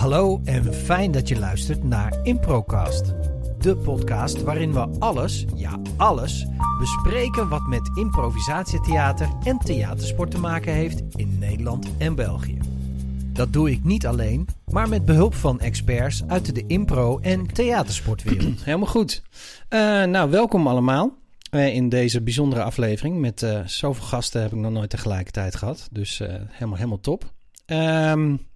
[0.00, 3.14] Hallo en fijn dat je luistert naar Improcast.
[3.58, 6.46] De podcast waarin we alles, ja alles,
[6.78, 12.58] bespreken wat met improvisatietheater en theatersport te maken heeft in Nederland en België.
[13.32, 18.64] Dat doe ik niet alleen, maar met behulp van experts uit de impro- en theatersportwereld.
[18.64, 19.22] Helemaal goed.
[19.70, 21.14] Uh, nou, welkom allemaal
[21.50, 23.18] uh, in deze bijzondere aflevering.
[23.18, 25.88] Met uh, zoveel gasten heb ik nog nooit tegelijkertijd gehad.
[25.90, 27.32] Dus helemaal, helemaal top.
[27.66, 28.48] Um,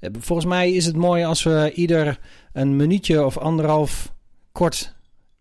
[0.00, 2.18] volgens mij is het mooi als we ieder
[2.52, 4.14] een minuutje of anderhalf
[4.52, 4.94] kort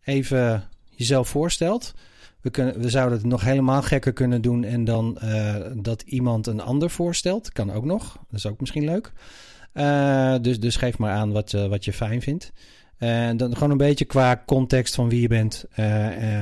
[0.03, 1.93] even jezelf voorstelt.
[2.41, 6.47] We, kunnen, we zouden het nog helemaal gekker kunnen doen en dan uh, dat iemand
[6.47, 7.51] een ander voorstelt.
[7.51, 8.13] Kan ook nog.
[8.13, 9.11] Dat is ook misschien leuk.
[9.73, 12.51] Uh, dus, dus geef maar aan wat, wat je fijn vindt.
[12.97, 15.65] En dan gewoon een beetje qua context van wie je bent.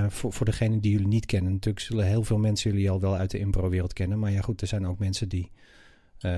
[0.08, 1.52] voor, voor degene die jullie niet kennen.
[1.52, 4.20] Natuurlijk zullen heel veel mensen jullie al wel uit de impro-wereld kennen.
[4.20, 5.52] Maar ja, goed, er zijn ook mensen die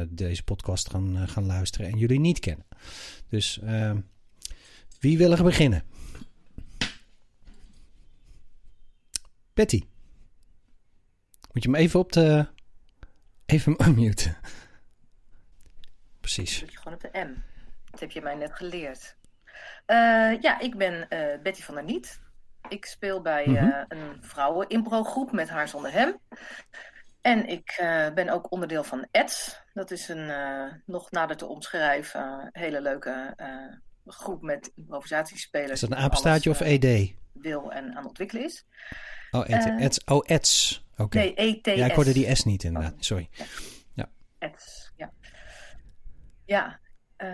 [0.09, 2.65] deze podcast gaan, gaan luisteren en jullie niet kennen.
[3.29, 3.59] Dus
[4.99, 5.83] wie wil er beginnen?
[9.53, 9.83] Betty.
[11.53, 12.47] Moet je hem even op de.
[13.45, 14.37] Even unmuten.
[16.19, 16.61] Precies.
[16.61, 17.43] Moet je gewoon op de M.
[17.91, 19.15] Dat heb je mij net geleerd.
[19.87, 22.19] Uh, ja, ik ben uh, Betty van der Niet.
[22.67, 23.85] Ik speel bij uh, mm -hmm.
[23.87, 26.17] een vrouwen-impro-groep met haar zonder hem.
[27.29, 27.75] En ik
[28.13, 29.61] ben ook onderdeel van EDS.
[29.73, 30.31] Dat is een
[30.85, 33.35] nog nader te omschrijven hele leuke
[34.05, 35.71] groep met improvisatiespelers.
[35.71, 37.13] Is dat een apenstaartje of ED?
[37.33, 38.65] Wil en aan ontwikkelen is.
[39.31, 40.83] Oh, uh, ed, oh EDS.
[40.91, 41.01] Oké.
[41.01, 41.33] Okay.
[41.37, 41.79] Nee, ETS.
[41.79, 42.93] Ja, ik hoorde die S niet inderdaad.
[42.93, 43.29] Oh, Sorry.
[43.93, 44.09] Ja.
[44.95, 45.11] Ja.
[46.45, 46.79] Ja.
[47.17, 47.29] Uh,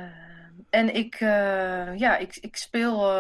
[0.69, 3.11] en ik, uh, ja, ik, ik speel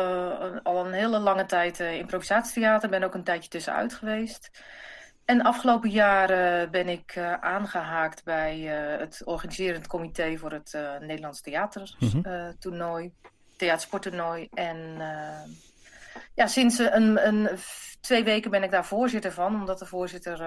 [0.63, 2.89] al een hele lange tijd improvisatietheater.
[2.89, 4.51] Ben ook een tijdje tussenuit geweest.
[5.25, 8.59] En afgelopen jaren ben ik aangehaakt bij
[8.99, 13.03] het organiserend comité voor het Nederlands theatertoernooi.
[13.03, 13.31] Mm -hmm.
[13.57, 14.47] Theatersporttoernooi.
[14.53, 14.77] En
[16.33, 17.49] ja, sinds een, een,
[18.01, 20.45] twee weken ben ik daar voorzitter van, omdat de voorzitter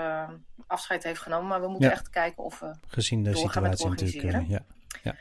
[0.67, 1.49] afscheid heeft genomen.
[1.49, 1.95] Maar we moeten ja.
[1.95, 2.75] echt kijken of we.
[2.87, 4.47] Gezien de situatie natuurlijk.
[4.49, 4.65] Ja.
[5.03, 5.15] ja.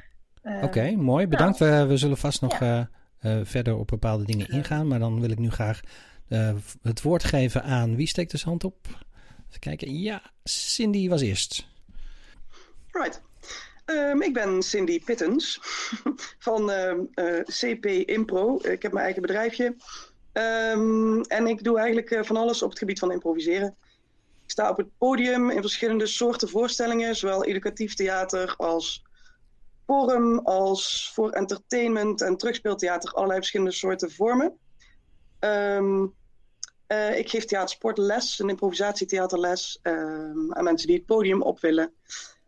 [0.44, 1.28] Oké, okay, mooi.
[1.28, 1.59] Bedankt.
[1.59, 2.90] Nou, we, we, zullen vast nog ja.
[3.44, 4.88] verder op bepaalde dingen ingaan.
[4.88, 5.79] Maar dan wil ik nu graag
[6.81, 7.96] het woord geven aan.
[7.96, 9.06] Wie steekt de hand op?
[9.59, 10.00] Kijken.
[10.00, 11.68] Ja, Cindy was eerst.
[12.91, 13.22] Right.
[13.85, 15.59] Um, ik ben Cindy Pittens
[16.47, 16.72] van
[17.44, 18.59] CP Impro.
[18.62, 19.75] Ik heb mijn eigen bedrijfje.
[20.34, 23.75] Um, en ik doe eigenlijk uh, van alles op het gebied van improviseren.
[24.44, 29.03] Ik sta op het podium in verschillende soorten voorstellingen, zowel educatief theater als
[29.85, 34.57] forum, als voor entertainment en terugspeeltheater, allerlei verschillende soorten vormen.
[36.88, 41.94] Uh, ik geef theatersportles, een improvisatietheaterles um, aan mensen die het podium op willen.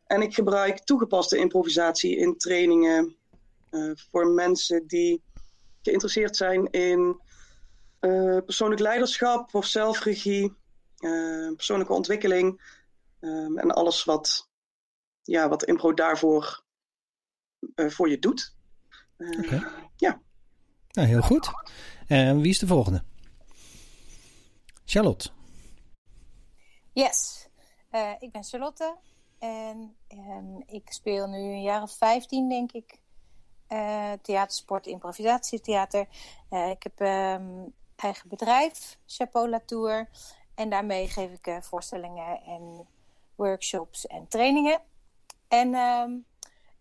[0.06, 3.16] En ik gebruik toegepaste improvisatie in trainingen
[3.72, 5.24] uh, voor mensen die
[5.82, 7.22] geïnteresseerd zijn in
[8.02, 10.54] uh, persoonlijk leiderschap of zelfregie,
[11.56, 12.62] persoonlijke ontwikkeling
[13.20, 14.50] um, en alles wat,
[15.22, 16.64] ja, wat impro daarvoor
[17.76, 18.56] voor je doet.
[19.18, 19.64] Okay.
[19.96, 20.22] Ja.
[20.92, 21.50] Nou, heel goed.
[22.08, 23.04] En wie is de volgende?
[24.90, 25.30] Charlotte.
[26.94, 27.48] Yes,
[28.20, 28.98] ik ben Charlotte
[29.40, 33.00] en um, ik speel nu een jaar of 15, denk ik.
[33.70, 36.08] Uh, theatersport, improvisatietheater.
[36.50, 40.10] Uh, ik heb um, eigen bedrijf, Chapeau Latour.
[40.56, 42.88] En daarmee geef ik voorstellingen en
[43.36, 44.82] workshops en trainingen.
[45.48, 46.26] En um,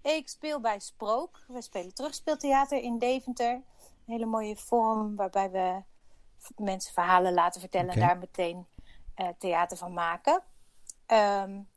[0.03, 1.45] ik speel bij Sprook.
[1.49, 3.53] We spelen terugspeeltheater in Deventer.
[3.53, 3.63] Een
[4.05, 5.83] hele mooie vorm waarbij we
[6.57, 8.03] mensen verhalen laten vertellen okay.
[8.03, 8.67] en daar meteen
[9.17, 10.43] uh, theater van maken.
[11.07, 11.69] Um,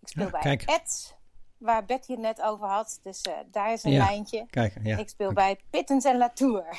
[0.00, 0.60] ik speel ja, bij.
[0.64, 1.16] Ed,
[1.58, 3.00] waar Betty het net over had.
[3.02, 4.46] Dus uh, daar is een ja, lijntje.
[4.50, 4.96] Kijk, ja.
[4.96, 5.44] Ik speel okay.
[5.54, 6.64] bij Pittens en Latour.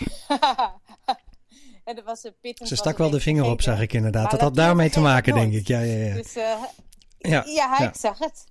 [1.83, 4.31] En er was een pit Ze stak wel de vinger op, zag ik inderdaad.
[4.31, 5.67] Dat had daarmee te maken, denk ik.
[5.67, 6.13] Ja, ja, ja.
[6.13, 6.63] Dus, uh,
[7.17, 7.79] ja, ja.
[7.79, 8.45] ik zag het.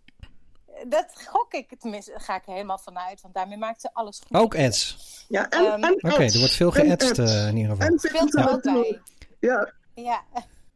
[0.88, 4.20] Dat gok ik, tenminste, daar ga ik er helemaal vanuit, want daarmee maakt ze alles
[4.26, 4.36] goed.
[4.36, 4.96] Ook ads.
[5.28, 7.86] Ja, en, um, Oké, okay, er wordt veel geëdst uh, in ieder geval.
[7.86, 9.00] En speelt er ook bij.
[9.38, 9.72] Ja.
[9.94, 10.22] Ja.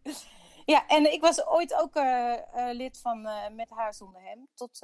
[0.65, 2.03] Ja, en ik was ooit ook uh,
[2.57, 4.79] uh, lid van uh, Met haar zonder hem tot,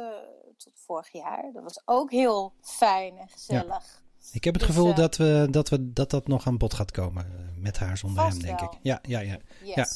[0.56, 1.50] tot vorig jaar.
[1.52, 3.66] Dat was ook heel fijn en gezellig.
[3.66, 4.08] Ja.
[4.32, 6.74] Ik heb het dus, gevoel uh, dat, we, dat, we, dat dat nog aan bod
[6.74, 7.26] gaat komen.
[7.26, 8.72] Uh, met haar zonder hem, denk wel.
[8.72, 8.78] ik.
[8.82, 9.38] Ja, ja, ja.
[9.62, 9.74] Yes.
[9.74, 9.86] ja.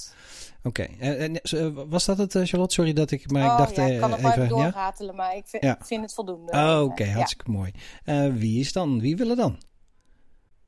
[0.63, 0.89] Oké.
[0.99, 1.39] Okay.
[1.53, 2.75] Uh, was dat het, Charlotte?
[2.75, 3.31] Sorry dat ik...
[3.31, 4.39] Maar oh, ik dacht ja, ik kan nog even...
[4.39, 5.23] maar doorratelen, ja?
[5.23, 5.79] maar ik vind, ja.
[5.83, 6.53] vind het voldoende.
[6.53, 7.11] Oh, Oké, okay.
[7.11, 7.73] hartstikke mooi.
[8.33, 9.01] wie is dan?
[9.01, 9.63] Wie wil er dan?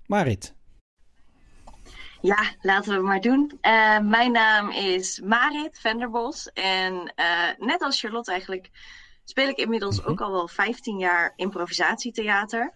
[0.07, 0.55] Marit.
[2.25, 3.53] Ja, laten we maar doen.
[3.63, 6.51] Uh, mijn naam is Marit Venderbos.
[6.53, 8.71] En uh, net als Charlotte eigenlijk
[9.25, 10.13] speel ik inmiddels mm -hmm.
[10.13, 12.75] ook al wel 15 jaar improvisatietheater.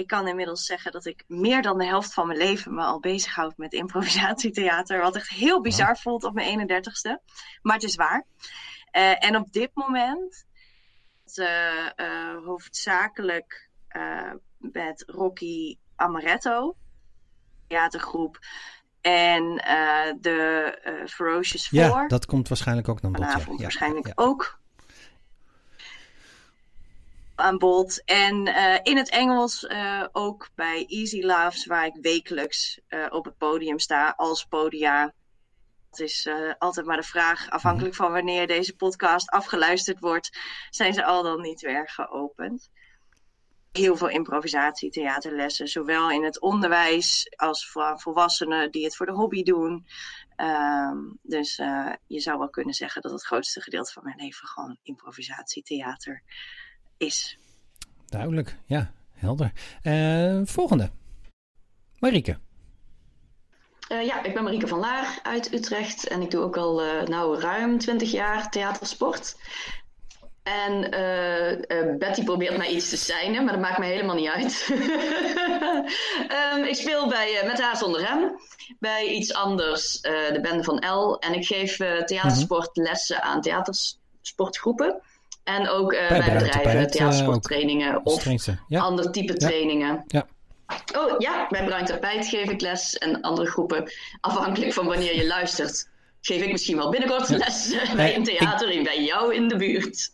[0.00, 3.00] Ik kan inmiddels zeggen dat ik meer dan de helft van mijn leven me al
[3.00, 5.00] bezighoud met improvisatietheater.
[5.00, 7.24] Wat echt heel bizar voelt op mijn 31ste.
[7.62, 8.26] Maar het is waar.
[8.96, 10.46] Uh, en op dit moment
[11.34, 11.46] uh,
[11.96, 13.68] uh, hoofdzakelijk
[14.58, 16.76] met Rocky Amaretto,
[17.66, 18.38] theatergroep.
[19.00, 19.42] En
[20.20, 21.80] de Ferocious Four.
[21.80, 23.24] Ja, dat komt waarschijnlijk ook naar bod.
[23.24, 23.62] Vanavond ja.
[23.62, 24.12] waarschijnlijk ja.
[24.14, 24.59] ook
[27.40, 28.04] aan bod.
[28.04, 33.24] En uh, in het Engels uh, ook bij Easy Laughs, waar ik wekelijks uh, op
[33.24, 35.14] het podium sta als podia.
[35.90, 36.28] Het is
[36.58, 40.38] altijd maar de vraag, afhankelijk van wanneer deze podcast afgeluisterd wordt,
[40.70, 42.70] zijn ze al dan niet weer geopend.
[43.72, 49.12] Heel veel improvisatie, theaterlessen, zowel in het onderwijs als voor volwassenen die het voor de
[49.12, 49.86] hobby doen.
[50.36, 51.56] Um, dus
[52.06, 56.22] je zou wel kunnen zeggen dat het grootste gedeelte van mijn leven gewoon improvisatietheater
[57.00, 57.38] is.
[58.08, 59.52] Duidelijk, ja, helder.
[59.82, 60.90] Uh, volgende.
[61.98, 62.38] Marieke.
[63.92, 67.02] Uh, ja, ik ben Marieke van Laar uit Utrecht en ik doe ook al uh,
[67.02, 69.36] nou, ruim 20 jaar theatersport.
[70.42, 70.80] En
[71.98, 74.68] Betty probeert mij iets te seinen, maar dat maakt me helemaal niet uit.
[76.54, 78.40] um, ik speel bij Met haar zonder rem,
[78.78, 81.18] bij iets anders, de bende van L.
[81.18, 85.02] En ik geef theatersportlessen aan theatersportgroepen.
[85.56, 88.24] En ook uh, bij, bedrijven, theatersporttrainingen uh, of
[88.68, 88.80] ja.
[88.80, 89.38] ander type ja.
[89.38, 90.04] trainingen.
[90.06, 90.26] Ja.
[90.96, 93.92] Oh ja, bij Bruin Tapijt geef ik les en andere groepen.
[94.20, 95.88] Afhankelijk van wanneer je luistert,
[96.20, 98.84] geef ik misschien wel binnenkort les bij een theater ik...
[98.84, 100.12] bij jou in de buurt.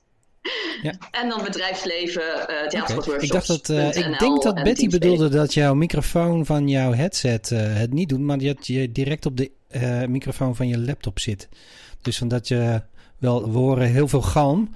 [0.82, 0.94] Ja.
[1.10, 3.04] En dan bedrijfsleven, uh, theatersportworkshops.
[3.10, 3.24] Okay.
[3.24, 7.50] Ik dacht dat, uh, ik denk dat Betty bedoelde dat jouw microfoon van jouw headset
[7.50, 9.50] uh, het niet doet, maar dat je direct op de
[10.08, 11.48] microfoon van je laptop zit.
[12.02, 12.82] Dus omdat je
[13.18, 14.70] wel, we horen heel veel galm.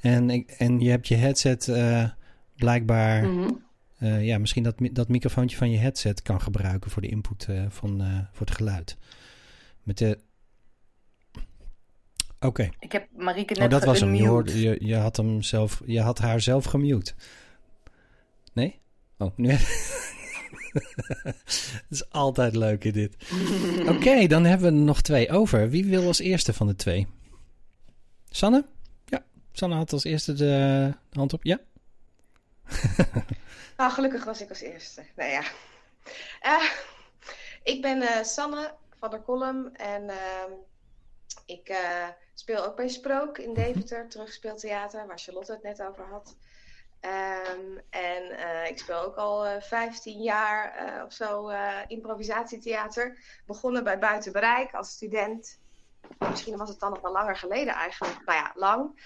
[0.00, 2.04] En, ik, en je hebt je headset uh,
[2.56, 3.24] blijkbaar...
[3.24, 3.64] Mm-hmm.
[4.00, 7.64] Uh, ja, misschien dat, dat microfoontje van je headset kan gebruiken voor de input uh,
[7.68, 8.02] van,
[8.32, 8.96] voor het geluid.
[9.82, 10.18] Met de...
[12.36, 12.46] Oké.
[12.46, 12.72] Okay.
[12.78, 14.14] Ik heb Marieke net Oh, dat was hem.
[14.14, 17.12] Je, hoorde, je, je, had hem zelf, je had haar zelf gemute.
[18.52, 18.80] Nee?
[19.18, 19.48] Oh, nu...
[20.76, 23.16] Het is altijd leuk in dit.
[23.80, 25.70] Oké, okay, dan hebben we er nog twee over.
[25.70, 27.06] Wie wil als eerste van de twee?
[28.30, 28.66] Sanne?
[29.56, 31.44] Sanne had als eerste de hand op.
[31.44, 31.58] Ja?
[33.76, 35.04] nou, gelukkig was ik als eerste.
[35.14, 35.42] Nou ja.
[36.42, 36.70] Uh,
[37.62, 40.44] ik ben uh, Sanne van der Kolm en uh,
[41.46, 46.36] ik uh, speel ook bij Sprook in Deventer, terugspeeltheater, waar Charlotte het net over had.
[47.00, 48.22] Um, en
[48.68, 50.74] ik speel ook al 15 jaar
[51.04, 51.50] of zo
[51.86, 53.18] improvisatietheater.
[53.46, 55.58] Begonnen bij Buiten Bereik als student.
[56.18, 58.24] Misschien was het dan nog wel langer geleden eigenlijk.
[58.24, 59.00] Nou ja, lang.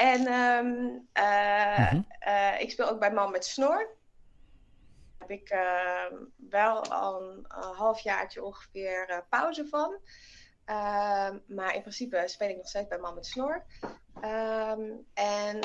[0.00, 2.06] En um, uh, mm-hmm.
[2.28, 3.96] uh, ik speel ook bij Man met Snor.
[5.18, 6.18] Daar heb ik uh,
[6.50, 9.98] wel al een, een halfjaartje ongeveer pauze van.
[10.64, 13.64] Ehm, maar in principe speel ik nog steeds bij Man met Snor.
[14.24, 15.58] Um, en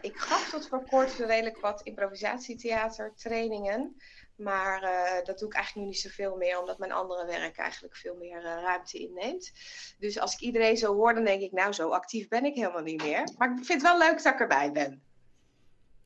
[0.00, 3.96] ik gaf tot voor kort redelijk wat improvisatietheater trainingen.
[4.36, 7.96] Maar uh, dat doe ik eigenlijk nu niet zoveel meer, omdat mijn andere werk eigenlijk
[7.96, 9.52] veel meer uh, ruimte inneemt.
[9.98, 12.82] Dus als ik iedereen zo hoor, dan denk ik, nou, zo actief ben ik helemaal
[12.82, 13.28] niet meer.
[13.38, 15.02] Maar ik vind het wel leuk dat ik erbij ben.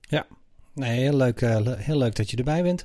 [0.00, 0.26] Ja,
[0.74, 2.84] nee, heel leuk, uh, heel leuk dat je erbij bent.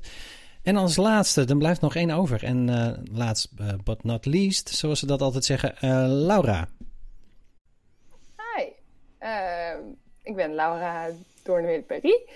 [0.62, 2.44] En als laatste, dan blijft nog één over.
[2.44, 2.70] En
[3.12, 3.50] last
[3.84, 5.76] but not least, zoals ze dat altijd zeggen,
[6.08, 6.70] Laura.
[8.36, 8.64] Hi,
[10.24, 11.10] ik ben Laura
[11.44, 12.28] Doornwede-Perry.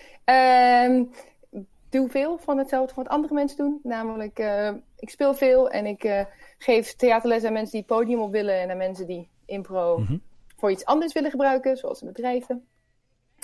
[1.89, 3.79] Doe veel van hetzelfde wat andere mensen doen.
[3.83, 6.21] Namelijk, uh, ik speel veel en ik uh,
[6.57, 10.21] geef theaterles aan mensen die het podium op willen en aan mensen die impro mm-hmm.
[10.57, 12.67] voor iets anders willen gebruiken, zoals in bedrijven.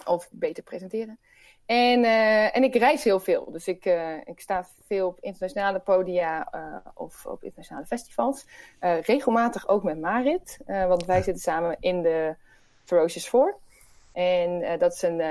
[0.06, 1.20] Of beter presenteren.
[1.66, 3.52] En, uh, en ik reis heel veel.
[3.52, 3.86] Dus ik,
[4.26, 6.48] ik sta veel op internationale podia
[6.94, 8.46] of op internationale festivals.
[8.80, 12.36] regelmatig ook met Marit, want wij zitten samen in de
[12.84, 13.58] Ferocious Four.
[14.12, 15.22] En dat is een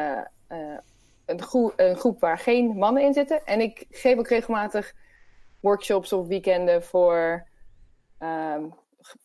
[1.32, 3.44] een, groep, een groep waar geen mannen in zitten.
[3.44, 4.94] En ik geef ook regelmatig
[5.60, 7.48] workshops of weekenden voor
[8.18, 8.74] um,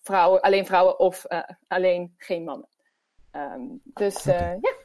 [0.02, 2.68] vrouwen, alleen vrouwen of uh, alleen geen mannen.
[3.32, 4.58] Um, dus uh, okay.
[4.62, 4.76] ja.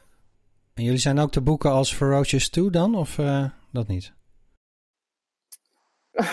[0.73, 4.13] En jullie zijn ook te boeken als Ferocious 2 dan, of uh, dat niet?
[6.13, 6.23] Um,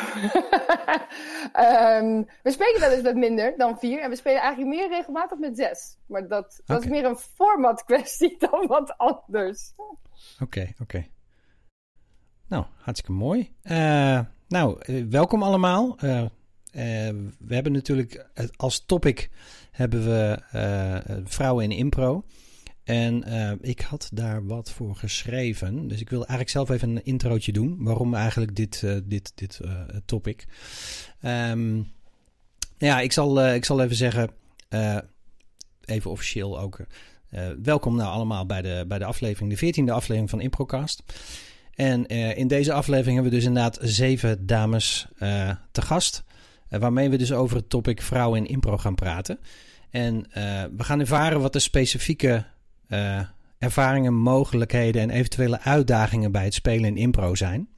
[2.42, 4.00] we spelen wel eens met minder dan vier.
[4.00, 5.96] En we spelen eigenlijk meer regelmatig met zes.
[6.06, 6.78] Maar dat, dat okay.
[6.78, 9.72] is meer een format kwestie dan wat anders.
[9.76, 9.94] Oké,
[10.40, 10.82] okay, oké.
[10.82, 11.10] Okay.
[12.48, 13.54] Nou, hartstikke mooi.
[13.62, 15.96] Uh, nou, uh, welkom allemaal.
[16.04, 16.24] Uh,
[17.38, 19.30] we hebben natuurlijk als topic
[19.70, 20.38] hebben we
[21.24, 22.24] vrouwen in impro.
[22.90, 25.88] En uh, ik had daar wat voor geschreven.
[25.88, 27.76] Dus ik wil eigenlijk zelf even een introotje doen.
[27.78, 30.46] Waarom eigenlijk dit, uh, dit, dit uh, topic.
[31.22, 31.92] Um,
[32.78, 34.30] ja, ik zal, ik zal even zeggen.
[35.84, 36.80] even officieel ook.
[37.62, 39.58] welkom nou allemaal bij de, bij de aflevering.
[39.58, 41.02] De 14e aflevering van Improcast.
[41.74, 42.06] En
[42.36, 45.06] in deze aflevering hebben we dus inderdaad zeven dames
[45.70, 46.24] te gast.
[46.68, 49.38] waarmee we dus over het topic vrouwen in impro gaan praten.
[49.90, 50.26] En
[50.76, 52.44] we gaan ervaren wat de specifieke
[52.90, 53.20] uh,
[53.58, 57.68] ervaringen, mogelijkheden en eventuele uitdagingen bij het spelen in impro zijn.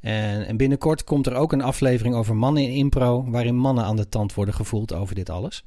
[0.00, 3.96] En, en, binnenkort komt er ook een aflevering over mannen in impro, waarin mannen aan
[3.96, 5.64] de tand worden gevoeld over dit alles.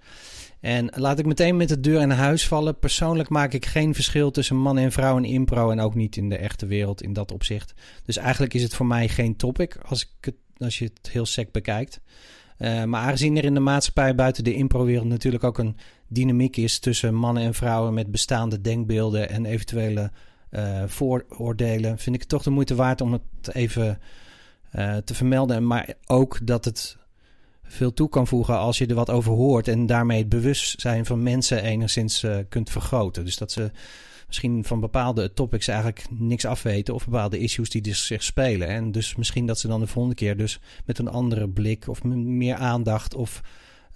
[0.60, 2.80] En laat ik meteen met de deur in huis vallen.
[2.80, 6.30] Persoonlijk maak ik geen verschil tussen mannen en vrouwen in impro en ook niet in
[6.30, 7.74] de echte wereld in dat opzicht.
[8.06, 11.26] Dus eigenlijk is het voor mij geen topic als, ik het, als je het heel
[11.26, 12.02] sec bekijkt.
[12.60, 15.78] Uh, maar aangezien er in de maatschappij buiten de improwereld natuurlijk ook een
[16.08, 20.12] dynamiek is tussen mannen en vrouwen met bestaande denkbeelden en eventuele
[20.52, 24.00] uh, vooroordelen, vind ik het toch de moeite waard om het even
[24.76, 25.68] uh, te vermelden.
[25.68, 26.98] Maar ook dat het
[27.64, 31.24] veel toe kan voegen als je er wat over hoort en daarmee het bewustzijn van
[31.24, 33.26] mensen enigszins uh, kunt vergroten.
[33.26, 33.72] Dus dat ze
[34.28, 38.68] misschien van bepaalde topics eigenlijk niks afweten of bepaalde issues die dus zich spelen.
[38.68, 42.04] En dus misschien dat ze dan de volgende keer dus met een andere blik of
[42.04, 43.42] meer aandacht of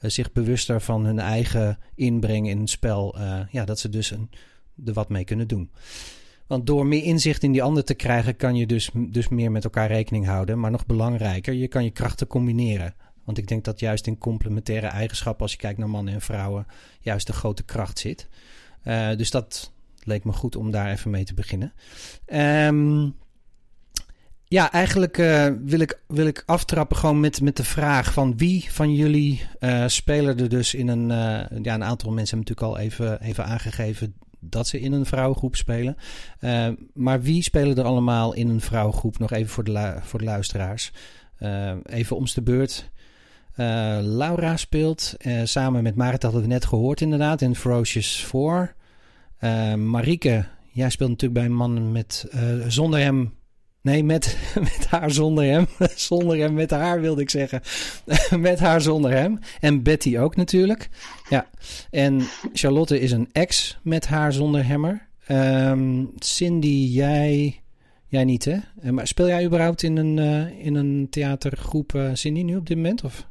[0.01, 4.29] zich bewuster van hun eigen inbreng in het spel, uh, ja, dat ze dus een,
[4.85, 5.71] er wat mee kunnen doen.
[6.47, 9.63] Want door meer inzicht in die ander te krijgen, kan je dus, dus meer met
[9.63, 10.59] elkaar rekening houden.
[10.59, 12.95] Maar nog belangrijker, je kan je krachten combineren.
[13.23, 16.67] Want ik denk dat juist in complementaire eigenschappen, als je kijkt naar mannen en vrouwen,
[16.99, 18.27] juist de grote kracht zit.
[18.83, 19.71] Uh, dus dat
[20.03, 21.73] leek me goed om daar even mee te beginnen.
[22.33, 23.15] Um,
[24.51, 28.71] ja, eigenlijk uh, wil, ik, wil ik aftrappen gewoon met, met de vraag van wie
[28.71, 31.09] van jullie uh, spelen er dus in een...
[31.09, 35.05] Uh, ja, een aantal mensen hebben natuurlijk al even, even aangegeven dat ze in een
[35.05, 35.97] vrouwengroep spelen.
[36.93, 39.19] maar wie spelen er allemaal in een vrouwengroep?
[39.19, 40.91] Nog even voor de, voor de luisteraars.
[41.83, 42.89] even om de beurt.
[44.01, 48.75] Laura speelt samen met Marit, hadden we net gehoord inderdaad, in Ferocious 4.
[49.77, 52.27] Marike, jij speelt natuurlijk bij een man met,
[52.67, 53.39] zonder hem
[53.81, 55.67] Nee, met, met haar zonder hem.
[55.95, 57.61] zonder hem, met haar wilde ik zeggen.
[58.39, 59.39] met haar zonder hem.
[59.59, 60.89] En Betty ook natuurlijk.
[61.29, 61.47] Ja.
[61.89, 62.21] En
[62.53, 65.09] Charlotte is een ex met haar zonder hemmer.
[65.27, 67.61] Um, Cindy, jij,
[68.07, 68.57] jij niet hè?
[68.81, 72.67] Eh, maar speel jij überhaupt in een, uh, in een theatergroep uh, Cindy nu op
[72.67, 73.03] dit moment?
[73.03, 73.27] Of?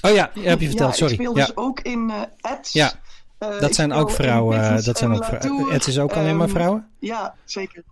[0.00, 1.12] Oh ja, heb je verteld, ja, sorry.
[1.12, 1.46] ik speel ja.
[1.46, 2.72] dus ook in uh, Eds.
[2.72, 2.92] Ja,
[3.38, 4.84] dat zijn ook vrouwen.
[4.84, 5.74] Dat zijn ook vrouwen.
[5.74, 6.80] Eds is ook alleen maar vrouwen?
[6.80, 7.84] Um, ja, zeker.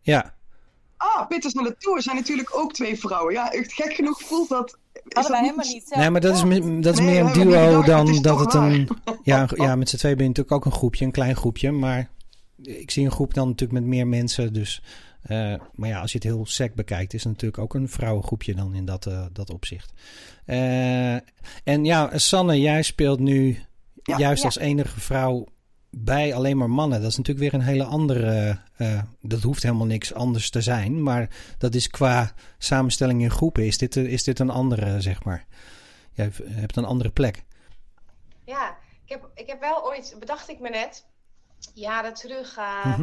[0.00, 0.34] Ja,
[0.96, 3.32] Ah, Pitters naar de Tour zijn natuurlijk ook twee vrouwen.
[3.32, 4.78] Ja, echt gek genoeg voelt dat.
[5.08, 5.94] Helemaal niet.
[5.96, 6.40] Nee, maar dat is,
[6.80, 8.88] dat is Nee, meer een duo gedacht, dan het dat het een.
[9.22, 11.70] Ja, een- ja, met z'n twee ben je natuurlijk ook een groepje, een klein groepje.
[11.70, 12.10] Maar
[12.62, 14.52] ik zie een groep dan natuurlijk met meer mensen.
[14.52, 14.82] Dus,
[15.22, 18.54] eh, maar ja, als je het heel sec bekijkt, is het natuurlijk ook een vrouwengroepje
[18.54, 19.92] dan in dat, eh, dat opzicht.
[20.44, 21.14] Eh,
[21.64, 23.58] en ja, Sanne, jij speelt nu
[24.02, 24.18] Ja.
[24.18, 24.46] juist Ja.
[24.48, 25.46] als enige vrouw
[25.96, 27.00] bij alleen maar mannen.
[27.00, 28.60] Dat is natuurlijk weer een hele andere.
[28.76, 31.02] eh, dat hoeft helemaal niks anders te zijn.
[31.02, 33.66] Maar dat is qua samenstelling in groepen.
[33.66, 35.44] Is dit, is dit een andere, zeg maar?
[36.12, 37.42] Jij hebt een andere plek.
[38.44, 41.06] Ja, ik heb, ik heb wel ooit, bedacht ik me net,
[41.74, 43.00] jaren terug eh,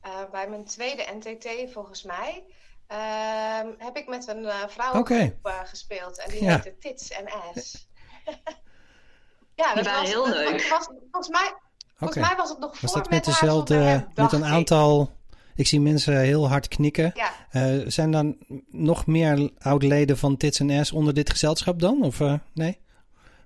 [0.00, 2.44] eh, bij mijn tweede NTT volgens mij,
[2.86, 6.18] ehm, heb ik met een eh vrouwengroep eh, gespeeld.
[6.18, 6.50] En die Ja.
[6.54, 7.88] heette Tits en Ass.
[9.62, 10.68] ja, dat waren was, heel dat- leuk.
[10.68, 11.54] was, volgens, mij,
[11.94, 13.74] Volgens mij was het nog Was voor dat met dezelfde.
[13.74, 15.12] Hem, Met een aantal.
[15.54, 17.12] Ik zie mensen heel hard knikken.
[17.14, 18.36] Ja, Eh, zijn dan
[18.70, 22.02] nog meer oud-leden van Tits en S onder dit gezelschap dan?
[22.02, 22.78] Of eh, nee?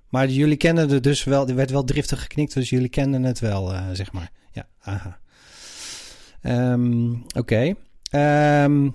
[0.09, 1.49] Maar jullie kennen het dus wel.
[1.49, 4.31] Er werd wel driftig geknikt, dus jullie kenden het wel, eh, zeg maar.
[4.53, 5.19] Ja, aha.
[6.43, 7.75] Ehm, Oké.
[8.11, 8.89] Ehm,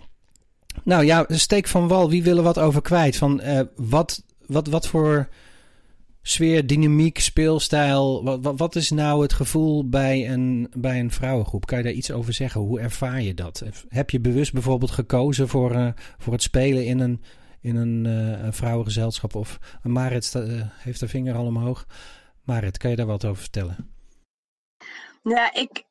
[0.84, 2.10] nou ja, steek van wal.
[2.10, 3.16] Wie wil er wat over kwijt?
[3.16, 5.28] Van eh, wat, wat, wat voor
[6.24, 8.24] sfeer, dynamiek, speelstijl.
[8.24, 11.66] Wat, wat, wat is nou het gevoel bij een, bij een vrouwengroep?
[11.66, 12.62] Kan je daar iets over zeggen?
[12.62, 13.64] Hoe ervaar je dat?
[13.90, 15.88] Heb je bewust bijvoorbeeld gekozen voor, eh,
[16.18, 17.22] voor het spelen in een,
[17.62, 19.36] in een, eh, vrouwengezelschap?
[19.36, 21.88] Of Marit eh, heeft haar vinger al omhoog.
[22.44, 23.92] Marit, kan je daar wat over vertellen?
[25.24, 25.84] Ja, ik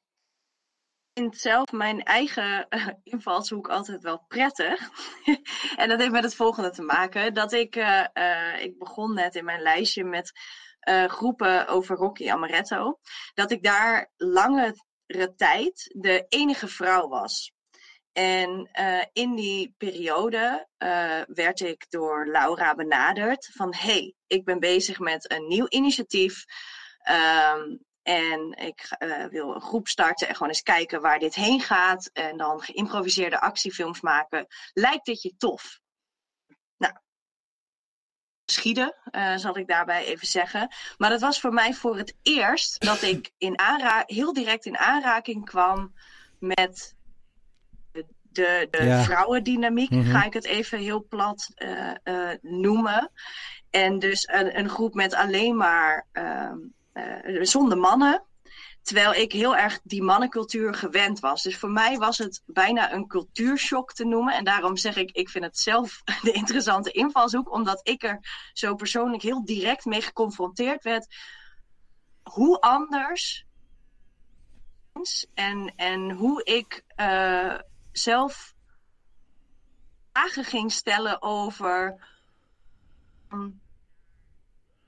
[1.14, 4.90] vind zelf mijn eigen eh, invalshoek altijd wel prettig.
[5.76, 7.35] en dat heeft met het volgende te maken.
[7.35, 10.33] Dat ik, eh, eh, ik begon net in mijn lijstje met
[11.07, 12.99] groepen over Rocky Amaretto.
[13.35, 17.52] Dat ik daar langere tijd de enige vrouw was.
[18.12, 18.71] En
[19.12, 20.69] in die periode
[21.26, 26.45] werd ik door Laura benaderd van hey, ik ben bezig met een nieuw initiatief.
[26.99, 31.61] Ehm, En ik uh, wil een groep starten en gewoon eens kijken waar dit heen
[31.61, 32.11] gaat.
[32.12, 34.47] En dan geïmproviseerde actiefilms maken.
[34.73, 35.80] Lijkt dit je tof?
[36.76, 36.94] Nou,
[38.44, 40.75] schieden, uh, zal ik daarbij even zeggen.
[40.99, 44.78] Maar dat was voor mij voor het eerst dat ik in aanra heel direct in
[44.78, 45.94] aanraking kwam
[46.38, 46.94] met
[47.92, 49.02] de, de, de Ja.
[49.04, 50.11] vrouwendynamiek, Mhm.
[50.11, 53.11] ga ik het even heel plat eh, eh, noemen.
[53.71, 56.59] En dus een, een groep met alleen maar ehm,
[56.92, 58.25] eh, zonder mannen.
[58.82, 61.42] Terwijl ik heel erg die mannencultuur gewend was.
[61.42, 64.34] Dus voor mij was het bijna een cultuurshock te noemen.
[64.34, 67.52] En daarom zeg ik, ik vind het zelf de interessante invalshoek.
[67.52, 68.18] Omdat ik er
[68.52, 71.14] zo persoonlijk heel direct mee geconfronteerd werd.
[72.22, 73.46] Hoe anders.
[75.34, 77.58] En, en hoe ik eh,
[77.92, 78.54] zelf
[80.12, 82.04] vragen ging stellen over.
[83.28, 83.61] mm,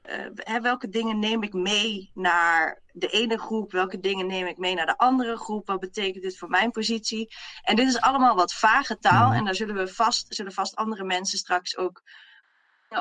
[0.04, 3.72] eh, welke dingen neem ik mee naar de ene groep?
[3.72, 5.66] Welke dingen neem ik mee naar de andere groep?
[5.66, 7.34] Wat betekent dit voor mijn positie?
[7.62, 9.28] En dit is allemaal wat vage taal.
[9.28, 9.36] Mhm.
[9.36, 12.02] En daar zullen we vast, zullen vast andere mensen straks ook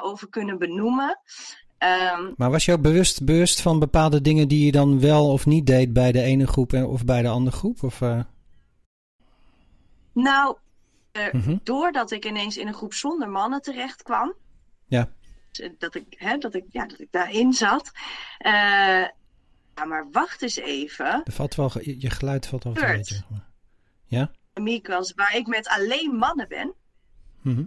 [0.02, 1.20] over kunnen benoemen.
[1.78, 5.46] Ehm, Maar was je ook bewust, bewust van bepaalde dingen die je dan wel of
[5.46, 7.84] niet deed bij de ene groep en, of bij de andere groep?
[7.84, 8.20] Of, eh,
[10.14, 10.58] nou,
[11.12, 11.58] eh, mhm.
[11.64, 14.34] doordat ik ineens in een groep zonder mannen terecht kwam.
[14.86, 15.10] Ja.
[15.78, 17.92] Dat ik, hè, dat ik, ja, dat ik daarin zat.
[18.38, 18.52] Eh,
[19.76, 21.22] ja, maar wacht eens even.
[21.24, 23.24] Er valt wel, je, je geluid valt wel een beetje.
[24.06, 24.32] Ja?
[24.54, 26.74] dynamiek was waar ik met alleen mannen ben.
[27.42, 27.64] Mhm.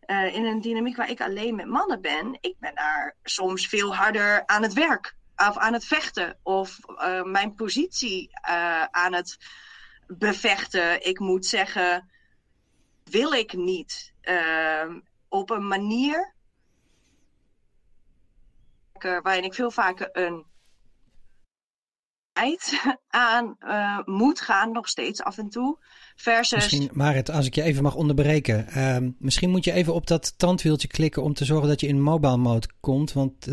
[0.00, 2.38] eh, in een dynamiek waar ik alleen met mannen ben.
[2.40, 5.16] Ik ben daar soms veel harder aan het werk.
[5.36, 6.38] Of aan het vechten.
[6.42, 8.28] Of eh, mijn positie
[8.90, 9.38] aan het
[10.06, 11.06] bevechten.
[11.06, 12.10] Ik moet zeggen,
[13.04, 14.12] wil ik niet.
[15.28, 16.34] op een manier
[19.04, 20.44] eh, waarin ik veel vaker een
[22.32, 25.78] tijd aan eh, moet gaan, nog steeds af en toe.
[26.16, 28.66] Versus Misschien, Marit, als ik je even mag onderbreken.
[28.68, 32.00] ehm, misschien moet je even op dat tandwieltje klikken om te zorgen dat je in
[32.02, 33.12] mobile mode komt.
[33.12, 33.46] Want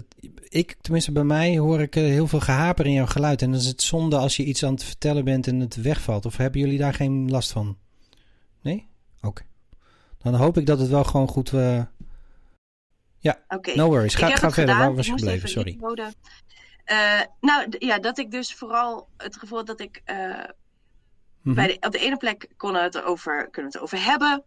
[0.50, 3.42] ik, tenminste bij mij, hoor ik eh, heel veel gehaper in jouw geluid.
[3.42, 6.26] En dan is het zonde als je iets aan het vertellen bent en het wegvalt.
[6.26, 7.78] Of hebben jullie daar geen last van?
[8.62, 8.88] Nee?
[9.22, 9.42] Oké.
[10.22, 11.54] Dan hoop ik dat het wel gewoon goed...
[11.54, 11.82] eh,
[13.50, 14.16] ja, no worries.
[14.16, 14.54] Ga, ga verder.
[14.54, 14.78] gedaan.
[14.80, 15.36] Waar was je gebleven?
[15.38, 15.78] even Sorry.
[16.84, 20.44] Eh, nou, ja, dat ik dus vooral het gevoel dat ik eh,
[21.42, 21.56] Mhm.
[21.56, 24.44] bij de, op de ene plek kon het erover, kunnen we het over hebben.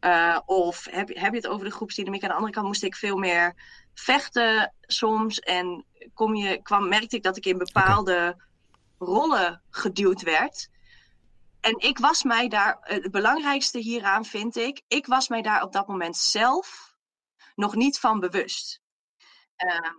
[0.00, 2.22] Eh, of heb, je- heb je het over de groepsdynamiek?
[2.22, 3.54] Aan de andere kant moest ik veel meer
[3.94, 5.38] vechten soms.
[5.38, 5.84] En
[6.14, 8.36] kom je, kwam, merkte ik dat ik in bepaalde
[8.98, 10.68] rollen geduwd werd.
[11.60, 15.72] En ik was mij daar, het belangrijkste hieraan vind ik, ik was mij daar op
[15.72, 16.85] dat moment zelf
[17.56, 18.80] nog niet van bewust.
[19.56, 19.92] Ehm,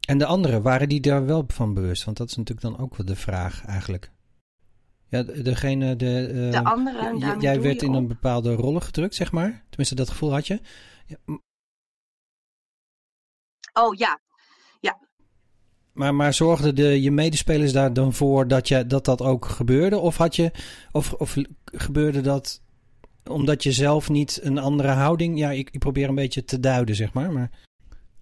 [0.00, 2.04] En de anderen, waren die daar wel van bewust?
[2.04, 4.12] Want dat is natuurlijk dan ook wel de vraag eigenlijk.
[5.08, 9.32] Ja, de- degene, de, eh, De anderen, jij werd in een bepaalde rollen gedrukt, zeg
[9.32, 9.64] maar.
[9.68, 10.60] Tenminste, dat gevoel had je.
[11.06, 11.16] Ja,
[13.72, 14.20] oh ja,
[15.94, 19.98] maar, maar zorgden de, je medespelers daar dan voor dat, je, dat dat ook gebeurde?
[19.98, 20.50] Of, had je,
[20.92, 22.62] of, of gebeurde dat
[23.30, 25.38] omdat je zelf niet een andere houding...
[25.38, 27.32] Ja, ik, ik probeer een beetje te duiden, zeg maar.
[27.32, 27.50] maar...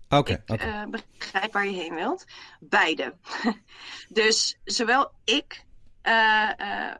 [0.08, 0.64] Oké, ik oké.
[0.64, 0.82] eh,
[1.18, 2.24] begrijp waar je heen wilt.
[2.60, 3.14] Beide.
[4.08, 5.64] dus zowel ik
[6.02, 6.94] eh, eh,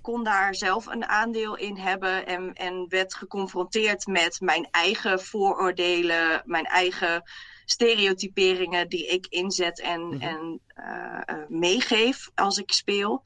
[0.00, 6.42] kon daar zelf een aandeel in hebben en, en werd geconfronteerd met mijn eigen vooroordelen,
[6.44, 7.22] mijn eigen
[7.64, 10.20] stereotyperingen die ik inzet en, Mhm.
[10.22, 10.60] en
[11.48, 13.24] meegeef als ik speel.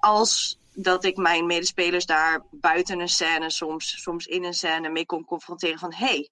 [0.00, 5.06] Als dat ik mijn medespelers daar buiten een scène, soms, soms in een scène, mee
[5.06, 6.30] kon confronteren van hey,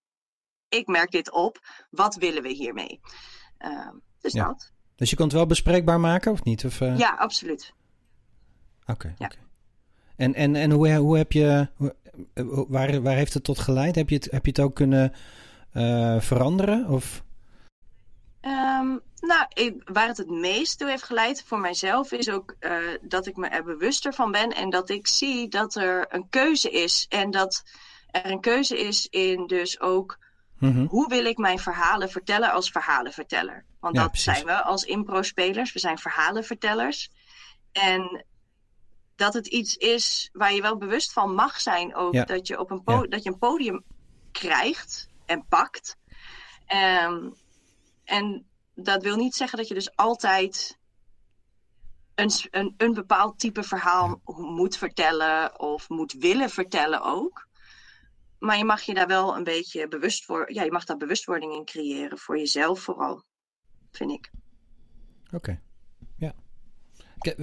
[0.68, 1.58] ik merk dit op,
[1.90, 3.00] wat willen we hiermee?
[3.58, 3.88] Eh,
[4.20, 4.44] dus Ja.
[4.46, 4.72] dat.
[4.96, 6.64] Dus je kon het wel bespreekbaar maken, of niet?
[6.64, 7.72] Of, eh, Ja, absoluut.
[8.86, 9.14] Oké.
[9.18, 9.26] Ja.
[9.26, 9.36] oké.
[10.16, 11.68] En, en, en hoe, hoe heb je.
[11.76, 11.94] hoe-
[12.34, 13.94] eh, waar, waar heeft het tot geleid?
[13.94, 15.12] Heb je het, heb je het ook kunnen
[15.72, 16.88] eh, veranderen?
[16.88, 17.24] Of.
[18.40, 22.76] Ehm, nou, ik- waar het het meest toe heeft geleid voor mijzelf is ook eh,
[23.02, 26.70] dat ik me er bewuster van ben en dat ik zie dat er een keuze
[26.70, 27.06] is.
[27.08, 27.62] En dat
[28.10, 30.18] er een keuze is in dus ook
[30.58, 30.86] Mhm.
[30.86, 33.64] hoe wil ik mijn verhalen vertellen als verhalenverteller.
[33.80, 34.32] Want Ja, dat precies.
[34.32, 37.10] zijn we als impro-spelers, we zijn verhalenvertellers.
[37.72, 38.24] En
[39.16, 42.12] dat het iets is waar je wel bewust van mag zijn ook.
[42.14, 42.24] Ja.
[42.24, 43.00] Dat, je op een Ja.
[43.06, 43.84] dat je een podium
[44.32, 45.96] krijgt en pakt.
[46.66, 47.28] Ehm,
[48.04, 50.78] en dat wil niet zeggen dat je dus altijd
[52.14, 57.48] een, een, een bepaald type verhaal moet vertellen of moet willen vertellen ook.
[58.38, 61.52] Maar je mag je daar wel een beetje bewust voor, ja, je mag daar bewustwording
[61.52, 63.22] in creëren voor jezelf vooral,
[63.90, 64.30] vind ik.
[65.32, 65.60] Oké,
[66.16, 66.34] ja.
[67.20, 67.38] Ik,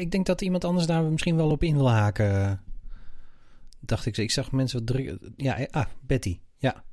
[0.00, 2.64] ik, denk dat iemand anders daar misschien wel op in wil haken.
[3.80, 5.18] Dacht ik, ik zag mensen wat druk.
[5.36, 6.84] Ja, eh, ah, Betty, ja.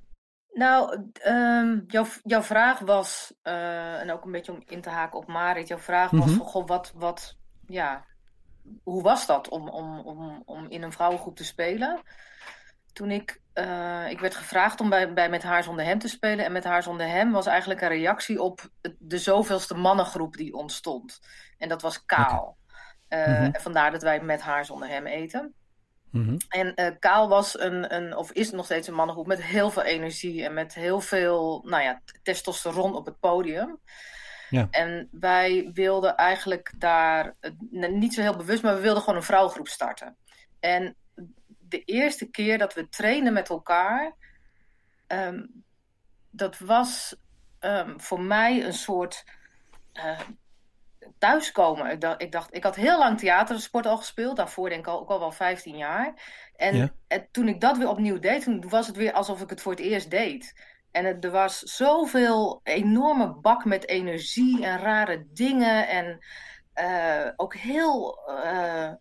[0.54, 5.20] Nou, um, jouw, jouw vraag was, uh, en ook een beetje om in te haken
[5.20, 8.06] op Marit, jouw vraag was: mm van, goh, wat, wat, ja,
[8.84, 12.02] hoe was dat om, om, om, om in een vrouwengroep te spelen?
[12.94, 16.46] Toen ik, uh, ik werd gevraagd om bij, bij Met Haar Zonder Hem te spelen.
[16.46, 21.20] En Met Haar Zonder Hem was eigenlijk een reactie op de zoveelste mannengroep die ontstond.
[21.58, 22.58] En dat was kaal.
[23.10, 23.28] Okay.
[23.28, 23.62] Uh, mm -hmm.
[23.62, 25.54] Vandaar dat wij Met Haar Zonder Hem eten.
[26.12, 26.38] Mm -hmm.
[26.50, 29.84] En uh, Kaal was een, een, of is nog steeds een mannengroep met heel veel
[29.84, 33.80] energie en met heel veel nou ja, testosteron op het podium.
[34.50, 34.68] Ja.
[34.72, 37.36] En wij wilden eigenlijk daar,
[37.72, 40.16] niet zo heel bewust, maar we wilden gewoon een vrouwengroep starten.
[40.60, 40.96] En
[41.60, 44.16] de eerste keer dat we trainen met elkaar,
[45.08, 45.64] um,
[46.30, 47.16] dat was
[47.60, 49.24] um, voor mij een soort
[49.94, 50.20] uh,
[51.20, 51.92] thuiskomen.
[51.92, 55.00] Ik dacht, ik dacht, ik had heel lang theatersport al gespeeld, daarvoor denk ik al,
[55.00, 56.14] ook al wel 15 jaar.
[56.56, 56.90] En, ja.
[57.08, 59.72] en toen ik dat weer opnieuw deed, toen was het weer alsof ik het voor
[59.72, 60.54] het eerst deed.
[60.92, 65.88] En het, er was zoveel enorme bak met energie en rare dingen.
[65.88, 66.20] En
[66.76, 68.92] uh, ook heel uh,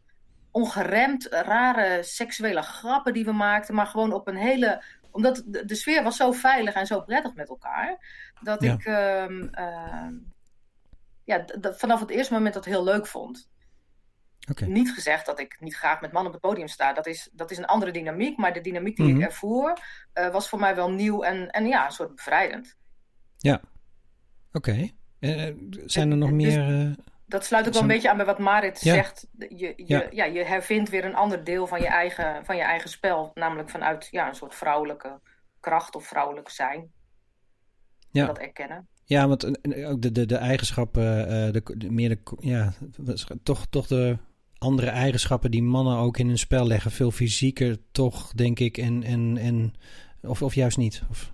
[0.50, 3.74] ongeremd, rare seksuele grappen die we maakten.
[3.74, 4.82] Maar gewoon op een hele.
[5.10, 7.98] Omdat de, de sfeer was zo veilig en zo prettig met elkaar.
[8.40, 8.72] Dat Ja.
[8.72, 10.08] ik um, uh,
[11.28, 13.50] ja, vanaf het eerste moment dat heel leuk vond.
[14.50, 14.64] Oké.
[14.66, 16.92] Niet gezegd dat ik niet graag met mannen op het podium sta.
[16.92, 18.36] Dat is, dat is een andere dynamiek.
[18.38, 19.16] Maar de dynamiek die Mhm.
[19.20, 19.78] ik ervoer
[20.14, 22.76] uh, was voor mij wel nieuw en, en ja, een soort bevrijdend.
[23.38, 23.60] Ja.
[24.52, 24.88] Oké.
[25.20, 25.52] Eh,
[25.86, 26.86] zijn er nog Dus- meer...
[26.88, 26.92] eh,
[27.26, 28.94] Dat sluit ook wel een beetje aan bij wat Marit Ja.
[28.94, 29.26] zegt.
[29.38, 30.06] Je, je, Ja.
[30.10, 30.24] ja.
[30.24, 33.30] je hervindt weer een ander deel van je, eigen, van je eigen spel.
[33.34, 35.20] Namelijk vanuit ja, een soort vrouwelijke
[35.60, 36.92] kracht of vrouwelijk zijn.
[38.10, 38.26] Ja.
[38.26, 38.88] Dat erkennen.
[39.08, 42.72] Ja, want eh, eh, ook de, de, de eigenschappen, eh, de, de, meer de, ja,
[43.42, 44.18] toch, toch de
[44.58, 46.90] andere eigenschappen die mannen ook in hun spel leggen.
[46.90, 49.72] Veel fysieker toch, denk ik, en, en, en
[50.22, 51.02] of, of juist niet.
[51.10, 51.32] Of,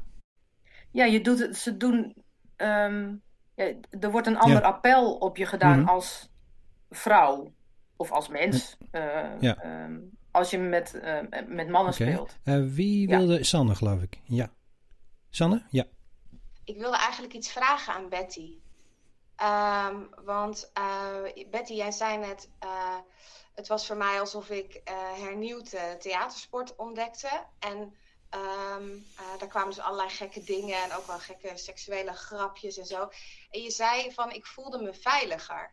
[0.90, 2.14] Ja, je doet het, ze doen.
[2.56, 3.14] ehm,
[3.54, 4.66] ja, er wordt een ander Ja.
[4.68, 5.88] appel op je gedaan Mhm.
[5.88, 6.28] als
[6.90, 7.52] vrouw
[7.96, 8.76] of als mens.
[8.90, 9.02] eh,
[9.40, 9.56] Ja.
[9.56, 9.98] ehm,
[10.30, 12.38] als je met, eh, met mannen speelt.
[12.44, 13.44] Eh, wie wilde?
[13.44, 14.20] Sanne, geloof ik.
[14.24, 14.52] Ja.
[15.30, 15.62] Sanne?
[15.70, 15.84] Ja.
[16.64, 18.58] Ik wilde eigenlijk iets vragen aan Betty.
[19.36, 22.96] Ehm, want eh, Betty, jij zei net, eh,
[23.54, 27.44] het was voor mij alsof ik eh, hernieuwd theatersport ontdekte.
[27.58, 27.94] En
[28.30, 32.86] ehm, eh, daar kwamen dus allerlei gekke dingen en ook wel gekke seksuele grapjes en
[32.86, 33.08] zo.
[33.50, 35.72] En je zei van, ik voelde me veiliger.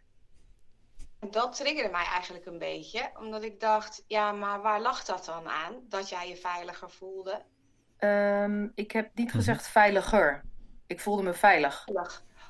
[1.20, 5.26] En dat triggerde mij eigenlijk een beetje, omdat ik dacht, ja, maar waar lag dat
[5.26, 5.76] dan aan?
[5.90, 7.42] Dat jij je veiliger voelde?
[7.98, 9.36] Ehm, ik heb niet Mhm.
[9.36, 10.44] gezegd veiliger.
[10.92, 11.88] Ik voelde me veilig.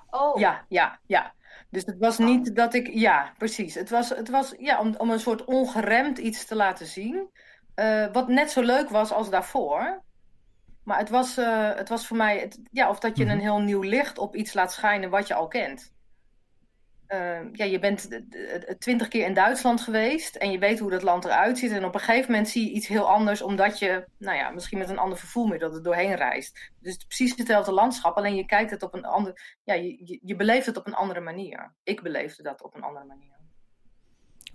[0.10, 1.34] Oh, Ja, ja, ja.
[1.70, 2.88] Dus het was niet dat ik.
[2.94, 3.76] Ja, precies.
[3.76, 7.30] Het was, het was ja, om, om een soort ongeremd iets te laten zien.
[7.76, 10.04] eh, wat net zo leuk was als daarvoor.
[10.84, 12.40] Maar het was, eh, het was voor mij.
[12.40, 13.34] Het, ja, of dat je Mhm.
[13.34, 15.94] een heel nieuw licht op iets laat schijnen wat je al kent.
[17.12, 18.10] Eh, ja, je bent
[18.80, 21.72] twintig keer in Duitsland geweest en je weet hoe dat land eruit ziet.
[21.72, 24.78] En op een gegeven moment zie je iets heel anders, omdat je, nou ja, misschien
[24.78, 26.54] met een ander vervoermiddel er doorheen reist.
[26.80, 30.02] Dus het is precies hetzelfde landschap, alleen je kijkt het op een ander, ja, je,
[30.06, 31.74] je, je beleeft het op een andere manier.
[31.84, 33.36] Ik beleefde dat op een andere manier.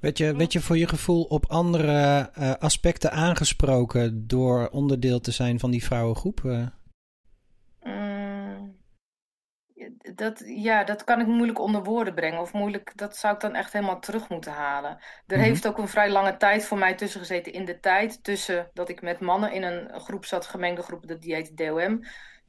[0.00, 5.30] Werd je, werd je voor je gevoel op andere eh, aspecten aangesproken door onderdeel te
[5.30, 6.44] zijn van die vrouwengroep?
[6.44, 6.66] Eh,
[7.86, 8.15] Mm,
[10.14, 12.40] dat, ja, dat kan ik moeilijk onder woorden brengen.
[12.40, 14.90] Of moeilijk, dat zou ik dan echt helemaal terug moeten halen.
[15.26, 15.46] Er Mhm.
[15.46, 17.52] heeft ook een vrij lange tijd voor mij tussen gezeten.
[17.52, 21.20] In de tijd tussen dat ik met mannen in een groep zat, gemengde groep, dat
[21.22, 22.04] die heette DOM.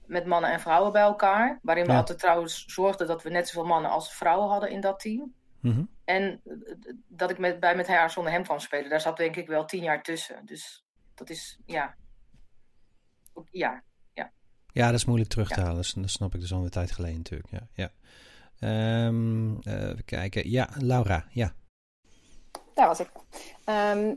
[0.05, 1.59] Met mannen en vrouwen bij elkaar.
[1.61, 4.99] Waarin we altijd trouwens zorgden dat we net zoveel mannen als vrouwen hadden in dat
[4.99, 5.33] team.
[5.61, 5.83] mhm.
[6.03, 6.41] En
[7.07, 9.65] dat ik met, bij Met Haar Zonder Hem kwam spelen, daar zat denk ik wel
[9.65, 10.45] tien jaar tussen.
[10.45, 10.85] Dus
[11.15, 11.95] dat is, ja.
[13.51, 13.83] Ja,
[14.77, 15.75] Ja, dat is moeilijk terug te halen.
[15.75, 17.49] Dat, snap ik dus al een tijd geleden natuurlijk.
[17.51, 17.91] Ja, ja.
[18.59, 20.49] Ehm, eh, even kijken.
[20.49, 21.25] Ja, Laura.
[21.29, 21.53] Ja.
[22.73, 23.09] Daar was ik.
[23.63, 24.13] Ehm,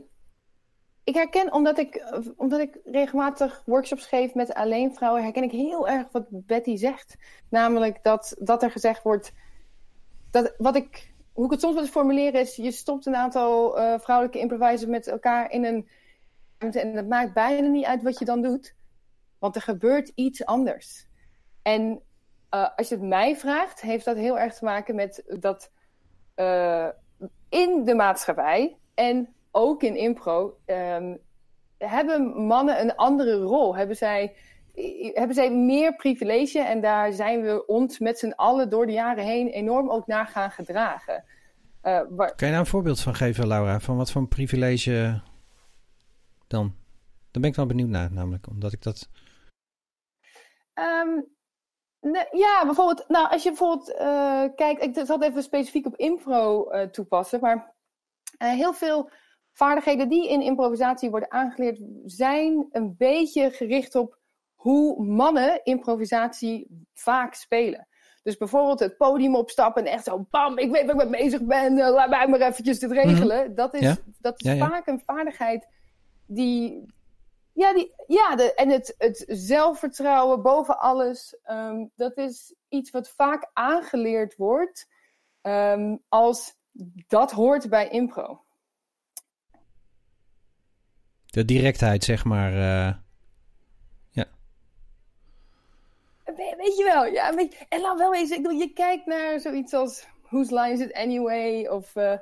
[1.03, 2.05] ik herken, omdat ik,
[2.37, 7.15] omdat ik regelmatig workshops geef met alleen vrouwen, herken ik heel erg wat Betty zegt.
[7.49, 9.31] Namelijk dat, dat er gezegd wordt,
[10.31, 13.99] dat, wat ik, hoe ik het soms wil formuleren is, je stopt een aantal eh,
[13.99, 15.89] vrouwelijke improvisers met elkaar in een
[16.57, 18.75] en het maakt bijna niet uit wat je dan doet,
[19.41, 21.07] want er gebeurt iets anders.
[21.61, 22.01] En
[22.49, 25.71] eh, als je het mij vraagt, heeft dat heel erg te maken met dat
[26.35, 26.87] eh,
[27.49, 31.15] in de maatschappij en ook in impro ehm,
[31.77, 33.75] hebben mannen een andere rol.
[33.75, 34.35] Hebben zij
[35.13, 39.23] hebben zij meer privilege en daar zijn we ons met z'n allen door de jaren
[39.23, 41.23] heen enorm ook naar gaan gedragen.
[41.83, 43.79] Uh, Kan je daar een voorbeeld van geven, Laura?
[43.79, 45.21] Van wat voor privilege
[46.47, 46.75] dan?
[47.31, 49.09] Daar ben ik wel benieuwd naar, namelijk, omdat ik dat.
[50.73, 51.29] Um,
[52.31, 56.71] ja, bijvoorbeeld, nou, als je bijvoorbeeld uh, kijkt, ik zal het even specifiek op impro
[56.71, 57.73] uh, toepassen, maar
[58.37, 59.09] heel veel
[59.51, 64.19] vaardigheden die in improvisatie worden aangeleerd, zijn een beetje gericht op
[64.55, 67.87] hoe mannen improvisatie vaak spelen.
[68.23, 71.41] Dus bijvoorbeeld het podium opstappen en echt zo, bam, ik weet waar ik mee bezig
[71.41, 73.45] ben, laat mij maar eventjes dit regelen.
[73.45, 73.55] Mhm.
[73.55, 73.95] Dat is, ja?
[74.19, 75.67] dat is vaak een vaardigheid
[76.25, 76.85] die,
[77.61, 83.09] ja, die, ja de, en het, het zelfvertrouwen boven alles, um, dat is iets wat
[83.09, 84.87] vaak aangeleerd wordt
[85.41, 86.55] um, als
[87.07, 88.43] dat hoort bij impro.
[91.25, 92.53] De directheid, zeg maar.
[92.53, 92.93] Uh,
[94.09, 94.25] ja.
[96.35, 97.29] weet je wel, ja.
[97.29, 100.79] Je, en laat wel eens, ik bedoel, je kijkt naar zoiets als Whose Line Is
[100.79, 101.67] It Anyway?
[101.67, 102.17] Of uh,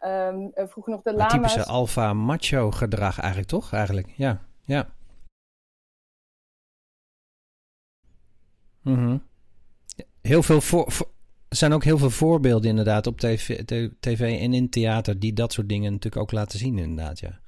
[0.00, 1.32] um, vroeger nog de lama's.
[1.32, 3.72] Typische alfa macho gedrag eigenlijk, toch?
[3.72, 4.48] Eigenlijk, ja.
[4.64, 4.88] Ja.
[8.82, 9.22] -hmm.
[10.20, 11.08] Heel veel voor, voor,
[11.48, 13.64] er zijn ook heel veel voorbeelden inderdaad op tv,
[14.00, 17.40] tv en in theater die dat soort dingen natuurlijk ook laten zien inderdaad, ja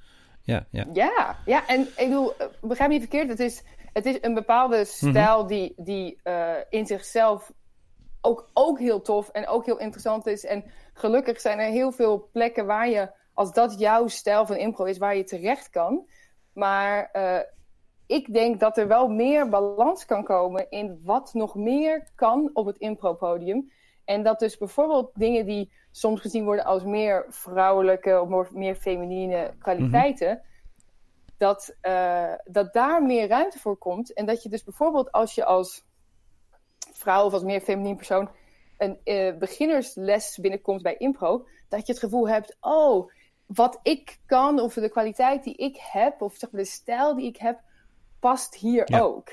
[0.43, 0.85] ja, ja.
[0.93, 4.33] Ja, ja, en ik bedoel, eh, begrijp me niet verkeerd, het is, het is een
[4.33, 4.85] bepaalde mhm.
[4.85, 7.51] stijl die, die uh, in zichzelf
[8.21, 10.45] ook, ook heel tof en ook heel interessant is.
[10.45, 14.83] En gelukkig zijn er heel veel plekken waar je, als dat jouw stijl van impro
[14.83, 16.07] is, waar je terecht kan.
[16.53, 17.39] Maar uh,
[18.05, 22.65] ik denk dat er wel meer balans kan komen in wat nog meer kan op
[22.65, 23.71] het impro-podium.
[24.05, 29.53] En dat dus bijvoorbeeld dingen die soms gezien worden als meer vrouwelijke of meer feminine
[29.59, 30.41] kwaliteiten,
[31.37, 34.13] dat, uh, dat daar meer ruimte voor komt.
[34.13, 35.85] En dat je dus bijvoorbeeld als je als
[36.91, 38.29] vrouw of als meer feminien persoon
[38.77, 43.11] een uh, beginnersles binnenkomt bij impro, dat je het gevoel hebt, oh,
[43.53, 47.27] wat ik kan of de kwaliteit die ik heb of zeg maar de stijl die
[47.27, 47.59] ik heb,
[48.19, 49.29] past hier ook.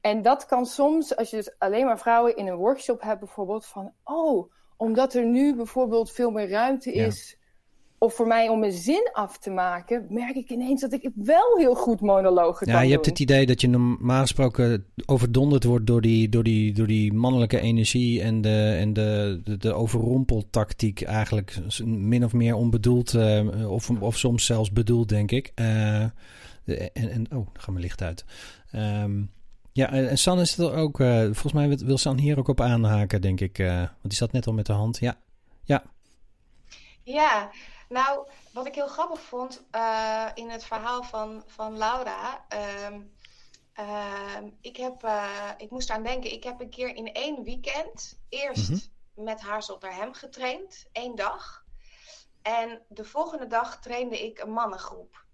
[0.00, 3.66] En dat kan soms, als je dus alleen maar vrouwen in een workshop hebt, bijvoorbeeld
[3.66, 7.38] van, oh, omdat er nu bijvoorbeeld veel meer ruimte is,
[8.02, 11.56] of voor mij om mijn zin af te maken, merk ik ineens dat ik wel
[11.56, 15.64] heel goed monologen ja, kan Ja, je hebt het idee dat je normaal gesproken overdonderd
[15.64, 19.72] wordt door die, door die, door die mannelijke energie en de, en de, de, de
[19.72, 25.52] overrompeltactiek eigenlijk min of meer onbedoeld, uh, of, of soms zelfs bedoeld, denk ik.
[25.54, 26.12] Uh, en,
[26.92, 28.24] en, oh, dan gaat mijn licht uit.
[28.74, 29.30] Um,
[29.72, 33.20] ja, en San is er ook, uh, volgens mij wil San hier ook op aanhaken,
[33.20, 33.58] denk ik.
[33.58, 34.98] Uh, want die zat net al met de hand.
[34.98, 35.18] Ja,
[35.64, 35.82] ja.
[37.02, 37.50] Ja,
[37.90, 42.46] nou, wat ik heel grappig vond uh, in het verhaal van, van Laura.
[42.88, 43.12] Um,
[44.60, 45.10] ik, heb,
[45.56, 48.80] ik moest aan denken, ik heb een keer in één weekend eerst mm
[49.14, 49.24] -hmm.
[49.24, 51.64] met haar zonder hem getraind, één dag.
[52.42, 55.24] En de volgende dag trainde ik een mannengroep.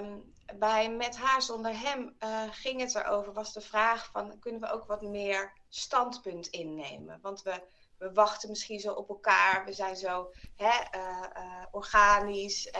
[0.00, 4.60] Um, bij Met haar zonder hem uh, ging het erover, was de vraag van kunnen
[4.60, 7.18] we ook wat meer standpunt innemen?
[7.22, 7.62] Want we,
[7.98, 12.72] we wachten misschien zo op elkaar, we zijn zo hè, uh, uh, organisch,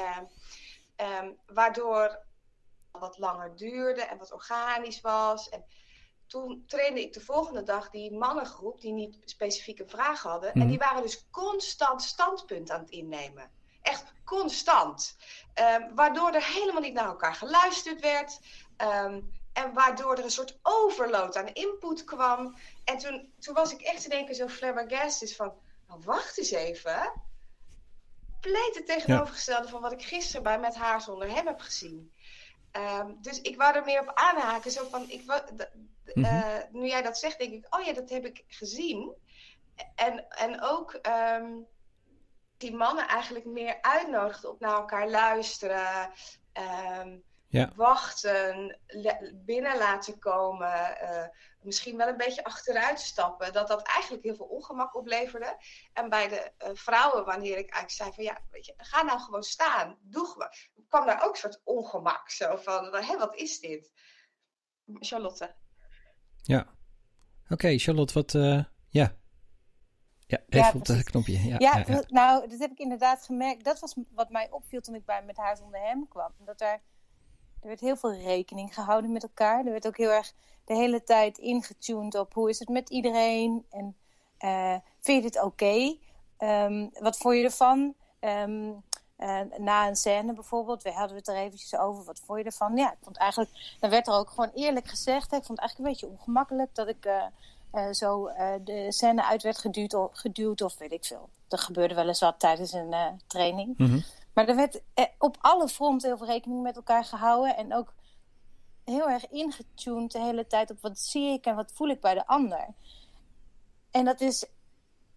[0.97, 2.25] um, waardoor
[2.91, 5.49] wat langer duurde en wat organisch was.
[5.49, 5.65] En
[6.27, 10.51] toen trainde ik de volgende dag die mannengroep die niet specifieke vragen hadden.
[10.55, 10.61] Mm.
[10.61, 13.51] En die waren dus constant standpunt aan het innemen.
[13.83, 15.17] Echt constant.
[15.55, 18.41] Um, waardoor er helemaal niet naar elkaar geluisterd werd.
[18.77, 22.57] Um, en waardoor er een soort overload aan input kwam.
[22.85, 25.55] En toen, toen was ik echt in één keer zo flabbergasted van...
[25.89, 27.13] Nou, wacht eens even.
[28.31, 29.71] Compleet het tegenovergestelde ja.
[29.71, 32.13] van wat ik gisteren bij Met haar zonder hem heb gezien.
[32.73, 34.71] Um, dus ik wou er meer op aanhaken.
[34.71, 35.35] Zo van, ik, mm
[36.05, 36.25] -hmm.
[36.25, 37.75] uh, nu jij dat zegt, denk ik...
[37.75, 39.15] Oh ja, dat heb ik gezien.
[39.95, 40.99] En, en ook...
[41.03, 41.67] Um,
[42.57, 46.11] die mannen eigenlijk meer uitnodigt op naar elkaar luisteren,
[47.01, 47.73] um, ja.
[47.77, 48.79] wachten,
[49.35, 51.27] binnen laten komen, uh,
[51.61, 55.57] misschien wel een beetje achteruit stappen, dat dat eigenlijk heel veel ongemak opleverde.
[55.93, 59.21] En bij de uh, vrouwen, wanneer ik eigenlijk zei van ja, weet je, ga nou
[59.21, 60.51] gewoon staan, doe gewoon,
[60.89, 63.93] kwam daar ook een soort ongemak, zo van, hé, wat is dit?
[64.93, 65.55] Charlotte.
[66.43, 66.61] Ja.
[67.45, 69.17] Oké, okay, Charlotte, wat, uh, ja,
[70.27, 71.33] ja, even ja, op dat knopje.
[71.33, 73.65] Ja, ja, ja, nou, dat heb ik inderdaad gemerkt.
[73.65, 76.35] Dat was wat mij opviel toen ik bij Met haar zonder hem kwam.
[76.39, 76.81] Dat er,
[77.61, 79.65] er werd heel veel rekening gehouden met elkaar.
[79.65, 80.33] Er werd ook heel erg
[80.65, 83.67] de hele tijd ingetuned op hoe is het met iedereen.
[83.71, 83.97] En
[84.41, 85.97] uh, vind je dit oké?
[86.39, 87.95] Um, wat vond je ervan?
[88.21, 88.85] Um,
[89.17, 92.77] eh, na een scène bijvoorbeeld, we hadden het er eventjes over, wat vond je ervan?
[92.77, 95.79] Ja, ik vond eigenlijk, dan werd er ook gewoon eerlijk gezegd, ik vond het eigenlijk
[95.79, 97.07] een beetje ongemakkelijk dat ik
[97.73, 98.31] uh, zo
[98.65, 99.59] de scène uit werd
[100.13, 101.29] geduwd of, weet ik veel.
[101.49, 102.95] Er gebeurde wel eens wat tijdens een
[103.27, 103.79] training.
[103.79, 104.01] Mhm.
[104.37, 104.81] Maar er werd
[105.19, 107.95] op alle fronten heel veel rekening met elkaar gehouden en ook
[108.85, 112.15] heel erg ingetuned de hele tijd op wat zie ik en wat voel ik bij
[112.15, 112.75] de ander.
[113.91, 114.45] En dat is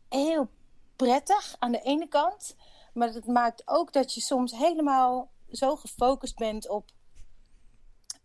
[0.10, 0.49] heel
[0.95, 2.55] prettig aan de ene kant.
[2.93, 6.89] Maar het maakt ook dat je soms helemaal zo gefocust bent op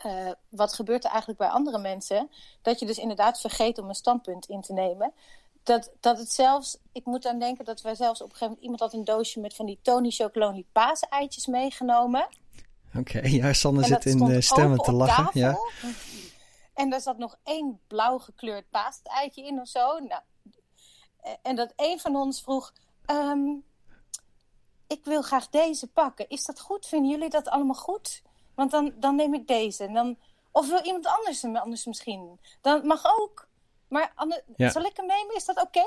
[0.07, 2.31] uh, wat gebeurt er eigenlijk bij andere mensen.
[2.63, 5.13] Dat je dus inderdaad vergeet om een standpunt in te nemen.
[5.65, 8.63] Dat, dat het zelfs, ik moet aan denken dat wij zelfs op een gegeven moment
[8.63, 12.29] iemand had een doosje met van die Tony Chocolonely paaseitjes meegenomen.
[12.89, 15.31] Oké, okay, ja, Sanne zit in de stemmen te lachen.
[15.33, 15.57] Ja.
[16.75, 19.99] En daar zat nog één blauw gekleurd paaseitje in of zo.
[19.99, 20.23] Nou,
[21.43, 22.73] en dat een van ons vroeg:
[23.07, 23.65] um,
[24.87, 26.29] Ik wil graag deze pakken.
[26.29, 26.87] Is dat goed?
[26.87, 28.23] Vinden jullie dat allemaal goed?
[28.55, 29.85] Want dan, dan neem ik deze.
[29.85, 30.19] En dan,
[30.51, 32.39] of wil iemand anders hem anders misschien?
[32.61, 33.49] Dan mag ook.
[33.95, 34.13] Maar
[34.57, 34.71] ja.
[34.71, 35.35] zal ik hem nemen?
[35.35, 35.79] Is dat oké?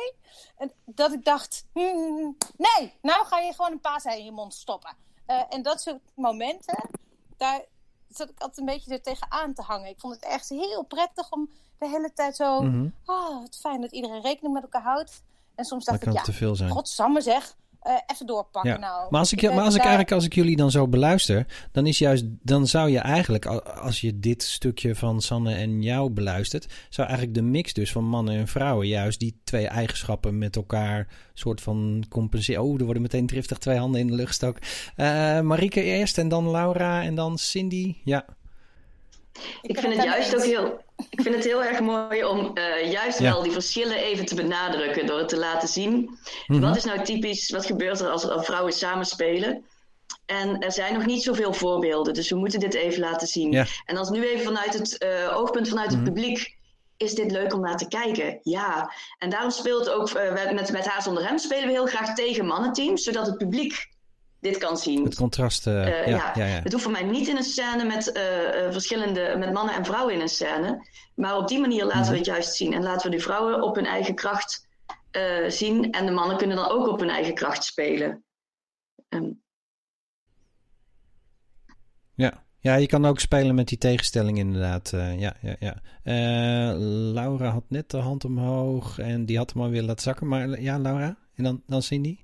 [0.58, 0.72] Okay?
[0.86, 4.96] Dat ik dacht: hmm, Nee, nou ga je gewoon een paasei in je mond stoppen.
[5.28, 6.90] Uh, en dat soort momenten,
[7.38, 7.62] daar
[8.10, 9.90] zat ik altijd een beetje er tegenaan te hangen.
[9.90, 12.62] Ik vond het echt heel prettig om de hele tijd zo...
[12.62, 12.94] Mm -hmm.
[13.06, 15.24] Oh, wat fijn dat iedereen rekening met elkaar houdt.
[15.56, 16.70] En soms dacht dat ik, ja, te veel zijn.
[16.70, 17.56] godsamme zeg.
[17.88, 18.78] Uh, even doorpakken ja.
[18.78, 19.08] nou.
[19.10, 21.98] Maar als ik, maar als ik eigenlijk, als ik jullie dan zo beluister, dan is
[21.98, 27.08] juist, dan zou je eigenlijk, als je dit stukje van Sanne en jou beluistert, zou
[27.08, 31.62] eigenlijk de mix dus van mannen en vrouwen juist die twee eigenschappen met elkaar soort
[31.62, 32.64] van compenseren.
[32.64, 34.64] Oh, er worden meteen driftig twee handen in de lucht gestoken.
[34.98, 37.96] Uh, Marieke eerst en dan Laura en dan Cindy.
[38.04, 38.26] Ja.
[39.34, 42.92] Ik, ik vind het juist ook heel, ik vind het heel erg mooi om uh,
[42.92, 43.32] juist ja.
[43.32, 45.92] wel die verschillen even te benadrukken door het te laten zien.
[45.94, 46.62] Mm -hmm.
[46.62, 49.66] Wat is nou typisch, wat gebeurt er als, als vrouwen samen spelen?
[50.26, 53.52] En er zijn nog niet zoveel voorbeelden, dus we moeten dit even laten zien.
[53.52, 53.66] Ja.
[53.86, 55.96] En als nu even vanuit het uh, oogpunt vanuit Mhm.
[55.96, 56.56] het publiek,
[56.98, 58.40] is dit leuk om naar te kijken?
[58.44, 58.94] Ja.
[59.18, 62.46] En daarom speelt ook, uh, met, met Haar zonder Hem spelen we heel graag tegen
[62.46, 63.88] mannenteams, zodat het publiek
[64.40, 65.04] dit kan zien.
[65.04, 66.46] Het contrast, uh, Uh, ja, ja.
[66.46, 66.62] ja.
[66.62, 68.24] Het hoeft voor mij niet in een scène met uh,
[68.66, 70.88] uh, verschillende, met mannen en vrouwen in een scène.
[71.16, 72.12] Maar op die manier laten Mhm.
[72.12, 72.74] we het juist zien.
[72.74, 74.66] En laten we die vrouwen op hun eigen kracht
[75.48, 75.92] zien.
[75.92, 78.24] En de mannen kunnen dan ook op hun eigen kracht spelen.
[79.10, 79.42] Um,
[82.14, 82.44] Ja.
[82.60, 84.90] ja, je kan ook spelen met die tegenstelling inderdaad.
[85.18, 85.82] Ja, ja, ja.
[87.14, 90.28] Laura had net de hand omhoog en die had hem al weer laten zakken.
[90.28, 91.18] Maar ja, Laura?
[91.36, 92.18] En dan, dan Cindy?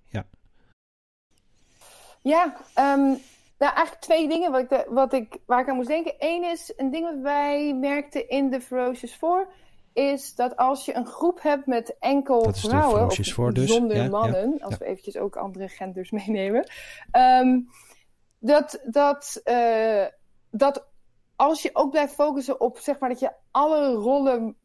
[2.24, 2.56] Ja.
[2.80, 3.22] Um,
[3.58, 6.16] nou eigenlijk twee dingen wat ik de, wat ik, waar ik aan moest denken.
[6.18, 9.48] Eén is, een ding wat wij merkten in de Ferocious 4...
[9.94, 13.06] is dat als je een groep hebt met enkel vrouwen...
[13.06, 13.74] of dus.
[13.74, 16.70] zonder ja, mannen, ja, als we eventjes ook andere genders meenemen...
[17.12, 17.68] Um,
[18.40, 20.06] dat, dat, uh,
[20.52, 20.88] dat
[21.36, 24.58] als je ook blijft focussen op zeg maar, dat je alle rollen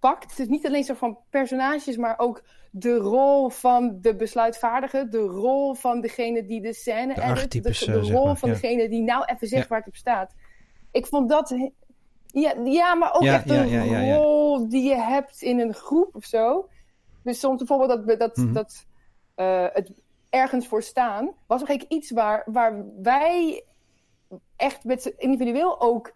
[0.00, 0.36] pakt...
[0.36, 5.74] dus niet alleen zo van personages, maar ook de rol van de besluitvaardige, de rol
[5.74, 8.54] van degene die de scène de edit, de, de rol maar, van ja.
[8.54, 9.68] degene die nou even zegt ja.
[9.68, 10.34] waar het op staat.
[10.90, 11.54] Ik vond dat.
[12.26, 16.24] Ja, ja maar ook ja, echt een rol die je hebt in een groep of
[16.24, 16.68] zo.
[17.22, 18.46] Dus soms bijvoorbeeld dat, dat, Mhm.
[18.46, 18.54] mm -hmm.
[18.54, 18.86] dat
[19.36, 19.92] uh, het
[20.30, 23.64] ergens voor staan, was nog iets waar, waar wij
[24.56, 26.12] echt met individueel ook.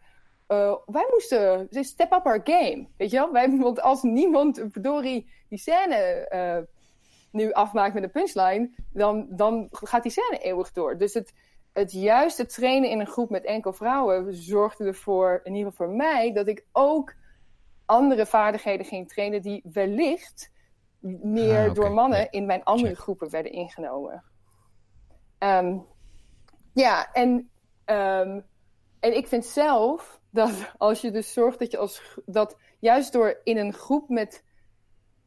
[0.49, 2.87] Uh, wij moesten step up our game.
[2.97, 3.33] Weet je wel?
[3.33, 6.65] Wij, want als niemand, verdorie, die scène uh,
[7.31, 10.99] nu afmaakt met een punchline, dan, dan gaat die scène eeuwig door.
[10.99, 11.33] Dus het,
[11.73, 15.97] het juiste trainen in een groep met enkel vrouwen zorgde ervoor, in ieder geval voor
[15.97, 17.15] mij, dat ik ook
[17.87, 20.53] andere vaardigheden ging trainen die wellicht
[21.01, 21.75] meer ah, okay.
[21.75, 22.31] door mannen ja.
[22.31, 22.99] in mijn andere Check.
[22.99, 24.25] groepen werden ingenomen.
[25.39, 25.87] Um,
[26.73, 27.51] ja, en,
[27.85, 28.45] um,
[29.01, 33.41] en ik vind zelf dat als je dus zorgt dat je als dat juist door
[33.45, 34.45] in een groep met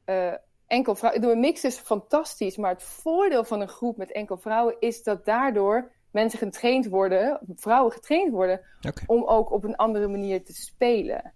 [0.06, 0.34] uh,
[0.68, 4.38] enkel vrouwen, door een mix is fantastisch, maar het voordeel van een groep met enkel
[4.38, 9.04] vrouwen is dat daardoor mensen getraind worden, vrouwen getraind worden, okay.
[9.06, 11.34] om ook op een andere manier te spelen.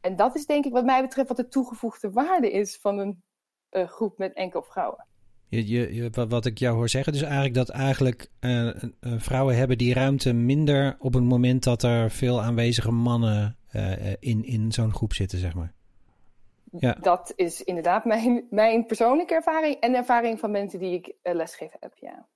[0.00, 3.22] En dat is denk ik wat mij betreft wat de toegevoegde waarde is van een
[3.70, 5.06] uh, groep met enkel vrouwen.
[5.54, 9.78] Je, je, wat ik jou hoor zeggen, dus eigenlijk dat eigenlijk uh, uh, vrouwen hebben
[9.78, 14.94] die ruimte minder op het moment dat er veel aanwezige mannen uh, in, in zo'n
[14.94, 15.72] groep zitten, zeg maar.
[16.78, 16.96] Ja.
[17.00, 21.76] Dat is inderdaad mijn, mijn persoonlijke ervaring en de ervaring van mensen die ik lesgeven
[21.80, 22.26] heb, ja.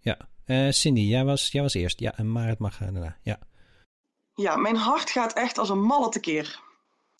[0.00, 0.18] Ja,
[0.72, 2.00] Cindy, jij was, jij was eerst.
[2.00, 3.16] Ja, en Marit mag daarna.
[3.22, 3.38] Ja.
[4.34, 6.60] ja, mijn hart gaat echt als een malle tekeer.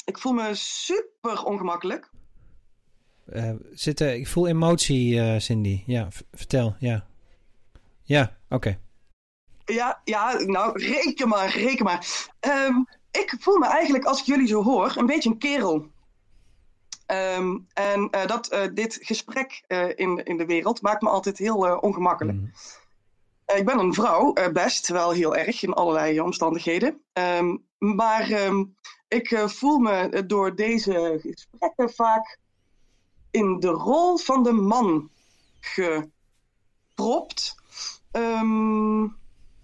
[0.04, 2.10] Ik voel me super ongemakkelijk.
[3.34, 5.82] Uh, zitten, ik voel emotie, uh, Cindy.
[5.86, 7.06] Ja, vertel, ja.
[8.02, 8.78] Ja, oké.
[9.64, 12.28] Ja, ja, nou, reken maar, reken maar.
[12.40, 12.74] Ehm,
[13.10, 15.86] ik voel me eigenlijk, als ik jullie zo hoor, een beetje een kerel.
[17.06, 21.38] Ehm, en uh, dat, uh, dit gesprek uh, in, in de wereld maakt me altijd
[21.38, 22.38] heel ongemakkelijk.
[22.38, 22.52] Mm.
[23.56, 27.00] ik ben een vrouw, best wel heel erg in allerlei omstandigheden.
[27.12, 28.50] Um, maar
[29.08, 32.38] ik voel me door deze gesprekken vaak
[33.30, 35.10] in de rol van de man
[35.60, 37.54] gepropt.
[38.12, 39.18] Um,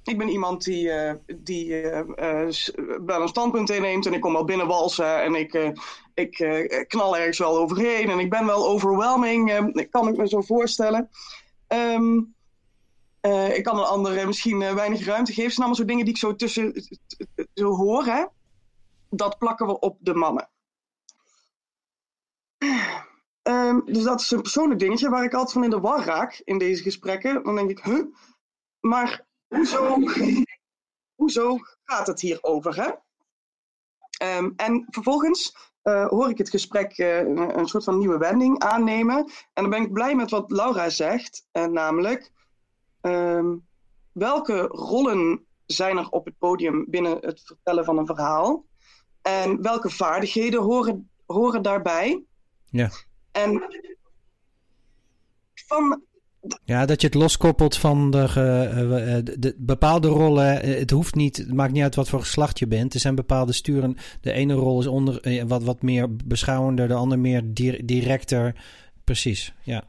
[0.05, 2.49] ik ben iemand die, uh, die uh, uh,
[3.07, 5.75] wel een standpunt inneemt en ik kom wel binnenwalsen en ik,
[6.14, 6.37] ik
[6.89, 11.11] knal ergens wel overheen en ik ben wel overwhelming, kan ik me zo voorstellen.
[11.69, 12.35] Um,
[13.55, 15.45] ik kan een andere misschien weinig ruimte geven.
[15.45, 16.87] Het zijn allemaal zo dingen die ik zo tussen
[17.55, 18.05] zo hoor.
[18.05, 18.25] Hè?
[19.11, 20.49] Dat plakken we op de mannen.
[23.49, 26.41] Um, dus dat is een persoonlijk dingetje waar ik altijd van in de war raak
[26.45, 27.43] in deze gesprekken.
[27.43, 28.05] Dan denk ik, huh?
[28.81, 29.99] Maar hoezo,
[31.21, 32.77] hoezo gaat het hier over?
[32.77, 32.91] Hè?
[34.39, 39.17] Um, en vervolgens uh, hoor ik het gesprek uh, een, soort van nieuwe wending aannemen.
[39.53, 42.33] En dan ben ik blij met wat Laura zegt, uh, namelijk
[43.01, 43.67] um,
[44.13, 48.65] welke rollen zijn er op het podium binnen het vertellen van een verhaal?
[49.23, 52.25] En welke vaardigheden horen, horen daarbij?
[52.65, 52.91] Ja.
[53.37, 53.62] En
[55.55, 56.03] van
[56.64, 58.30] ja, dat je het loskoppelt van de,
[59.24, 60.61] de, de, bepaalde rollen.
[60.61, 62.95] Het hoeft niet, het maakt niet uit wat voor geslacht je bent.
[62.95, 63.97] Er zijn bepaalde sturen.
[64.20, 67.43] De ene rol is onder, wat, wat meer beschouwender, de andere meer
[67.84, 68.55] directer.
[69.05, 69.84] Precies, ja.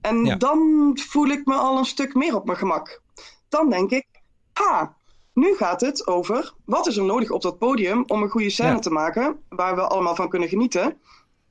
[0.00, 0.36] En ja.
[0.36, 3.02] dan voel ik me al een stuk meer op mijn gemak.
[3.48, 4.06] Dan denk ik,
[4.52, 4.96] ha,
[5.32, 8.68] nu gaat het over wat is er nodig op dat podium om een goede scène
[8.68, 8.78] ja.
[8.78, 10.96] te maken, waar we allemaal van kunnen genieten.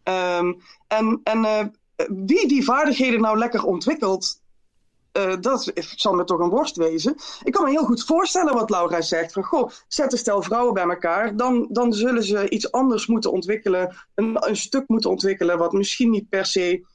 [0.10, 1.66] Um, en en uh,
[2.26, 4.42] wie die vaardigheden nou lekker ontwikkelt,
[5.18, 7.16] uh, dat zal me toch een worst wezen.
[7.44, 9.34] Ik kan me heel goed voorstellen wat Laura zegt.
[9.34, 11.36] Van, goh, zet een stel vrouwen bij elkaar.
[11.36, 13.96] Dan, dan zullen ze iets anders moeten ontwikkelen.
[14.16, 16.86] Een stuk moeten ontwikkelen wat misschien niet per se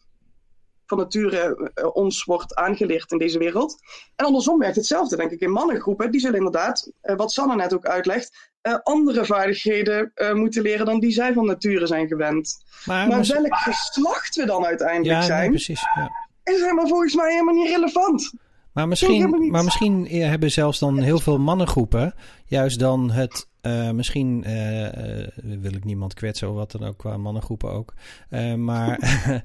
[0.90, 3.76] van nature uh, ons wordt aangeleerd in deze wereld.
[4.16, 6.10] En andersom werkt hetzelfde, denk ik, in mannengroepen.
[6.10, 8.48] Die zullen inderdaad, uh, wat Sanne net ook uitlegt,
[8.82, 12.64] andere vaardigheden moeten leren dan die zij van nature zijn gewend.
[12.84, 16.10] Maar, maar welk geslacht we dan uiteindelijk ja, zijn, nee, precies, ja.
[16.44, 18.32] is helemaal volgens mij helemaal niet relevant.
[18.72, 22.14] Maar misschien, maar misschien hebben zelfs dan heel veel mannengroepen
[22.46, 26.98] juist dan het uh, misschien uh, uh, wil ik niemand kwetsen of wat dan ook
[26.98, 27.94] qua mannengroepen ook.
[28.56, 28.98] maar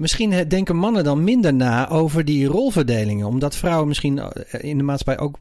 [0.00, 3.26] misschien denken mannen dan minder na over die rolverdelingen.
[3.26, 4.20] Omdat vrouwen misschien
[4.50, 5.38] in de maatschappij ook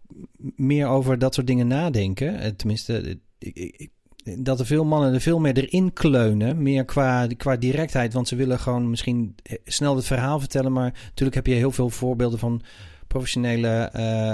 [0.55, 2.55] meer over dat soort dingen nadenken.
[2.55, 3.89] Tenminste, ik, ik,
[4.37, 6.61] dat er veel mannen er veel meer erin kleunen.
[6.61, 8.13] Meer qua, qua directheid.
[8.13, 9.35] Want ze willen gewoon misschien
[9.65, 10.71] snel het verhaal vertellen.
[10.71, 12.61] Maar natuurlijk heb je heel veel voorbeelden van
[13.07, 13.91] professionele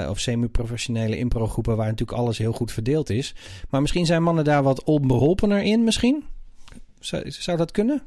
[0.10, 3.36] of semi-professionele improgroepen waar natuurlijk alles heel goed verdeeld is.
[3.70, 6.24] Maar misschien zijn mannen daar wat onbeholpener in, misschien?
[7.00, 8.02] Zou, zou dat kunnen?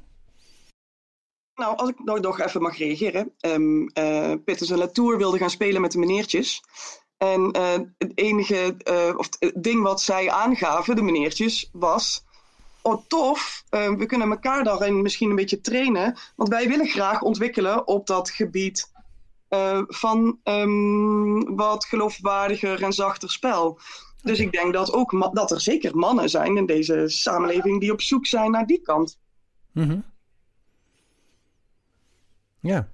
[1.58, 3.32] Nou, als ik nog, nog even mag reageren.
[3.40, 6.62] Um, uh, Pitters en Latour wilden gaan spelen met de meneertjes.
[7.16, 12.26] En uh, het enige uh, of het ding wat zij aangaven, de meneertjes, was...
[12.82, 16.18] Oh, tof, we kunnen elkaar daarin misschien een beetje trainen.
[16.36, 18.92] Want wij willen graag ontwikkelen op dat gebied
[19.88, 23.78] van um, wat geloofwaardiger en zachter spel.
[24.22, 28.00] Dus ik denk dat, ook dat er zeker mannen zijn in deze samenleving die op
[28.00, 29.18] zoek zijn naar die kant.
[29.72, 30.04] Mm -hmm.
[32.68, 32.88] Ja.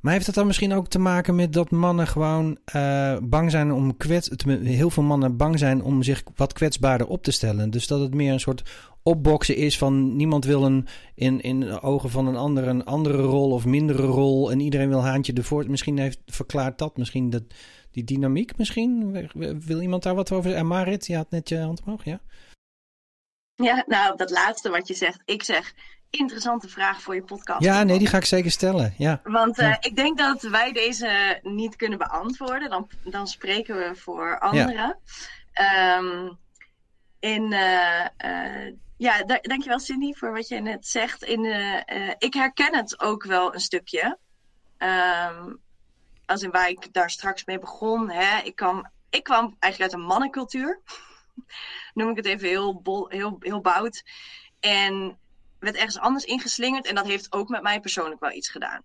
[0.00, 3.72] Maar heeft het dan misschien ook te maken met dat mannen gewoon uh, bang zijn
[3.72, 4.30] om kwets...
[4.62, 7.70] Heel veel mannen bang zijn om zich wat kwetsbaarder op te stellen.
[7.70, 8.62] Dus dat het meer een soort
[9.02, 13.22] opboksen is van niemand wil een, in, in de ogen van een ander een andere
[13.22, 14.50] rol of mindere rol.
[14.50, 15.70] En iedereen wil haantje ervoor.
[15.70, 17.42] Misschien heeft verklaart dat misschien dat,
[17.90, 19.12] die dynamiek misschien.
[19.60, 20.60] Wil iemand daar wat over zeggen?
[20.60, 22.20] En Marit, je had net je hand omhoog, ja?
[23.54, 25.22] Ja, nou, dat laatste wat je zegt.
[25.24, 25.74] Ik zeg,
[26.10, 27.64] interessante vraag voor je podcast.
[27.64, 28.94] Ja, nee, die ga ik zeker stellen.
[28.98, 29.20] Ja.
[29.24, 29.76] Want uh, ja.
[29.80, 32.70] ik denk dat wij deze niet kunnen beantwoorden.
[32.70, 34.98] Dan, dan spreken we voor anderen.
[35.52, 35.96] Ja.
[35.98, 36.38] Um,
[37.20, 41.22] in, uh, uh, ja, dankjewel Cindy voor wat je net zegt.
[41.22, 41.44] In,
[42.18, 44.18] ik herken het ook wel een stukje.
[44.78, 45.60] Um,
[46.28, 48.10] als in waar ik daar straks mee begon.
[48.10, 48.42] Hè.
[48.42, 50.80] Ik, kwam, ik kwam eigenlijk uit een mannencultuur.
[51.94, 54.02] Noem ik het even heel, bol, heel, heel bout.
[54.60, 55.18] En
[55.58, 56.86] werd ergens anders ingeslingerd.
[56.86, 58.82] En dat heeft ook met mij persoonlijk wel iets gedaan.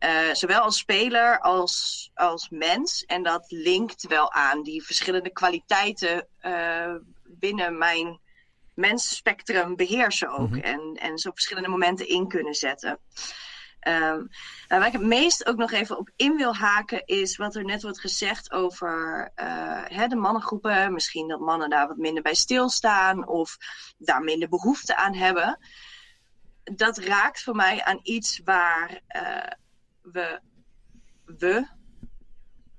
[0.00, 3.04] Uh, zowel als speler als, als mens.
[3.04, 6.94] En dat linkt wel aan die verschillende kwaliteiten uh,
[7.24, 8.20] binnen mijn
[8.74, 10.48] mensspectrum beheersen ook.
[10.48, 10.62] Mm -hmm.
[10.62, 12.98] en, en zo verschillende momenten in kunnen zetten.
[13.88, 14.28] Um,
[14.68, 17.82] waar ik het meest ook nog even op in wil haken is wat er net
[17.82, 20.92] wordt gezegd over uh, hè, de mannengroepen.
[20.92, 23.56] Misschien dat mannen daar wat minder bij stilstaan of
[23.98, 25.58] daar minder behoefte aan hebben.
[26.64, 29.50] Dat raakt voor mij aan iets waar uh,
[30.02, 30.40] we,
[31.24, 31.66] we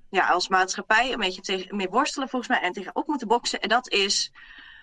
[0.09, 3.59] ja, als maatschappij een beetje tegen, mee worstelen volgens mij en tegenop moeten boksen.
[3.59, 4.31] En dat is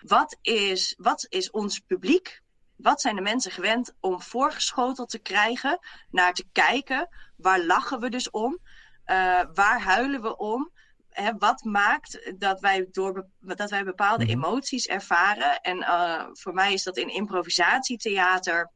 [0.01, 2.43] wat, is, wat is ons publiek?
[2.75, 7.09] Wat zijn de mensen gewend om voorgeschoteld te krijgen, naar te kijken?
[7.37, 8.59] Waar lachen we dus om?
[9.05, 10.71] Uh, waar huilen we om?
[11.09, 14.33] Hè, wat maakt dat wij, door, dat wij bepaalde -hmm.
[14.33, 15.61] emoties ervaren?
[15.61, 18.71] En uh, voor mij is dat in improvisatietheater.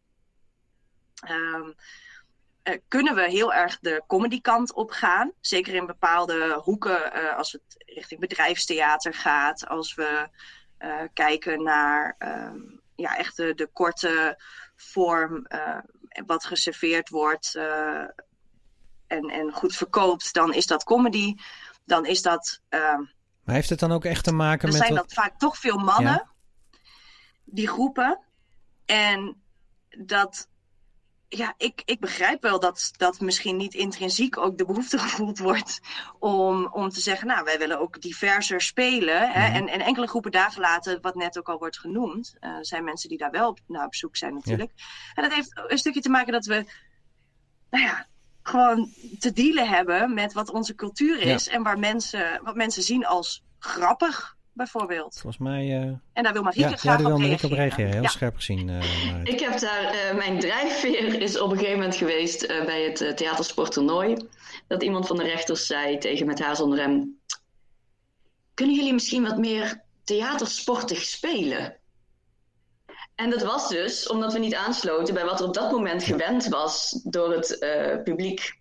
[1.30, 1.76] Um,
[2.64, 5.32] uh, kunnen we heel erg de comedy kant op gaan.
[5.42, 9.68] Zeker in bepaalde hoeken, uh, als het richting bedrijfstheater gaat.
[9.68, 10.30] Als we
[10.80, 14.42] uh, kijken naar um, ja, echt de, de, korte
[14.76, 15.48] vorm,
[16.26, 17.56] wat geserveerd wordt
[19.08, 21.36] en, en goed verkoopt, dan is dat comedy.
[21.86, 22.62] Dan is dat.
[22.70, 24.78] maar heeft het dan ook echt te maken met.
[24.80, 25.10] Er zijn wat...
[25.10, 26.30] dat vaak toch veel mannen, ja.
[27.46, 28.20] die groepen.
[28.86, 29.42] En
[29.90, 30.48] dat
[31.30, 35.80] ja, ik, ik begrijp wel dat, dat misschien niet intrinsiek ook de behoefte gevoeld wordt
[36.20, 39.32] om, om te zeggen, nou, wij willen ook diverser spelen.
[39.32, 39.48] Hè?
[39.48, 39.56] Mhm.
[39.56, 43.10] En, en enkele groepen dagen later, wat net ook al wordt genoemd, uh, zijn mensen
[43.10, 44.72] die daar wel op, nou, op zoek zijn natuurlijk.
[44.76, 44.84] Ja.
[45.14, 46.66] En dat heeft een stukje te maken dat we,
[47.70, 48.08] nou ja,
[48.44, 51.52] gewoon te dealen hebben met wat onze cultuur is Ja.
[51.52, 55.14] en waar mensen, wat mensen zien als grappig, bijvoorbeeld.
[55.22, 55.66] Volgens mij...
[55.68, 55.92] uh...
[56.14, 57.68] En daar wil Marieke ja, graag ja, daar wil op Marieke op reageren.
[57.76, 57.92] reageren.
[57.94, 58.10] Heel Ja.
[58.10, 58.68] scherp gezien.
[58.68, 62.82] Uh, Ik heb daar, uh, mijn drijfveer is op een gegeven moment geweest uh, bij
[62.84, 64.18] het uh, theatersporttoernooi.
[64.68, 67.20] Dat iemand van de rechters zei tegen met haar zonder hem:
[68.54, 71.78] Kunnen jullie misschien wat meer theatersportig spelen?
[73.16, 76.48] En dat was dus omdat we niet aansloten bij wat er op dat moment gewend
[76.48, 77.58] was door het
[78.04, 78.58] publiek.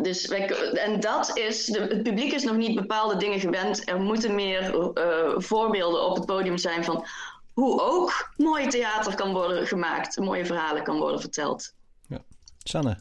[0.00, 3.88] Dus wij, en dat is, de, het publiek is nog niet bepaalde dingen gewend.
[3.88, 7.06] Er moeten meer uh, voorbeelden op het podium zijn van
[7.52, 11.74] hoe ook mooi theater kan worden gemaakt, mooie verhalen kan worden verteld.
[12.08, 12.18] Ja.
[12.58, 12.98] Sanne.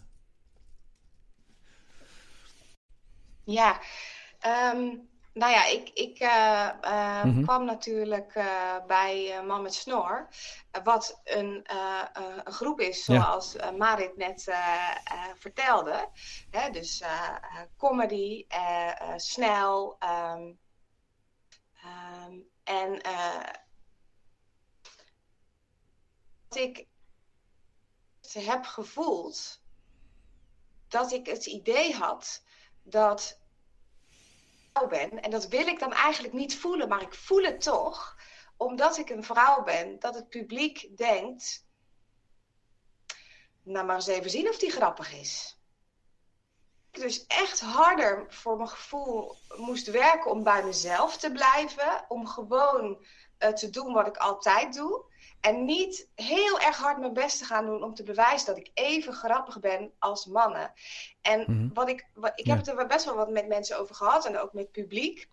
[3.43, 3.79] Ja,
[4.73, 7.43] um, nou ja, ik, ik uh, uh, Mhm.
[7.43, 10.29] kwam natuurlijk uh, bij Man met Snor,
[10.83, 11.65] wat een,
[12.13, 14.53] een groep is zoals Marit net
[15.37, 16.09] vertelde.
[16.49, 17.03] Hè, dus
[17.77, 18.45] comedy,
[19.15, 19.97] snel.
[20.03, 20.59] Um,
[21.85, 23.01] um, en
[26.47, 26.87] wat ik
[28.33, 29.61] heb gevoeld,
[30.87, 32.43] dat ik het idee had
[32.83, 33.40] dat
[34.73, 38.17] En dat wil ik dan eigenlijk niet voelen, maar ik voel het toch.
[38.57, 41.69] Omdat ik een vrouw ben, dat het publiek denkt...
[43.63, 45.59] Nou, maar eens even zien of die grappig is.
[46.91, 52.05] Dus echt harder voor mijn gevoel moest werken om bij mezelf te blijven.
[52.07, 53.05] Om gewoon
[53.39, 55.10] uh, te doen wat ik altijd doe.
[55.41, 58.71] En niet heel erg hard mijn best te gaan doen om te bewijzen dat ik
[58.73, 60.73] even grappig ben als mannen.
[61.21, 61.73] En Mhm.
[61.73, 62.55] wat ik, wat, ik Ja.
[62.55, 65.29] heb het er best wel wat met mensen over gehad en ook met publiek.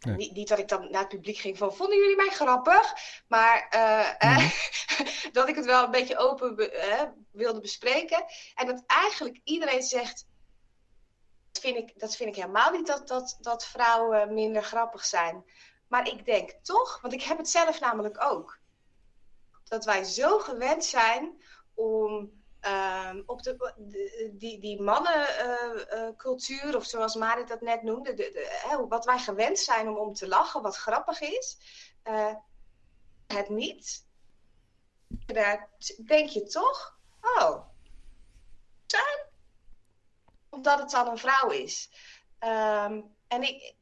[0.00, 2.92] Niet, niet dat ik dan naar het publiek ging van, vonden jullie mij grappig?
[3.28, 4.48] Maar uh, Mhm.
[5.32, 8.24] dat ik het wel een beetje open be, wilde bespreken.
[8.54, 10.26] En dat eigenlijk iedereen zegt,
[11.52, 15.44] dat vind ik, dat vind ik helemaal niet dat, dat, dat vrouwen minder grappig zijn.
[15.88, 18.58] Maar ik denk toch, want ik heb het zelf namelijk ook
[19.74, 21.42] dat wij zo gewend zijn
[21.74, 23.72] om um, op de,
[24.32, 29.58] die, die mannencultuur, uh, uh, of zoals Marit dat net noemde, de, wat wij gewend
[29.58, 31.58] zijn om, om te lachen, wat grappig is,
[32.04, 32.34] uh,
[33.26, 34.06] het niet.
[35.26, 35.68] Daar
[36.06, 37.66] denk je toch, oh,
[38.86, 39.26] zijn?
[40.50, 41.90] Omdat het dan een vrouw is.
[42.40, 43.74] Um, en ik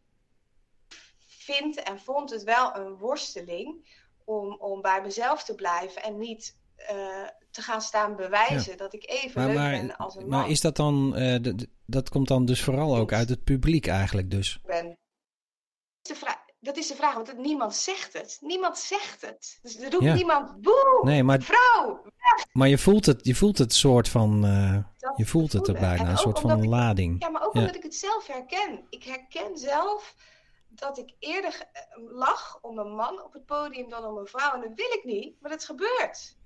[1.27, 6.57] vind en vond het wel een worsteling om, om bij mezelf te blijven en niet
[6.79, 8.77] uh, te gaan staan bewijzen ja.
[8.77, 10.41] dat ik even maar, leuk maar, ben als een man.
[10.41, 11.55] Maar is dat dan, uh,
[11.87, 14.61] dat komt dan dus vooral ook uit het publiek eigenlijk dus?
[14.65, 14.97] Ben.
[16.61, 18.39] Dat is de vraag, want niemand zegt het.
[18.41, 19.59] Niemand zegt het.
[19.63, 20.15] Dus er roept ja.
[20.15, 22.47] niemand, boe, nee, maar, vrouw, weg.
[22.53, 24.79] Maar je voelt het, je voelt het soort van, uh,
[25.17, 27.23] je voelt het er bijna, een soort van ik, lading.
[27.23, 27.61] Ja, maar ook ja.
[27.61, 28.87] omdat ik het zelf herken.
[28.91, 30.15] Ik herken zelf
[30.75, 31.69] dat ik eerder
[32.11, 34.55] lach om een man op het podium dan om een vrouw.
[34.55, 36.37] En dat wil ik niet, maar het gebeurt.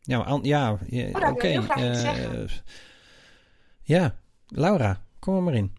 [0.00, 1.58] Ja, maar, ja, ja oh, oké.
[1.58, 2.42] Okay.
[2.42, 2.50] Uh,
[3.82, 4.14] ja,
[4.46, 5.76] Laura, kom er maar in.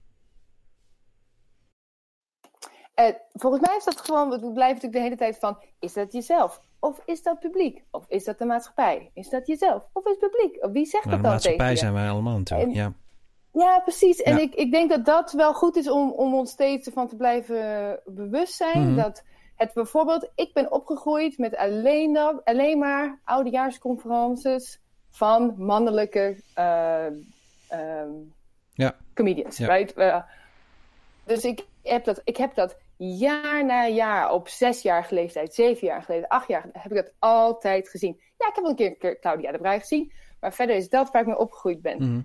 [2.99, 6.13] Uh, volgens mij is dat gewoon, we blijven natuurlijk de hele tijd van, is dat
[6.13, 6.61] jezelf?
[6.79, 7.83] Of is dat publiek?
[7.91, 9.11] Of is dat de maatschappij?
[9.13, 9.89] Is dat jezelf?
[9.93, 10.63] Of is het publiek?
[10.63, 11.77] Of wie zegt Nou, dat de dan tegen maatschappij je?
[11.77, 12.69] zijn wij allemaal natuurlijk.
[12.69, 12.93] En- Ja.
[13.55, 14.21] Ja, precies.
[14.21, 14.41] En Ja.
[14.41, 17.99] ik, ik denk dat dat wel goed is om, om ons steeds ervan te blijven
[18.05, 18.87] bewust zijn.
[18.87, 18.95] Mhm.
[18.95, 19.23] Dat
[19.55, 24.79] het bijvoorbeeld, ik ben opgegroeid met alleen, dat, alleen maar oudejaarsconferences
[25.11, 27.05] van mannelijke eh,
[27.67, 28.09] ehm,
[28.73, 28.95] Ja.
[29.13, 29.57] comedians.
[29.57, 29.73] Ja.
[29.75, 29.93] Right?
[29.93, 30.21] Eh,
[31.25, 35.87] dus ik heb, dat, ik heb dat jaar na jaar op zes jaar leeftijd, zeven
[35.87, 38.19] jaar geleden, acht jaar heb ik dat altijd gezien.
[38.37, 40.11] Ja, ik heb wel een keer, een keer Claudia de Brij gezien.
[40.39, 42.21] Maar verder is dat waar ik mee opgegroeid ben Mhm.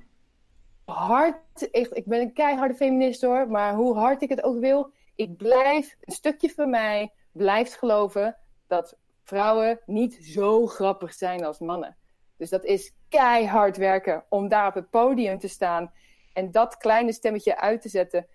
[0.90, 4.92] Hard, echt, ik ben een keiharde feminist hoor, maar hoe hard ik het ook wil,
[5.14, 8.36] ik blijf, een stukje van mij blijft geloven
[8.66, 11.96] dat vrouwen niet zo grappig zijn als mannen.
[12.36, 15.92] Dus dat is keihard werken om daar op het podium te staan
[16.32, 18.26] en dat kleine stemmetje uit te zetten.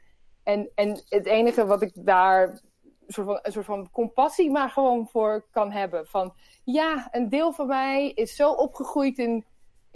[0.44, 2.62] En, en het enige wat ik daar
[3.08, 6.08] soort, van, een soort van compassie maar gewoon voor kan hebben.
[6.08, 6.34] Van
[6.64, 9.46] ja, een deel van mij is zo opgegroeid in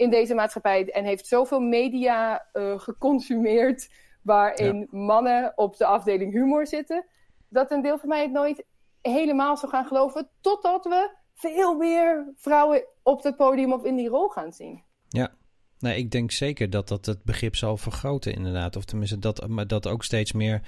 [0.00, 3.90] in deze maatschappij en heeft zoveel media eh, geconsumeerd
[4.22, 7.06] waarin mannen op de afdeling humor zitten,
[7.48, 8.64] dat een deel van mij het nooit
[9.02, 14.08] helemaal zou gaan geloven, totdat we veel meer vrouwen op het podium of in die
[14.08, 14.82] rol gaan zien.
[15.08, 15.32] Ja,
[15.78, 18.76] nee, ik denk zeker dat dat het begrip zal vergroten, inderdaad.
[18.76, 20.62] Of tenminste, dat, maar dat ook steeds meer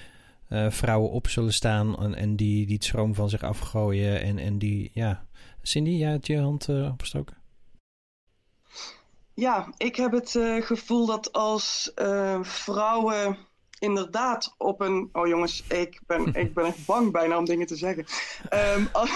[0.49, 4.21] eh, vrouwen op zullen staan en, en die, die het schroom van zich afgooien.
[4.21, 5.27] En, en die, ja.
[5.63, 7.42] Cindy, jij had je hand eh, opgestoken?
[9.35, 13.39] Ja, ik heb het eh, gevoel dat als eh, vrouwen
[13.83, 15.09] inderdaad op een.
[15.13, 18.05] Oh jongens, ik ben, ik ben echt bang bijna om dingen te zeggen.
[18.49, 19.11] Ehm, als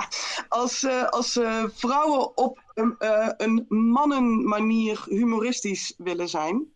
[0.48, 2.94] als, eh, als eh, vrouwen op een,
[3.36, 6.70] een mannenmanier humoristisch willen zijn.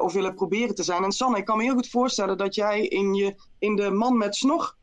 [0.00, 1.04] of willen proberen te zijn.
[1.04, 4.16] En Sanne, ik kan me heel goed voorstellen dat jij in, je, in de man
[4.16, 4.76] met snor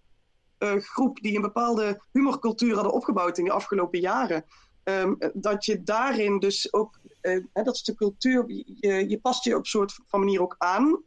[0.59, 4.45] groep die een bepaalde humorcultuur hadden opgebouwd in de afgelopen jaren.
[4.89, 9.43] Ehm, dat je daarin dus ook, eh, hè, dat is de cultuur, je, je past
[9.43, 11.03] je op soort van manier ook aan.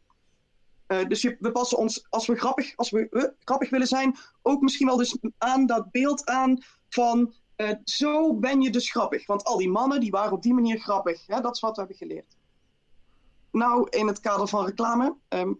[0.87, 4.61] Eh, dus je, we passen ons, als we, grappig, als we grappig willen zijn, ook
[4.61, 9.27] misschien wel dus aan dat beeld aan van eh, zo ben je dus grappig.
[9.27, 11.27] Want al die mannen die waren op die manier grappig.
[11.27, 11.41] Hè?
[11.41, 12.37] Dat is wat we hebben geleerd.
[13.51, 15.15] Nou, in het kader van reclame.
[15.27, 15.53] ehm,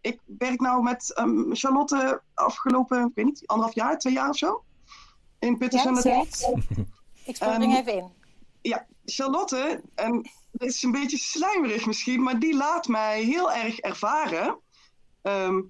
[0.00, 4.36] ik werk nou met ehm, Charlotte afgelopen, ik weet niet, anderhalf jaar, twee jaar of
[4.36, 4.64] zo.
[5.38, 6.44] In Pitters Ja, en zoiets.
[7.28, 8.12] Ik spring Ehm, even in.
[8.62, 13.78] ja, Charlotte, en dit is een beetje slijmerig misschien, maar die laat mij heel erg
[13.78, 14.58] ervaren
[15.22, 15.60] ehm,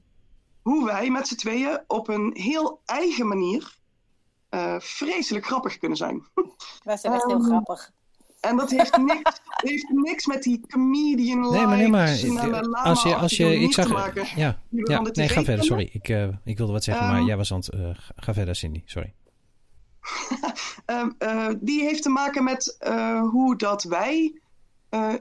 [0.62, 3.76] hoe wij met z'n tweeën op een heel eigen manier
[4.48, 6.22] eh, vreselijk grappig kunnen zijn.
[6.84, 7.90] Wij zijn echt heel Ehm, grappig.
[8.40, 13.02] En dat heeft niks, heeft niks met die comedian Nee, maar nee, maar snelle als
[13.02, 14.26] je, als je, ik zag, maken.
[14.36, 14.60] ja,
[15.12, 15.88] nee, ga verder, sorry.
[15.92, 18.34] Ik, eh, ik wilde wat zeggen, maar Ehm, jij was aan het, eh, ga- ga
[18.34, 19.14] verder, Cindy, sorry.
[20.86, 24.40] Ehm, eh, die heeft te maken met eh, hoe dat wij,
[24.88, 25.14] eh,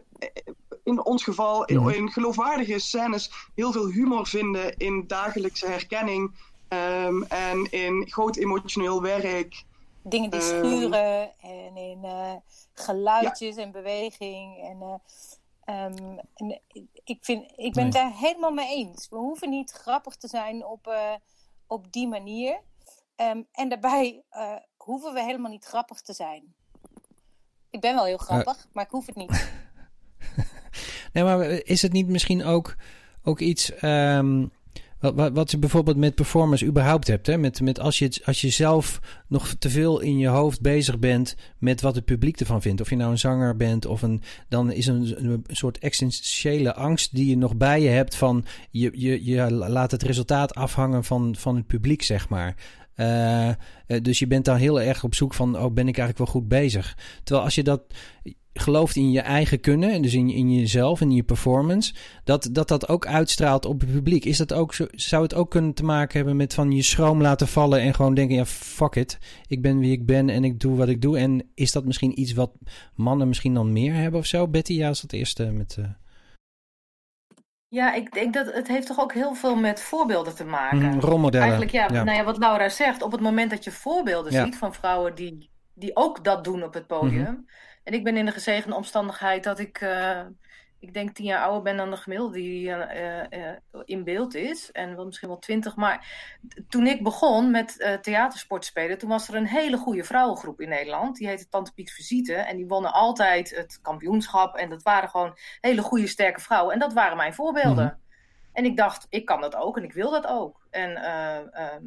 [0.83, 1.89] in ons geval, in, Mhm.
[1.89, 9.01] in geloofwaardige scènes, heel veel humor vinden in dagelijkse herkenning ehm, en in groot emotioneel
[9.01, 9.63] werk.
[10.03, 12.33] Dingen die ehm, schuren en in eh,
[12.73, 14.57] geluidjes en beweging.
[14.63, 14.95] En, eh,
[15.85, 16.61] ehm, en
[17.03, 17.83] ik, vind, ik ben Nee.
[17.83, 19.07] het daar helemaal mee eens.
[19.09, 21.13] We hoeven niet grappig te zijn op, eh,
[21.67, 22.59] op die manier.
[23.17, 26.55] Ehm, en daarbij eh, hoeven we helemaal niet grappig te zijn.
[27.69, 29.49] Ik ben wel heel grappig, maar ik hoef het niet.
[31.13, 32.75] Nee, maar is het niet misschien ook,
[33.23, 34.45] ook iets ehm,
[34.99, 37.27] wat, wat, wat je bijvoorbeeld met performance überhaupt hebt?
[37.27, 37.37] Hè?
[37.37, 41.35] Met, met als, je, als je zelf nog te veel in je hoofd bezig bent
[41.57, 42.81] met wat het publiek ervan vindt.
[42.81, 44.21] Of je nou een zanger bent of een.
[44.49, 48.45] Dan is een, een soort existentiële angst die je nog bij je hebt van.
[48.71, 52.55] Je, je, je laat het resultaat afhangen van, van het publiek, zeg maar.
[52.97, 53.55] Eh, eh,
[54.01, 56.47] dus je bent dan heel erg op zoek van, oh, ben ik eigenlijk wel goed
[56.47, 56.97] bezig?
[57.23, 57.81] Terwijl als je dat
[58.53, 61.93] gelooft in je eigen kunnen, en dus in, jezelf en in je performance,
[62.23, 64.25] dat, dat dat ook uitstraalt op het publiek.
[64.25, 67.21] Is dat ook zo, zou het ook kunnen te maken hebben met van je schroom
[67.21, 69.17] laten vallen en gewoon denken, ja, fuck it,
[69.47, 71.17] ik ben wie ik ben en ik doe wat ik doe.
[71.17, 72.51] En is dat misschien iets wat
[72.95, 74.47] mannen misschien dan meer hebben of zo?
[74.47, 75.75] Betty, ja, is dat eerste met...
[75.79, 75.85] eh,
[77.69, 80.77] Ja, ik denk dat het heeft toch ook heel veel met voorbeelden te maken.
[80.77, 81.47] mm, rolmodellen.
[81.47, 82.03] Eigenlijk ja, ja.
[82.03, 84.43] Nou ja, wat Laura zegt, op het moment dat je voorbeelden Ja.
[84.43, 87.21] ziet van vrouwen die, die ook dat doen op het podium.
[87.21, 87.35] Mhm.
[87.83, 90.21] En ik ben in de gezegende omstandigheid dat ik, eh,
[90.79, 94.35] ik denk tien jaar ouder ben dan de gemiddelde die eh, eh, eh, in beeld
[94.35, 94.71] is.
[94.71, 95.75] En wel misschien wel twintig.
[95.75, 96.07] Maar
[96.69, 100.69] toen ik begon met eh theatersport spelen, toen was er een hele goede vrouwengroep in
[100.69, 101.15] Nederland.
[101.15, 102.33] Die heette Tante Piet Visite.
[102.33, 104.55] En die wonnen altijd het kampioenschap.
[104.55, 106.73] En dat waren gewoon hele goede, sterke vrouwen.
[106.73, 107.85] En dat waren mijn voorbeelden.
[107.85, 107.95] Mhm.
[108.53, 110.67] En ik dacht, ik kan dat ook en ik wil dat ook.
[110.69, 111.83] En eh, ehm,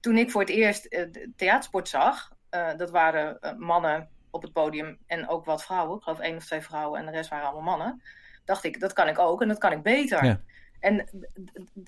[0.00, 2.32] toen ik voor het eerst theatersport zag,
[2.76, 5.96] dat waren mannen op het podium en ook wat vrouwen.
[5.96, 8.02] Ik geloof één of twee vrouwen en de rest waren allemaal mannen.
[8.44, 10.24] Dacht ik, dat kan ik ook en dat kan ik beter.
[10.24, 10.40] Ja.
[10.80, 11.08] En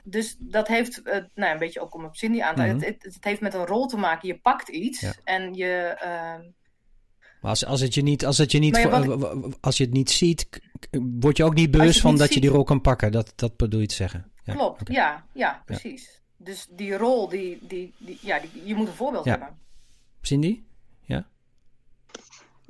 [0.04, 2.70] dus dat heeft, uh, nou, een beetje ook om op Cindy aan te Mhm.
[2.74, 4.28] het, het, het heeft met een rol te maken.
[4.28, 5.12] Je pakt iets Ja.
[5.24, 5.96] en je...
[6.00, 6.08] eh,
[7.40, 9.04] Maar als, als, het je niet, als, het je niet, ja,
[9.60, 10.48] als je het niet ziet,
[11.20, 13.12] word je ook niet bewust van niet dat je die rol kan pakken.
[13.12, 14.30] Dat, dat bedoel je te zeggen.
[14.44, 16.20] Ja, Klopt, ja, ja, precies.
[16.36, 19.58] Dus die rol, die, die, die, ja, die, je moet een voorbeeld hebben.
[20.20, 20.62] Cindy?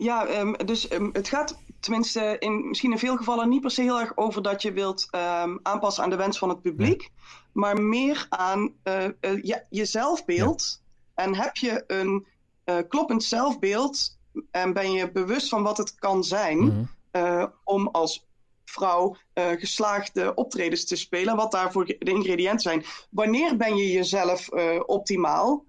[0.02, 3.82] Ja, ehm, dus ehm, het gaat tenminste in misschien in veel gevallen niet per se
[3.82, 7.10] heel erg over dat je wilt ehm, aanpassen aan de wens van het publiek,
[7.52, 10.82] maar meer aan eh, je, je zelfbeeld.
[11.14, 12.26] En heb je een
[12.64, 14.18] eh, kloppend zelfbeeld
[14.50, 17.46] en ben je bewust van wat het kan zijn Mhm.
[17.64, 18.26] om als
[18.64, 22.84] vrouw geslaagde optredens te spelen, wat daarvoor de ingrediënten zijn.
[23.10, 24.48] Wanneer ben je jezelf
[24.86, 25.64] optimaal?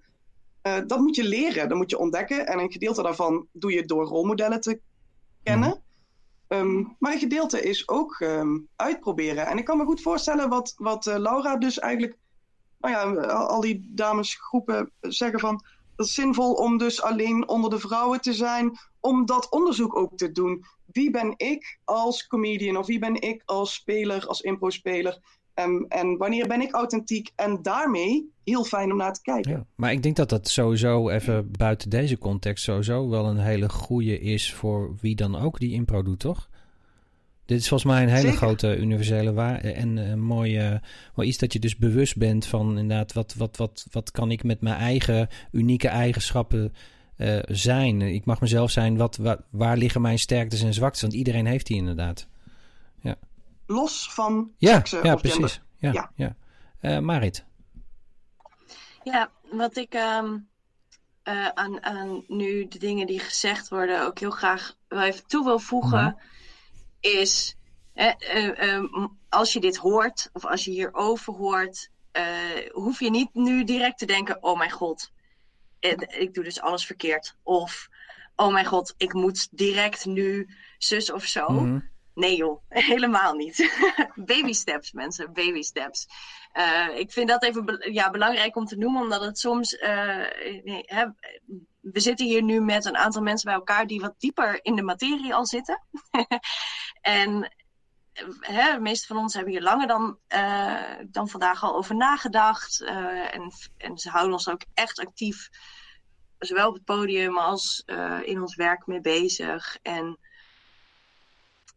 [0.64, 2.46] Eh, dat moet je leren, dat moet je ontdekken.
[2.46, 4.80] En een gedeelte daarvan doe je door rolmodellen te
[5.42, 5.82] kennen.
[6.48, 9.46] Ehm, maar een gedeelte is ook ehm, uitproberen.
[9.46, 12.16] En ik kan me goed voorstellen wat, wat eh, Laura dus eigenlijk,
[12.78, 15.64] nou ja, al, die damesgroepen zeggen van,
[15.96, 20.16] het is zinvol om dus alleen onder de vrouwen te zijn, om dat onderzoek ook
[20.16, 20.64] te doen.
[20.84, 25.18] Wie ben ik als comedian of wie ben ik als speler, als impro-speler?
[25.54, 27.30] Ehm, en wanneer ben ik authentiek?
[27.34, 29.50] En daarmee heel fijn om naar te kijken.
[29.50, 33.68] Ja, maar ik denk dat dat sowieso even buiten deze context sowieso wel een hele
[33.68, 36.48] goede is voor wie dan ook die impro doet, toch?
[37.44, 38.36] Dit is volgens mij een hele Zeker.
[38.36, 40.80] grote universele waarde en een mooie,
[41.14, 44.44] mooi iets dat je dus bewust bent van inderdaad wat, wat, wat, wat kan ik
[44.44, 46.72] met mijn eigen unieke eigenschappen
[47.16, 48.02] eh, zijn.
[48.02, 51.00] Ik mag mezelf zijn, wat, waar, waar liggen mijn sterktes en zwaktes?
[51.00, 52.28] Want iedereen heeft die inderdaad.
[53.66, 55.52] Los van Ja, seksen ja of precies.
[55.52, 55.62] gender.
[55.76, 56.10] Ja, Ja.
[56.14, 56.36] ja.
[56.80, 57.44] Eh, Marit.
[59.04, 60.38] Ja, wat ik ehm,
[61.22, 65.44] eh, aan, aan nu de dingen die gezegd worden ook heel graag wel even toe
[65.44, 66.14] wil voegen, Mhm.
[67.16, 67.56] is
[67.92, 72.24] hè, eh, ehm, als je dit hoort of als je hierover hoort, eh,
[72.72, 75.12] hoef je niet nu direct te denken: oh mijn god,
[75.80, 77.36] en ik doe dus alles verkeerd.
[77.42, 77.88] Of
[78.36, 80.48] oh mijn god, ik moet direct nu
[80.78, 81.48] zus of zo.
[81.50, 81.80] Mhm.
[82.14, 83.76] Nee joh, helemaal niet.
[84.14, 86.06] baby steps mensen, baby steps.
[86.52, 89.76] Eh, ik vind dat even ja, belangrijk om te noemen, omdat het soms...
[89.76, 91.06] eh, nee, hè,
[91.80, 94.82] we zitten hier nu met een aantal mensen bij elkaar die wat dieper in de
[94.82, 95.82] materie al zitten.
[97.00, 97.42] en
[98.12, 101.96] eh, hè, de meeste van ons hebben hier langer dan, eh, dan vandaag al over
[101.96, 102.82] nagedacht.
[102.82, 105.48] eh, en, en ze houden ons ook echt actief,
[106.38, 109.78] zowel op het podium als eh, in ons werk mee bezig.
[109.82, 110.18] En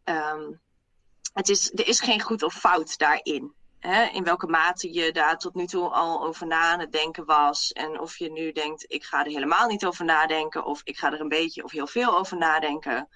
[0.08, 0.52] Ehm,
[1.32, 3.54] het is, er is geen goed of fout daarin.
[3.78, 4.04] Hè?
[4.04, 7.72] In welke mate je daar tot nu toe al over na aan het denken was.
[7.72, 10.64] En of je nu denkt, ik ga er helemaal niet over nadenken.
[10.64, 13.08] Of ik ga er een beetje of heel veel over nadenken.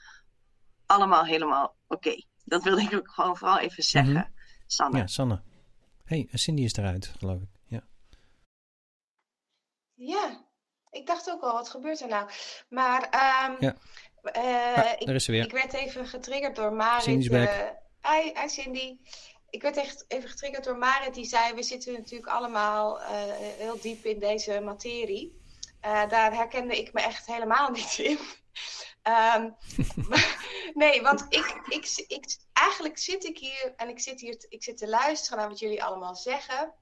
[0.86, 2.24] Allemaal helemaal oké.
[2.44, 4.12] Dat wilde ik ook gewoon vooral even zeggen.
[4.12, 4.30] Mhm.
[4.66, 4.98] Sanne.
[4.98, 5.42] Ja, Sanne.
[6.04, 7.48] hey, Cindy is eruit, geloof ik.
[7.66, 7.82] Ja.
[9.94, 10.44] Ja,
[10.90, 12.30] ik dacht ook al, wat gebeurt er nou?
[12.68, 13.76] Maar ehm, Ja.
[14.22, 15.44] Ah, ik, is weer.
[15.44, 17.04] ik werd even getriggerd door Marit.
[18.02, 18.96] Eh, hi, hi Cindy.
[19.50, 23.80] Ik werd echt even getriggerd door Marit, die zei: We zitten natuurlijk allemaal eh, heel
[23.80, 25.40] diep in deze materie.
[25.80, 28.18] Daar herkende ik me echt helemaal niet in.
[29.02, 29.50] Ehm,
[30.82, 34.62] nee, want ik, ik, ik, eigenlijk zit ik hier en ik zit hier te- ik
[34.62, 36.72] zit te luisteren naar wat jullie allemaal zeggen.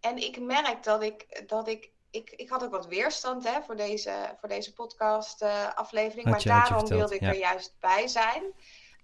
[0.00, 3.76] En ik merk dat ik, dat ik, ik, ik had ook wat weerstand hè, voor
[3.76, 5.48] deze, voor deze podcast eh,
[6.24, 7.28] Maar daarom verteld, wilde ik ja.
[7.28, 8.42] er juist bij zijn.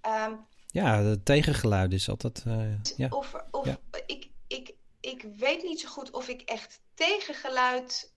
[0.01, 0.35] Ehm,
[0.67, 2.43] Ja, het tegengeluid is altijd.
[2.47, 3.07] eh, ja.
[3.11, 3.79] of of Ja.
[4.07, 8.13] ik, ik, ik weet niet zo goed of ik echt tegengeluid.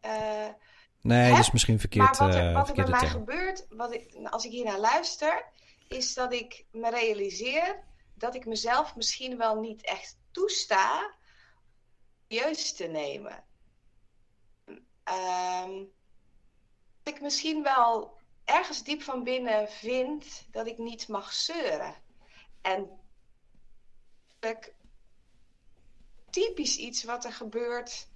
[0.00, 0.46] eh,
[1.00, 2.18] Nee, dat is misschien verkeerd.
[2.18, 3.12] maar wat er, wat bij mij term.
[3.12, 5.44] gebeurt, wat ik, als ik hier naar luister,
[5.88, 11.14] is dat ik me realiseer dat ik mezelf misschien wel niet echt toesta
[12.28, 13.44] serieus te nemen.
[15.08, 15.84] Ehm,
[17.02, 21.94] dat ik misschien wel ergens diep van binnen vind dat ik niet mag zeuren.
[22.62, 23.00] En
[24.40, 24.74] ik,
[26.30, 28.08] typisch iets wat er gebeurt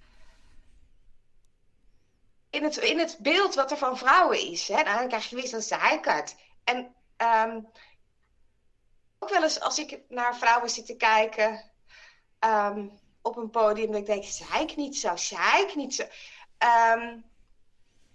[2.49, 4.67] in het, in het beeld wat er van vrouwen is.
[4.67, 4.83] Hè?
[4.83, 6.35] Nou, dan krijg je weer zo'n zeikert.
[6.63, 7.61] En ehm,
[9.19, 11.71] ook wel eens als ik naar vrouwen zit te kijken
[12.39, 12.87] ehm,
[13.21, 16.03] op een podium, dat ik denk, zeik niet zo, zeik niet zo.
[16.63, 17.17] Ehm,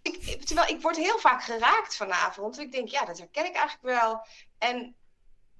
[0.03, 2.59] ik, terwijl ik word heel vaak geraakt vanavond.
[2.59, 4.26] Ik denk, ja, dat herken ik eigenlijk wel.
[4.59, 4.96] En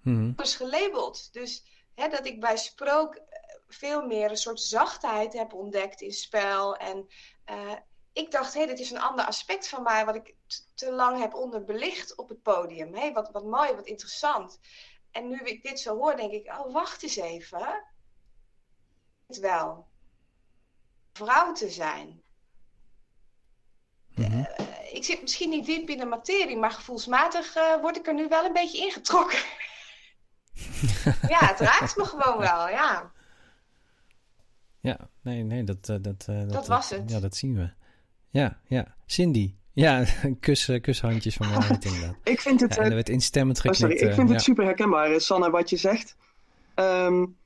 [0.03, 0.41] Mhm.
[0.41, 1.33] is gelabeld.
[1.33, 1.65] Dus
[1.95, 3.23] hè, dat ik bij Sprook eh,
[3.69, 6.77] veel meer een soort zachtheid heb ontdekt in spel.
[6.77, 7.09] En
[7.45, 7.75] eh,
[8.13, 10.35] ik dacht, hé, hey, dit is een ander aspect van mij wat ik
[10.75, 12.95] te lang heb onderbelicht op het podium.
[12.95, 14.61] Hé, hey, wat, wat mooi, wat interessant.
[15.11, 17.85] En nu ik dit zo hoor, denk ik, oh, wacht eens even.
[19.27, 19.87] Het wel.
[21.13, 22.23] Vrouw te zijn.
[24.19, 24.39] Mhm.
[24.39, 24.45] Uh,
[24.93, 28.29] ik zit misschien niet diep in de materie, maar gevoelsmatig uh, word ik er nu
[28.29, 29.39] wel een beetje ingetrokken.
[31.35, 33.11] ja, het raakt me gewoon wel, ja.
[34.81, 35.89] Ja, nee, nee, dat...
[35.89, 37.11] Uh, dat, dat, dat was het.
[37.11, 37.71] Ja, dat zien we.
[38.31, 38.95] Ja, ja.
[39.07, 39.55] Cindy.
[39.73, 40.05] Ja,
[40.41, 42.17] kus, kushandjes van mij inderdaad.
[42.35, 42.75] ik vind het...
[42.75, 43.83] Ja, en er werd instemmend geknikt.
[43.83, 46.17] Oh, sorry, ik vind het super herkenbaar, Sanne, wat je zegt.
[46.75, 47.37] Um,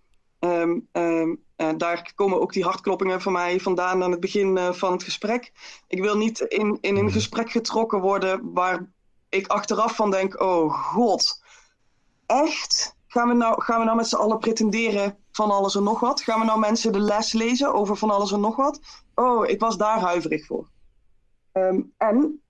[0.40, 1.42] um, um,
[1.76, 5.52] daar komen ook die hartkloppingen van mij vandaan aan het begin uh, van het gesprek.
[5.88, 8.90] Ik wil niet in, in een gesprek getrokken worden waar
[9.28, 11.42] ik achteraf van denk: oh god,
[12.26, 12.96] echt?
[13.06, 16.22] Gaan we nou, gaan we nou met z'n allen pretenderen van alles en nog wat?
[16.22, 18.80] Gaan we nou mensen de les lezen over van alles en nog wat?
[19.14, 20.68] Oh, ik was daar huiverig voor.
[21.52, 22.42] Um, en,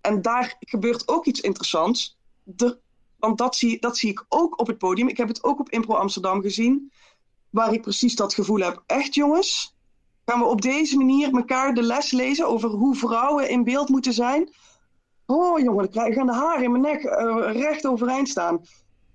[0.00, 2.18] en daar gebeurt ook iets interessants.
[2.42, 2.78] De,
[3.18, 5.08] want dat zie, dat zie ik ook op het podium.
[5.08, 6.92] Ik heb het ook op Impro Amsterdam gezien.
[7.50, 8.82] Waar ik precies dat gevoel heb.
[8.86, 9.76] Echt jongens,
[10.24, 14.12] gaan we op deze manier elkaar de les lezen over hoe vrouwen in beeld moeten
[14.12, 14.52] zijn?
[15.26, 18.60] Oh jongen, ik krijg aan de haren in mijn nek uh, recht overeind staan.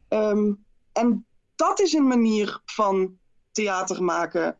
[0.10, 1.26] Um, en
[1.56, 3.18] dat is een manier van
[3.52, 4.58] theater maken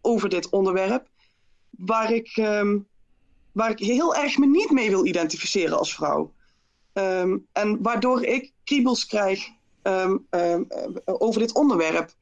[0.00, 1.08] over dit onderwerp.
[1.70, 2.88] Waar ik, um,
[3.52, 6.32] waar ik heel erg me niet mee wil identificeren als vrouw.
[6.92, 9.48] Um, en waardoor ik kriebels krijg
[11.04, 12.14] over dit onderwerp.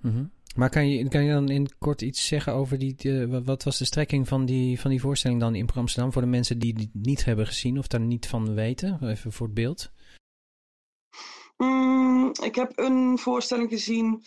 [0.00, 0.30] Mm -hmm.
[0.54, 2.96] Maar kan je, kan je dan in kort iets zeggen over die.
[3.02, 6.28] Uh, wat was de strekking van die, van die voorstelling dan in Amsterdam voor de
[6.28, 8.98] mensen die het niet hebben gezien of daar niet van weten?
[9.02, 9.92] Even voor het beeld.
[11.56, 14.22] Mm, ik heb een voorstelling gezien.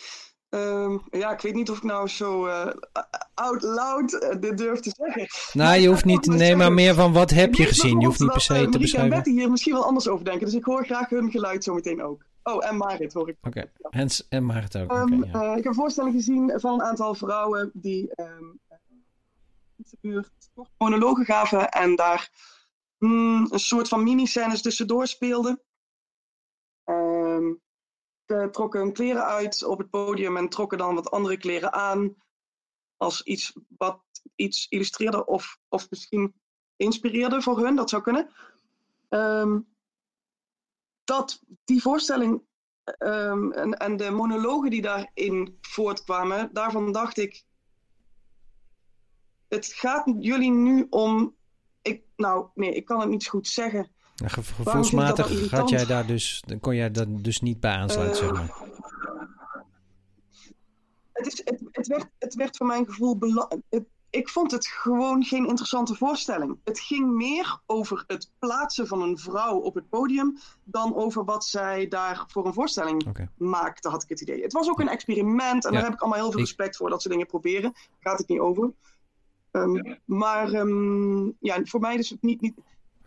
[0.50, 2.68] Um, ja, ik weet niet of ik nou zo uh,
[3.34, 5.28] out loud uh, dit durf te zeggen.
[5.54, 6.26] Nou, je hoeft niet.
[6.26, 8.00] Nee, maar meer van wat heb je gezien?
[8.00, 9.12] Je hoeft niet per se uh, te beschrijven.
[9.12, 11.74] en Betty hier misschien wel anders over denken, dus ik hoor graag hun geluid zo
[11.74, 12.26] meteen ook.
[12.44, 13.38] Oh, en Marit hoor ik.
[13.42, 13.72] Oké, okay.
[13.90, 14.92] Hens en Marit ook.
[14.92, 15.52] Um, okay, ja.
[15.52, 18.60] uh, ik heb een voorstelling gezien van een aantal vrouwen die um,
[19.76, 20.32] in de buurt
[20.78, 22.32] monologen gaven en daar
[22.98, 25.62] mm, een soort van mini-scènes tussendoor speelden.
[26.86, 27.62] Um,
[28.26, 32.16] ze trokken hun kleren uit op het podium en trokken dan wat andere kleren aan.
[32.98, 34.02] Als iets wat
[34.36, 36.34] iets illustreerde of, of misschien
[36.76, 38.30] inspireerde voor hun, dat zou kunnen.
[39.10, 39.73] Um,
[41.04, 42.42] dat die voorstelling
[43.00, 47.44] um, en, en de monologen die daarin voortkwamen, daarvan dacht ik.
[49.48, 51.36] Het gaat jullie nu om.
[51.82, 53.92] Ik, nou, nee, ik kan het niet zo goed zeggen.
[54.16, 58.38] Ja, gevoelsmatig had jij daar dus, kon jij daar dus niet bij aansluiten, uh, zeg
[58.38, 58.72] maar.
[61.12, 63.62] Het, is, het, het, werd, het werd voor mijn gevoel belangrijk.
[64.14, 66.58] Ik vond het gewoon geen interessante voorstelling.
[66.64, 71.46] Het ging meer over het plaatsen van een vrouw op het podium dan over wat
[71.46, 73.30] zij daar voor een voorstelling okay.
[73.38, 74.42] maakte, had ik het idee.
[74.42, 75.78] Het was ook een experiment en Ja.
[75.78, 77.72] daar heb ik allemaal heel veel respect voor dat ze dingen proberen.
[77.74, 78.72] Daar gaat het niet over.
[79.52, 82.54] Um, maar um, ja, voor mij is het niet, niet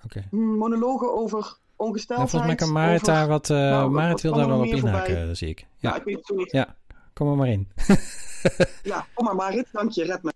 [0.05, 0.29] Oké.
[0.31, 2.31] monologen over Nou, ongesteldheid.
[2.31, 3.51] volgens mij kan Marit over- daar wat.
[3.51, 5.35] eh nou, Marit wat wil daar wel op inhaken, voorbij?
[5.35, 5.59] zie ik.
[5.61, 6.51] Ja, Ja, ik weet het zo niet.
[6.53, 6.77] ja.
[7.13, 7.69] kom er maar in.
[8.83, 10.33] Ja, kom maar Marit, dank je, red me.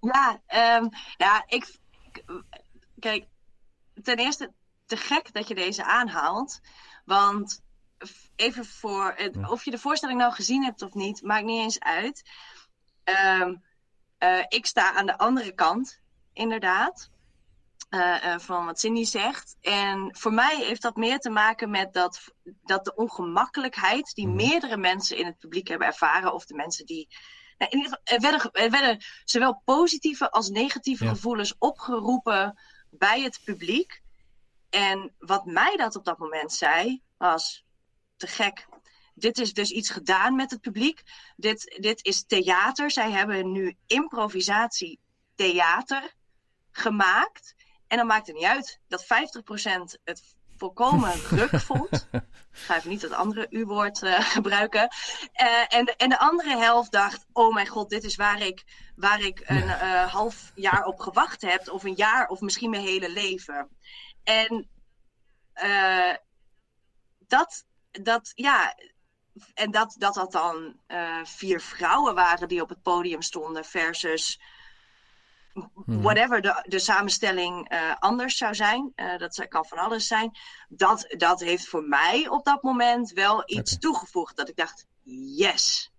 [0.00, 1.78] Ja, ehm, ja, ik.
[2.98, 3.26] Kijk,
[4.02, 4.52] ten eerste
[4.86, 6.60] te gek dat je deze aanhaalt.
[7.04, 7.62] Want
[8.36, 9.12] even voor.
[9.16, 9.48] het-.
[9.50, 12.30] Of je de voorstelling nou gezien hebt of niet, maakt niet eens uit.
[13.04, 13.54] Ehm,
[14.18, 16.00] eh, ik sta aan de andere kant,
[16.32, 17.10] inderdaad.
[17.88, 19.56] eh, eh, van wat Cindy zegt.
[19.60, 22.20] En voor mij heeft dat meer te maken met dat,
[22.62, 24.36] dat de ongemakkelijkheid die Mhm.
[24.36, 27.08] meerdere mensen in het publiek hebben ervaren, of de mensen die.
[27.58, 31.10] Nou, in ieder geval, er werden, er werden zowel positieve als negatieve Ja.
[31.10, 32.58] gevoelens opgeroepen
[32.90, 34.02] bij het publiek.
[34.70, 37.64] En wat mij dat op dat moment zei, was
[38.16, 38.66] te gek.
[39.14, 41.02] Dit is dus iets gedaan met het publiek.
[41.36, 42.90] Dit, dit is theater.
[42.90, 45.00] Zij hebben nu improvisatie
[45.34, 46.14] theater
[46.70, 47.54] gemaakt.
[47.86, 49.06] En dan maakt het niet uit dat 50%
[50.04, 52.08] het volkomen ruk vond.
[52.12, 54.88] Ik ga even niet het andere U-woord eh, gebruiken.
[55.32, 58.64] Eh, en, de, en de andere helft dacht: Oh mijn god, dit is waar ik,
[58.96, 62.82] waar ik een eh, half jaar op gewacht heb, of een jaar, of misschien mijn
[62.82, 63.68] hele leven.
[64.24, 64.68] En
[67.18, 68.74] dat, dat, ja.
[69.54, 70.80] En dat dat, dat dan
[71.24, 74.40] vier vrouwen waren die op het podium stonden, versus.
[75.86, 78.92] Whatever de, de samenstelling eh, anders zou zijn.
[78.94, 80.36] eh, dat kan van alles zijn.
[80.68, 84.36] Dat, dat heeft voor mij op dat moment wel iets toegevoegd.
[84.36, 84.86] Dat ik dacht,
[85.36, 85.92] yes.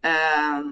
[0.00, 0.64] Ehm,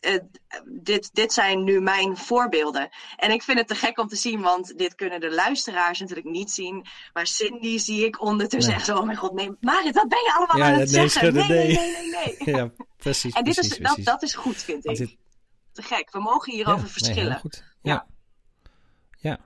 [0.00, 0.18] eh,
[0.64, 2.88] dit, dit zijn nu mijn voorbeelden.
[3.16, 6.28] En ik vind het te gek om te zien, want dit kunnen de luisteraars natuurlijk
[6.28, 6.86] niet zien.
[7.12, 10.32] Maar Cindy zie ik ondertussen echt zo, oh mijn god, nee, Marit, wat ben je
[10.36, 11.34] allemaal Ja, aan nee, het zeggen?
[11.34, 12.36] nee, nee, nee.
[12.44, 12.54] nee.
[12.56, 13.34] Ja, precies.
[13.34, 15.16] En dit precies, is, dat, dat is goed, vind ik.
[15.72, 17.38] Te gek, we mogen hierover Ja, verschillen.
[17.38, 17.64] goed.
[17.82, 18.06] Ja.
[19.18, 19.38] ja.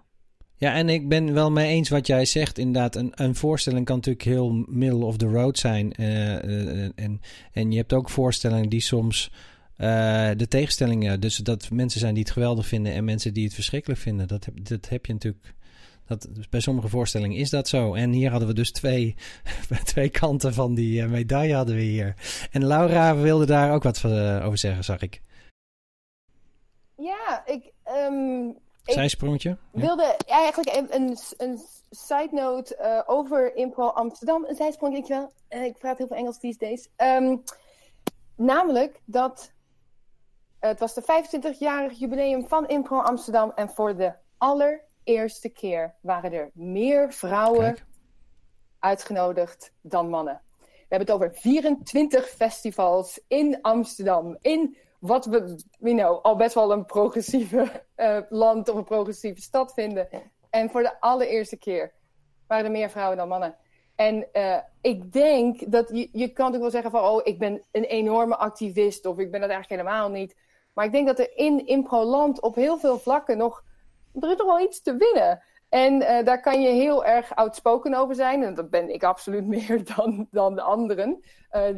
[0.56, 2.58] Ja, en ik ben wel mee eens wat jij zegt.
[2.58, 5.92] Inderdaad, een, een voorstelling kan natuurlijk heel middle of the road zijn.
[5.92, 6.34] eh,
[6.84, 7.20] eh, en,
[7.52, 9.30] en je hebt ook voorstellingen die soms
[9.76, 11.20] eh, de tegenstellingen...
[11.20, 14.28] Dus dat mensen zijn die het geweldig vinden en mensen die het verschrikkelijk vinden.
[14.28, 15.54] Dat heb, dat heb je natuurlijk...
[16.06, 17.94] Dat, dus bij sommige voorstellingen is dat zo.
[17.94, 19.14] En hier hadden we dus twee,
[19.84, 22.14] twee kanten van die eh, medaille hadden we hier.
[22.50, 25.20] En Laura wilde daar ook wat eh, over zeggen, zag ik.
[27.04, 27.72] Ja, ik,
[28.84, 29.56] ik Zijsprongetje?
[29.72, 29.80] Ja.
[29.80, 34.44] wilde eigenlijk een, een, een side note eh, over Impro Amsterdam.
[34.44, 35.32] Een zijsprong, denk je wel.
[35.48, 36.88] Eh, ik praat heel veel Engels these days.
[36.96, 37.36] Ehm,
[38.36, 39.52] namelijk dat
[40.58, 43.52] het was de 25-jarig jubileum van Impro Amsterdam.
[43.54, 47.84] En voor de allereerste keer waren er meer vrouwen Kijk.
[48.78, 50.40] uitgenodigd dan mannen.
[50.60, 54.36] We hebben het over 24 festivals in Amsterdam.
[54.40, 59.40] In wat we you know, al best wel een progressieve eh, land of een progressieve
[59.40, 60.08] stad vinden.
[60.50, 61.92] En voor de allereerste keer
[62.46, 63.56] waren er meer vrouwen dan mannen.
[63.94, 67.02] En eh, ik denk dat je, je kan natuurlijk wel zeggen van...
[67.02, 70.36] oh, ik ben een enorme activist of ik ben dat eigenlijk helemaal niet.
[70.74, 73.64] Maar ik denk dat er in Improland op heel veel vlakken nog...
[74.20, 75.42] er is toch wel iets te winnen.
[75.68, 78.42] En eh, daar kan je heel erg outspoken over zijn.
[78.42, 81.20] En dat ben ik absoluut meer dan, dan de anderen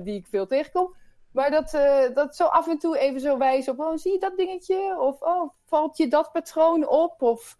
[0.03, 0.95] die ik veel tegenkom.
[1.37, 3.79] Maar dat, eh, dat zo af en toe even zo wijzen op...
[3.79, 4.97] oh, zie je dat dingetje?
[5.01, 7.23] Of oh, valt je dat patroon op?
[7.23, 7.59] Of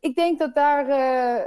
[0.00, 0.88] ik denk dat daar...
[0.88, 1.44] eh,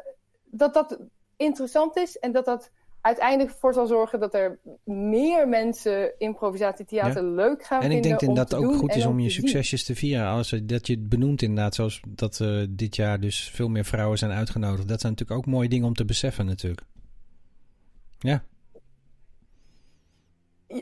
[0.52, 1.00] dat dat
[1.36, 7.64] interessant is en dat dat uiteindelijk voor zal zorgen dat er meer mensen improvisatietheater leuk
[7.64, 9.96] gaan En ik vinden denk inderdaad te ook goed is om je te succesjes te
[9.96, 10.28] vieren.
[10.28, 14.18] Als, dat je het benoemt inderdaad, zoals dat eh, dit jaar dus veel meer vrouwen
[14.18, 14.88] zijn uitgenodigd.
[14.88, 16.82] Dat zijn natuurlijk ook mooie dingen om te beseffen natuurlijk.
[18.20, 18.44] Ja,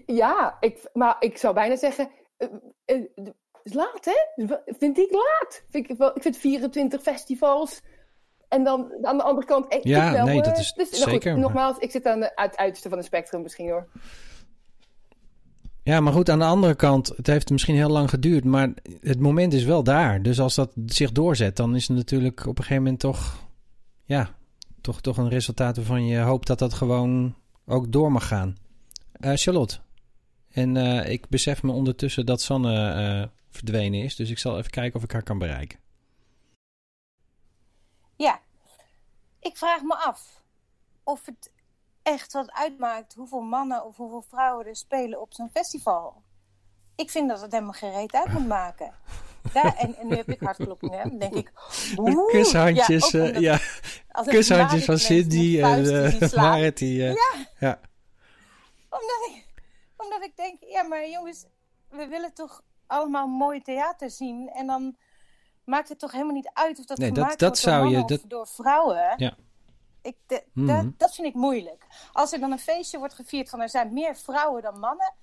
[0.05, 2.09] Ja, ik, maar ik zou bijna zeggen.
[2.37, 2.47] eh,
[2.85, 3.01] eh,
[3.63, 4.45] is laat, hè?
[4.65, 5.63] Vind ik laat.
[5.69, 7.81] Vind ik, wel, ik vind 24 festivals.
[8.47, 9.67] En dan aan de andere kant.
[9.67, 12.23] eh, Ja, ik wel, nee, dat eh, is dus, nou zeker, nogmaals, ik zit aan
[12.23, 13.87] uit het uiterste van het spectrum misschien hoor.
[15.83, 18.69] Ja, maar goed, aan de andere kant, het heeft misschien heel lang geduurd, maar
[19.01, 20.21] het moment is wel daar.
[20.21, 23.47] Dus als dat zich doorzet, dan is het natuurlijk op een gegeven moment toch,
[24.03, 24.29] ja,
[24.81, 27.35] toch, toch een resultaat waarvan je hoopt dat dat gewoon
[27.65, 28.57] ook door mag gaan.
[29.19, 29.79] Eh, Charlotte,
[30.49, 34.71] en eh, ik besef me ondertussen dat Sanne eh, verdwenen is, dus ik zal even
[34.71, 35.79] kijken of ik haar kan bereiken.
[38.15, 38.39] Ja,
[39.39, 40.41] ik vraag me af
[41.03, 41.51] of het
[42.03, 46.23] echt wat uitmaakt hoeveel mannen of hoeveel vrouwen er spelen op zo'n festival.
[46.95, 48.93] Ik vind dat het helemaal geen reet uit moet maken.
[49.53, 51.09] Daar, en, en nu heb ik hartkloppingen.
[51.09, 51.51] Dan denk ik.
[51.97, 53.59] oeh, Kushandjes, ja,
[54.23, 56.49] kushandjes van Cindy en slaan.
[56.49, 57.15] Marit die, Ja.
[57.59, 57.79] ja.
[58.89, 59.47] Omdat ik,
[59.97, 61.45] omdat ik denk, ja, maar jongens,
[61.89, 64.49] we willen toch allemaal mooi theater zien.
[64.49, 64.97] En dan
[65.63, 67.89] maakt het toch helemaal niet uit of dat Nee, dat- gemaakt dat wordt door zou
[67.89, 69.13] je- dat- door vrouwen.
[69.17, 69.35] Ja.
[70.01, 70.67] Ik, de- Mhm.
[70.67, 71.85] dat, dat vind ik moeilijk.
[72.11, 75.13] Als er dan een feestje wordt gevierd van er zijn meer vrouwen dan mannen,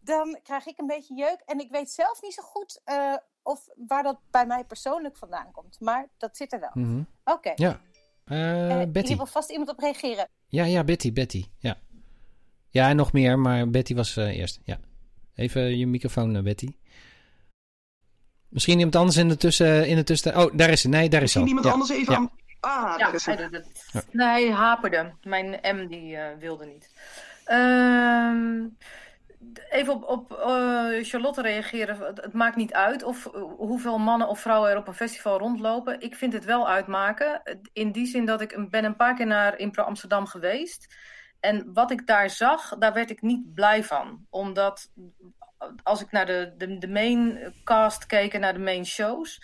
[0.00, 1.42] dan krijg ik een beetje jeuk.
[1.46, 5.50] En ik weet zelf niet zo goed eh, of waar dat bij mij persoonlijk vandaan
[5.52, 5.80] komt.
[5.80, 6.70] Maar dat zit er wel.
[6.74, 7.02] Mhm.
[7.24, 7.52] Oké.
[7.54, 7.80] Ja.
[8.30, 9.16] Eh, Eh, Hier Betty.
[9.16, 10.28] wil vast iemand op reageren.
[10.48, 11.44] Ja, ja, Betty, Betty.
[11.58, 11.76] Ja,
[12.68, 14.60] ja en nog meer, maar Betty was eh, eerst.
[14.64, 14.78] Ja.
[15.34, 16.68] Even je microfoon, Betty.
[18.48, 19.86] Misschien iemand anders in de tussen...
[19.88, 20.88] In de tussen oh, daar is ze.
[20.88, 21.72] Nee, daar is ze iemand Ja.
[21.72, 22.18] anders even Ja.
[22.18, 22.30] aan...
[22.60, 23.48] Ah, Ja, daar is hij.
[23.92, 24.02] Ja.
[24.10, 25.12] Nee, hij haperde.
[25.22, 26.90] Mijn M die eh, wilde niet.
[27.44, 28.64] Ehm,
[29.70, 32.14] even op, op eh, Charlotte reageren.
[32.14, 33.24] Het, maakt niet uit of
[33.56, 36.00] hoeveel mannen of vrouwen er op een festival rondlopen.
[36.00, 37.42] Ik vind het wel uitmaken.
[37.72, 40.94] In die zin dat ik ben een paar keer naar Impro Amsterdam geweest.
[41.40, 44.26] En wat ik daar zag, daar werd ik niet blij van.
[44.30, 44.90] Omdat
[45.82, 49.40] als ik naar de, de, main cast keek en naar de main shows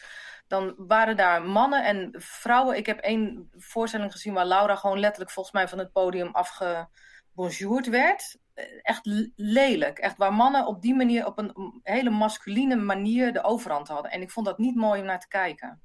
[0.47, 2.77] dan waren daar mannen en vrouwen.
[2.77, 7.89] Ik heb één voorstelling gezien waar Laura gewoon letterlijk volgens mij van het podium afgebonjourd
[7.89, 8.39] werd.
[8.83, 9.01] Echt
[9.37, 9.99] lelijk.
[9.99, 14.11] Echt waar mannen op die manier, op een hele masculine manier de overhand hadden.
[14.11, 15.83] En ik vond dat niet mooi om naar te kijken.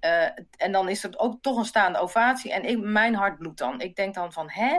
[0.00, 2.52] Eh, en dan is er ook toch een staande ovatie.
[2.52, 3.80] En ik, mijn hart bloedt dan.
[3.80, 4.78] Ik denk dan van, hè?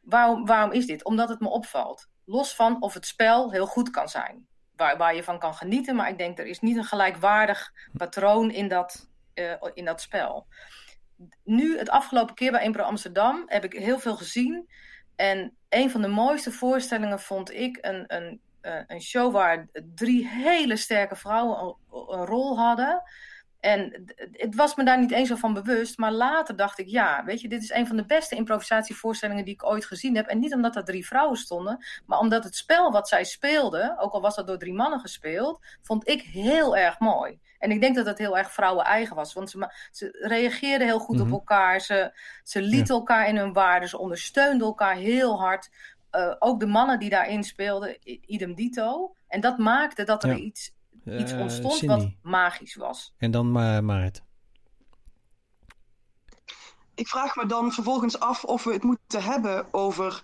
[0.00, 1.04] Waarom, waarom is dit?
[1.04, 2.08] Omdat het me opvalt.
[2.24, 4.46] Los van of het spel heel goed kan zijn
[4.82, 5.96] waar, waar je van kan genieten.
[5.96, 10.46] Maar ik denk, er is niet een gelijkwaardig patroon in dat, eh, in dat spel.
[11.44, 14.68] Nu, het afgelopen keer bij Impro Amsterdam, heb ik heel veel gezien.
[15.30, 18.40] En een van de mooiste voorstellingen vond ik een, een
[18.86, 23.02] een show waar drie hele sterke vrouwen een rol hadden.
[23.60, 25.98] En het was me daar niet eens zo van bewust.
[25.98, 29.54] Maar later dacht ik, ja, weet je, dit is een van de beste improvisatievoorstellingen die
[29.54, 30.26] ik ooit gezien heb.
[30.26, 34.12] En niet omdat er drie vrouwen stonden, maar omdat het spel wat zij speelden, ook
[34.12, 37.40] al was dat door drie mannen gespeeld, vond ik heel erg mooi.
[37.62, 39.32] En ik denk dat het heel erg vrouwen-eigen was.
[39.32, 41.34] Want ze, ze reageerden heel goed op mhm.
[41.34, 41.80] elkaar.
[41.80, 43.88] Ze, ze lieten elkaar in hun waarde.
[43.88, 45.70] Ze ondersteunden elkaar heel hard.
[46.12, 47.96] Uh, ook de mannen die daarin speelden,
[48.26, 49.14] idem dito.
[49.28, 50.72] En dat maakte dat er iets
[51.04, 53.14] iets eh, ontstond wat magisch was.
[53.18, 54.22] En dan uh, Marit.
[56.94, 60.22] Ik vraag me dan vervolgens af of we het moeten hebben over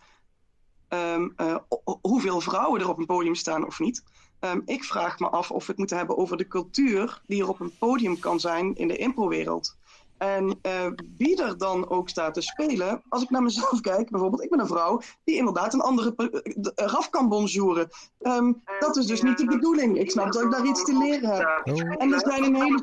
[0.88, 1.56] um, uh,
[2.00, 4.02] hoeveel vrouwen er op een podium staan of niet.
[4.40, 7.48] Um, ik vraag me af of we het moeten hebben over de cultuur die er
[7.48, 9.76] op een podium kan zijn in de improwereld.
[10.18, 10.86] En uh,
[11.16, 14.60] wie er dan ook staat te spelen, als ik naar mezelf kijk, bijvoorbeeld, ik ben
[14.60, 16.28] een vrouw die inderdaad een andere uh,
[16.74, 17.88] raf kan bonjouren.
[18.20, 19.98] Um, dat is dus niet de bedoeling.
[19.98, 21.60] Ik snap dat ik daar iets te leren heb.
[21.64, 22.02] Oh.
[22.02, 22.74] En er zijn een hele.
[22.74, 22.76] Oh.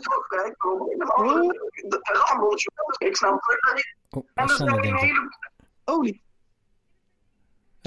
[2.97, 3.95] Ik snap dat ik daar iets.
[4.10, 5.36] Oh, en er zijn een hele.
[5.86, 6.24] Olie.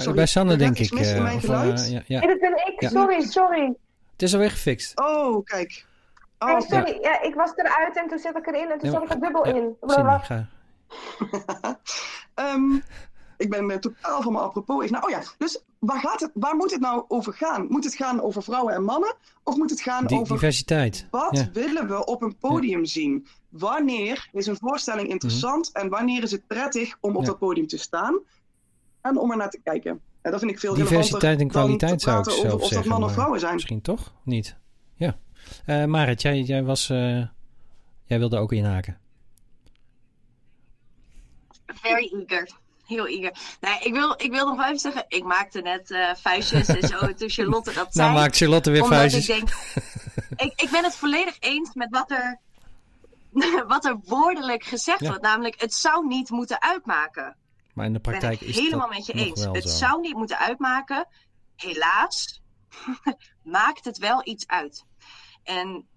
[0.03, 0.91] Sorry, bij Sanne, denk ik.
[0.91, 2.19] Uh, of, uh, ja, ja.
[2.19, 2.89] dat ben ik.
[2.89, 3.73] Sorry, sorry.
[4.11, 4.99] Het is alweer gefixt.
[4.99, 5.85] Oh, kijk.
[6.39, 7.21] Oh, sorry, ja.
[7.21, 9.75] ik was eruit en toen zet ik erin en toen zat ik er dubbel in.
[9.81, 10.43] Cindy,
[12.35, 12.83] um,
[13.37, 14.89] ik ben uh, totaal van me apropos.
[14.89, 17.65] Nou, oh ja, dus waar, gaat het, waar moet het nou over gaan?
[17.69, 19.15] Moet het gaan over vrouwen en mannen?
[19.43, 20.33] Of moet het gaan over...
[20.33, 21.07] Diversiteit.
[21.11, 23.27] Wat willen we op een podium zien?
[23.49, 25.11] Wanneer is een voorstelling mhm.
[25.11, 28.19] interessant en wanneer is het prettig om op dat podium te staan?
[29.01, 30.01] En om er naar te kijken.
[30.21, 33.09] En dat vind ik veel Diversiteit en kwaliteit zou ik zelf over, of dat mannen
[33.09, 33.53] of vrouwen zijn.
[33.53, 34.13] Misschien toch?
[34.23, 34.55] Niet?
[34.95, 35.17] Ja.
[35.65, 37.25] Uh, Marit, jij, jij, was, uh,
[38.03, 38.97] jij wilde ook inhaken.
[41.65, 42.49] Very eager.
[42.85, 43.37] Heel eager.
[43.59, 47.13] Nee, ik wil, ik wil nog even zeggen, ik maakte net uh, vuistjes en zo
[47.13, 48.07] toen Charlotte dat nou, zei.
[48.07, 49.29] Nou maakt Charlotte weer vuistjes.
[49.29, 49.49] Ik, denk,
[50.45, 52.39] ik, ik ben het volledig eens met wat er,
[53.67, 55.21] wat er woordelijk gezegd wordt.
[55.21, 57.35] Namelijk, het zou niet moeten uitmaken.
[57.79, 59.45] Maar in de praktijk is het helemaal met je eens.
[59.45, 61.07] Het zou niet moeten uitmaken.
[61.55, 62.41] Helaas
[63.43, 64.85] maakt het wel iets uit.
[65.43, 65.87] En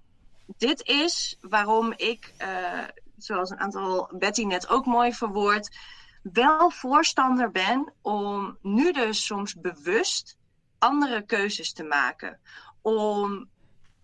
[0.47, 2.85] dit is waarom ik, uh,
[3.17, 5.77] zoals een aantal Betty net ook mooi verwoord,
[6.23, 10.37] wel voorstander ben om nu dus soms bewust
[10.79, 12.41] andere keuzes te maken.
[12.83, 13.49] Om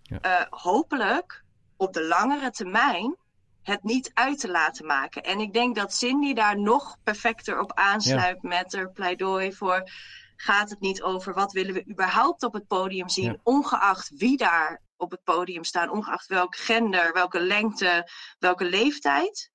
[0.03, 0.19] ja.
[0.25, 1.45] uh, hopelijk
[1.77, 3.17] op de langere termijn
[3.63, 5.23] het niet uit te laten maken.
[5.23, 8.49] En ik denk dat Cindy daar nog perfecter op aansluit ja.
[8.49, 9.91] met haar pleidooi voor.
[10.37, 13.37] Gaat het niet over wat willen we überhaupt op het podium zien, ja.
[13.43, 19.51] ongeacht wie daar op het podium staan, ongeacht welk gender, welke lengte, welke leeftijd.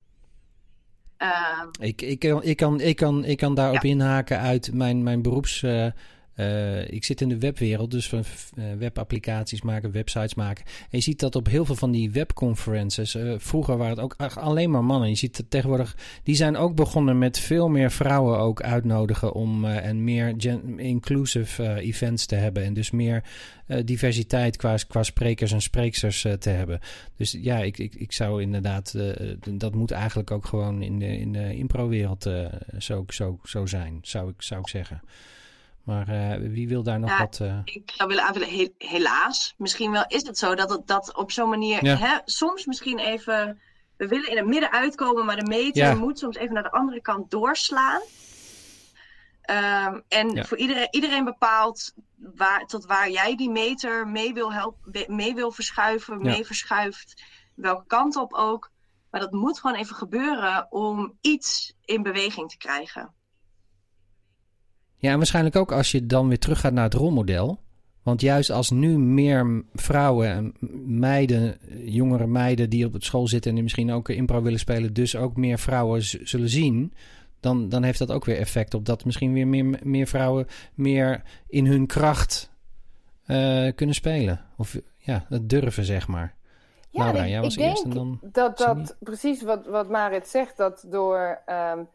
[1.17, 3.89] Uh, ik, ik, ik, kan, ik, kan, ik kan daarop ja.
[3.89, 5.65] inhaken uit mijn, mijn beroeps.
[6.36, 8.23] Uh, ik zit in de webwereld, dus van
[8.55, 10.65] uh, webapplicaties maken, websites maken.
[10.65, 13.15] En je ziet dat op heel veel van die webconferences.
[13.15, 15.09] Uh, vroeger waren het ook alleen maar mannen.
[15.09, 19.65] Je ziet het tegenwoordig, die zijn ook begonnen met veel meer vrouwen ook uitnodigen om
[19.65, 20.36] en meer
[20.77, 22.63] inclusive events te hebben.
[22.63, 23.23] En dus meer
[23.86, 26.79] diversiteit qua, qua sprekers en spreeksters te hebben.
[27.17, 28.95] Dus ja, ik, ik, ik zou inderdaad,
[29.49, 32.29] dat moet eigenlijk ook gewoon in de, in de impro-wereld
[32.77, 35.01] zo, zo, zo zijn, zou ik, zou ik zeggen.
[35.84, 37.39] Maar uh, wie wil daar nog ja, wat...
[37.41, 37.59] Uh...
[37.63, 39.53] Ik zou willen aanvullen, helaas.
[39.57, 41.86] Misschien wel is het zo dat het dat op zo'n manier...
[41.86, 41.97] Ja.
[41.97, 43.61] Hè, soms misschien even...
[43.97, 45.93] We willen in het midden uitkomen, maar de meter ja.
[45.93, 48.01] moet soms even naar de andere kant doorslaan.
[49.49, 55.15] Um, en voor iedereen, iedereen bepaalt waar, tot waar jij die meter mee wil, helpen,
[55.15, 57.23] mee wil verschuiven, mee verschuift.
[57.55, 58.72] Welke kant op ook.
[59.11, 63.14] Maar dat moet gewoon even gebeuren om iets in beweging te krijgen.
[65.03, 67.59] Ja, en waarschijnlijk ook als je dan weer teruggaat naar het rolmodel.
[68.03, 70.53] Want juist als nu meer vrouwen en
[70.85, 74.93] meiden, jongere meiden die op het school zitten en die misschien ook impro willen spelen,
[74.93, 76.93] dus ook meer vrouwen zullen zien,
[77.39, 81.21] dan, dan heeft dat ook weer effect op dat misschien weer meer, meer vrouwen meer
[81.47, 82.51] in hun kracht
[83.27, 84.41] uh, kunnen spelen.
[84.57, 86.35] Of ja, dat durven, zeg maar.
[86.89, 88.19] Ja, Laura, jij was ik eerst en dan.
[88.21, 91.39] Dat, dat precies wat, wat Marit zegt, dat door.
[91.75, 91.88] Um,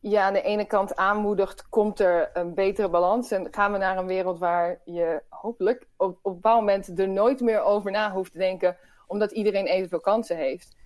[0.00, 3.30] je aan de ene kant aanmoedigt, komt er een betere balans.
[3.30, 7.08] En gaan we naar een wereld waar je hopelijk op, op een bepaald moment er
[7.08, 8.76] nooit meer over na hoeft te denken,
[9.06, 10.76] omdat iedereen evenveel kansen heeft.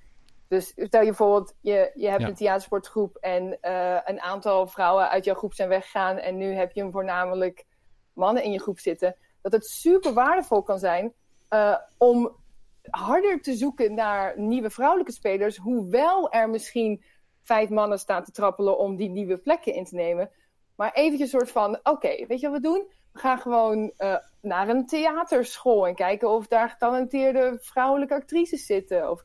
[0.48, 2.28] Dus stel je bijvoorbeeld, je, je hebt ja.
[2.28, 6.72] een theatersportgroep en uh, een aantal vrouwen uit jouw groep zijn weggegaan en nu heb
[6.72, 7.66] je voornamelijk
[8.12, 9.16] mannen in je groep zitten.
[9.42, 11.12] Dat het super waardevol kan zijn
[11.50, 12.36] uh, om
[12.82, 17.04] harder te zoeken naar nieuwe vrouwelijke spelers, hoewel er misschien
[17.42, 20.30] vijf mannen staan te trappelen om die nieuwe plekken in te nemen.
[20.76, 22.92] Maar eventjes een soort van, oké, weet je wat we doen?
[23.12, 29.10] We gaan gewoon uh, naar een theaterschool en kijken of daar getalenteerde vrouwelijke actrices zitten.
[29.10, 29.24] Of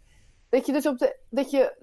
[0.49, 1.75] dat je dus op de, dat je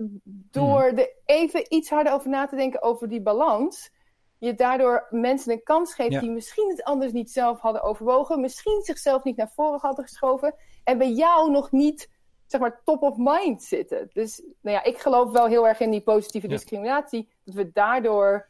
[0.50, 3.90] door er even iets harder over na te denken over die balans,
[4.38, 8.82] je daardoor mensen een kans geeft die misschien het anders niet zelf hadden overwogen, misschien
[8.82, 10.54] zichzelf niet naar voren hadden geschoven
[10.84, 12.10] en bij jou nog niet
[12.52, 14.10] zeg maar top of mind zitten.
[14.12, 18.48] Dus nou ja, ik geloof wel heel erg in die positieve discriminatie, dat we daardoor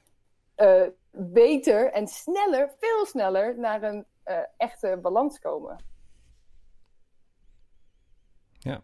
[0.56, 5.84] uh, beter en sneller, veel sneller naar een uh, echte balans komen.
[8.58, 8.82] Ja.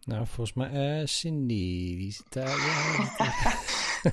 [0.00, 2.58] Nou, volgens mij, uh, Cindy, die zit daar.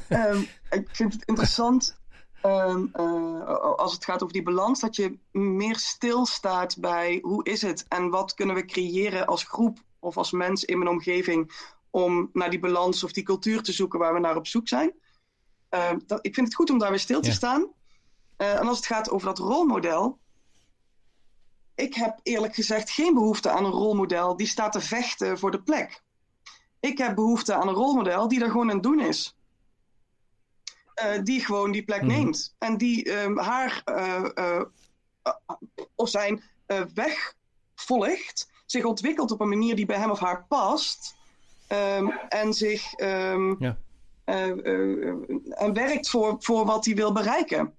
[0.09, 0.47] Ja, um,
[0.79, 2.01] ik vind het interessant
[2.45, 7.61] um, uh, als het gaat over die balans, dat je meer stilstaat bij hoe is
[7.61, 11.51] het en wat kunnen we creëren als groep of als mens in mijn omgeving
[11.89, 14.93] om naar die balans of die cultuur te zoeken waar we naar op zoek zijn.
[15.69, 17.33] Uh, dat, ik vind het goed om daar weer stil te ja.
[17.33, 17.61] staan.
[18.37, 20.19] Uh, en als het gaat over dat rolmodel,
[21.75, 25.61] ik heb eerlijk gezegd geen behoefte aan een rolmodel die staat te vechten voor de
[25.61, 26.03] plek.
[26.79, 29.37] Ik heb behoefte aan een rolmodel die er gewoon aan doen is.
[30.95, 32.07] Uh, die gewoon die plek mm.
[32.07, 32.55] neemt.
[32.57, 34.61] En die um, haar uh,
[35.95, 36.43] of zijn
[36.93, 37.35] weg
[37.75, 41.15] volgt, zich ontwikkelt op een manier die bij hem of haar past.
[41.97, 43.77] Um, en zich um, ja.
[45.49, 47.75] en werkt voor, voor wat hij wil bereiken.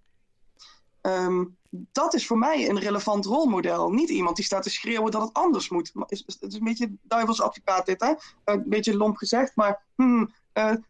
[1.70, 3.90] Dat is voor mij een relevant rolmodel.
[3.90, 5.90] Niet iemand die staat te schreeuwen dat het anders moet.
[5.94, 8.14] Het is, is een beetje duivels advocaat dit, hè?
[8.44, 10.34] Een beetje lomp gezegd, maar hmm,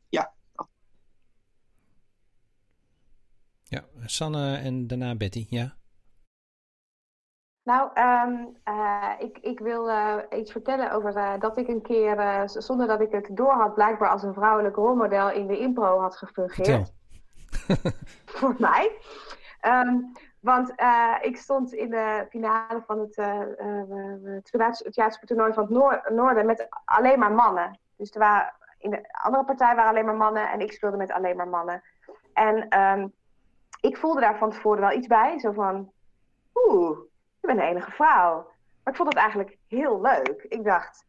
[0.08, 0.33] ja.
[3.74, 5.74] Ja, Sanne en daarna Betty, ja.
[7.62, 12.42] Nou, um, uh, ik, ik wil uh, iets vertellen over uh, dat ik een keer,
[12.46, 16.16] zonder dat ik het door had, blijkbaar als een vrouwelijk rolmodel in de impro had
[16.16, 16.92] gefungeerd.
[18.38, 18.90] Voor mij.
[19.62, 20.74] Um, want
[21.20, 23.16] ik stond in de finale van het,
[24.76, 27.78] het theatertoernooi van het Noor Noorden met alleen maar mannen.
[27.96, 31.12] Dus er waren, in de andere partij waren alleen maar mannen en ik speelde met
[31.12, 31.82] alleen maar mannen.
[32.32, 33.12] En um,
[33.84, 35.38] ik voelde daar van tevoren wel iets bij.
[35.38, 35.92] Zo van,
[36.54, 36.98] oeh,
[37.40, 38.34] ik ben de enige vrouw.
[38.82, 40.46] Maar ik vond het eigenlijk heel leuk.
[40.48, 41.06] Ik dacht,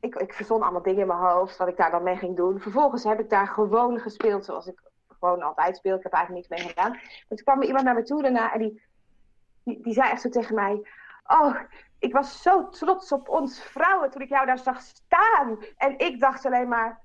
[0.00, 2.60] ik, ik verzon allemaal dingen in mijn hoofd wat ik daar dan mee ging doen.
[2.60, 5.96] Vervolgens heb ik daar gewoon gespeeld zoals ik gewoon altijd speel.
[5.96, 6.90] Ik heb eigenlijk niks mee gedaan.
[6.90, 8.82] Maar toen kwam er iemand naar me toe daarna en die,
[9.64, 10.88] die, die zei echt zo tegen mij...
[11.26, 11.56] Oh,
[11.98, 15.58] ik was zo trots op ons vrouwen toen ik jou daar zag staan.
[15.76, 17.00] En ik dacht alleen maar...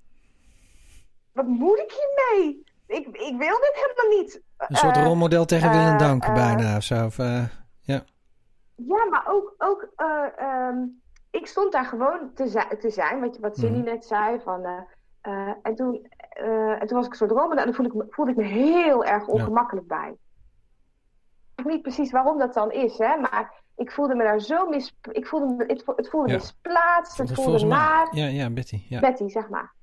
[1.31, 2.63] Wat moet ik hiermee?
[2.93, 4.41] Ik, ik wil dit helemaal niet.
[4.57, 7.05] Een soort uh, rolmodel tegen uh, wil en dank uh, bijna of zo.
[7.05, 8.03] Of, ja.
[8.75, 9.55] ja, maar ook...
[9.57, 9.89] ook
[10.41, 13.83] um, ik stond daar gewoon te, te zijn, wat, wat Cindy mm.
[13.83, 14.39] net zei.
[14.43, 14.85] Van,
[15.61, 16.07] en toen
[16.79, 18.43] en toen was ik een soort rommel en dan voelde ik, me, voelde ik me
[18.43, 19.97] heel erg ongemakkelijk ja.
[19.97, 20.15] bij.
[21.55, 24.67] Ik weet niet precies waarom dat dan is, hè, maar ik voelde me daar zo
[24.69, 24.95] mis...
[25.11, 26.33] Ik voelde me, het, het voelde ja.
[26.33, 28.07] misplaatst, het voelde naar.
[28.15, 28.85] Ja, ja, Betty.
[28.89, 28.99] Ja.
[28.99, 29.73] Betty, zeg maar.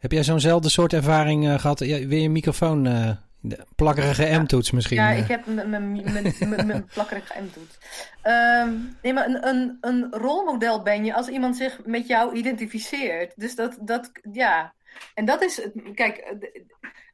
[0.00, 1.78] Heb jij zo'nzelfde soort ervaring uh, gehad?
[1.78, 2.86] Ja, weer je microfoon...
[2.86, 3.10] Uh,
[3.42, 4.96] de plakkerige M-toets misschien.
[4.96, 7.78] Ja, ik heb mijn plakkerige M-toets.
[8.24, 13.32] Um, nee, maar een, een, een rolmodel ben je als iemand zich met jou identificeert.
[13.36, 14.74] Dus dat, dat ja,
[15.14, 16.50] en dat is, kijk, eh,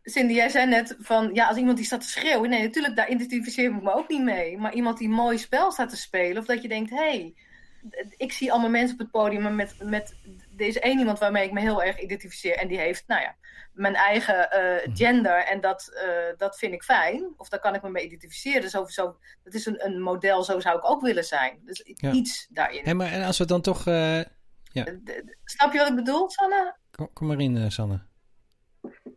[0.03, 3.11] Cindy, jij zei net van, ja, als iemand die staat te schreeuwen, nee, natuurlijk, daar
[3.11, 4.59] identificeer ik me ook niet mee.
[4.59, 7.35] Maar iemand die een mooi spel staat te spelen, of dat je denkt, hé, hey,
[8.17, 10.15] ik zie allemaal mensen op het podium met, met,
[10.57, 13.37] er is één iemand waarmee ik me heel erg identificeer en die heeft, nou ja,
[13.73, 17.83] mijn eigen uh, gender en dat, uh, dat vind ik fijn, of daar kan ik
[17.83, 18.61] me mee identificeren.
[18.61, 21.61] Dus over zo, dat is een, een model, zo zou ik ook willen zijn.
[21.65, 22.11] Dus ja.
[22.13, 22.85] iets daarin.
[22.85, 24.23] Hey, maar en als we dan toch, uh,
[24.63, 24.85] ja.
[25.45, 26.77] Snap je wat ik bedoel, Sanne?
[26.91, 28.05] Kom, kom maar in, uh, Sanne.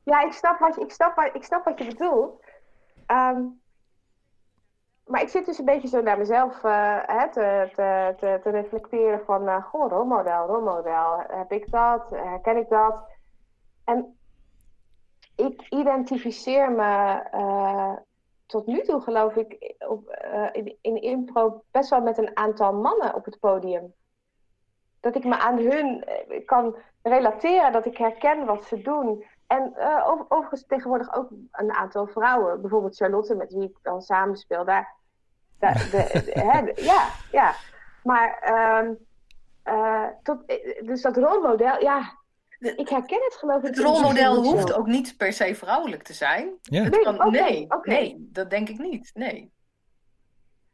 [0.04, 2.44] Ja, ik snap wat, ik snap wat, ik snap wat je bedoelt.
[3.08, 3.62] Um,
[5.10, 8.50] maar ik zit dus een beetje zo naar mezelf uh, hè, te, te, te, te,
[8.50, 9.48] reflecteren van...
[9.48, 11.24] Uh, goh, rolmodel, rolmodel.
[11.28, 12.10] Heb ik dat?
[12.10, 12.96] Herken ik dat?
[13.84, 14.18] En
[15.36, 17.94] ik identificeer me uh,
[18.46, 20.18] tot nu toe, geloof ik, op,
[20.52, 23.94] in, in impro best wel met een aantal mannen op het podium.
[25.00, 26.06] Dat ik me aan hun
[26.46, 29.26] kan relateren, dat ik herken wat ze doen.
[29.48, 29.74] En
[30.06, 32.62] over, overigens tegenwoordig ook een aantal vrouwen.
[32.62, 34.66] Bijvoorbeeld Charlotte, met wie ik dan samenspeel.
[34.66, 34.98] Daar,
[35.60, 37.54] daar de, de, hè, ja, ja.
[38.04, 38.54] Maar,
[38.84, 38.98] um,
[39.66, 40.38] uh, tot,
[40.86, 42.18] dus dat rolmodel, ja,
[42.60, 43.68] ik herken het geloof ik.
[43.68, 46.50] Het rolmodel hoeft ook niet per se vrouwelijk te zijn.
[46.62, 46.82] Ja.
[46.82, 47.94] Nee, kan, okay, nee, okay.
[47.94, 49.12] nee, dat denk ik niet.
[49.14, 49.52] Nee.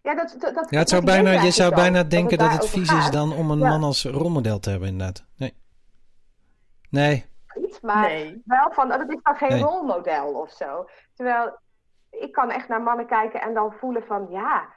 [0.01, 2.69] Ja, dat, dat, dat, ja, het zou bijna, je zou bijna denken dat het, dat
[2.69, 3.03] het vies gaat.
[3.03, 3.69] is dan om een ja.
[3.69, 5.25] man als rolmodel te hebben, inderdaad.
[5.37, 5.53] Nee.
[6.89, 7.25] Nee.
[7.55, 8.41] niet, maar Nee.
[8.45, 9.61] wel van, oh, dat is dan geen Nee.
[9.61, 10.89] rolmodel of zo.
[11.15, 11.59] Terwijl
[12.09, 14.73] ik kan echt naar mannen kijken en dan voelen van, ja,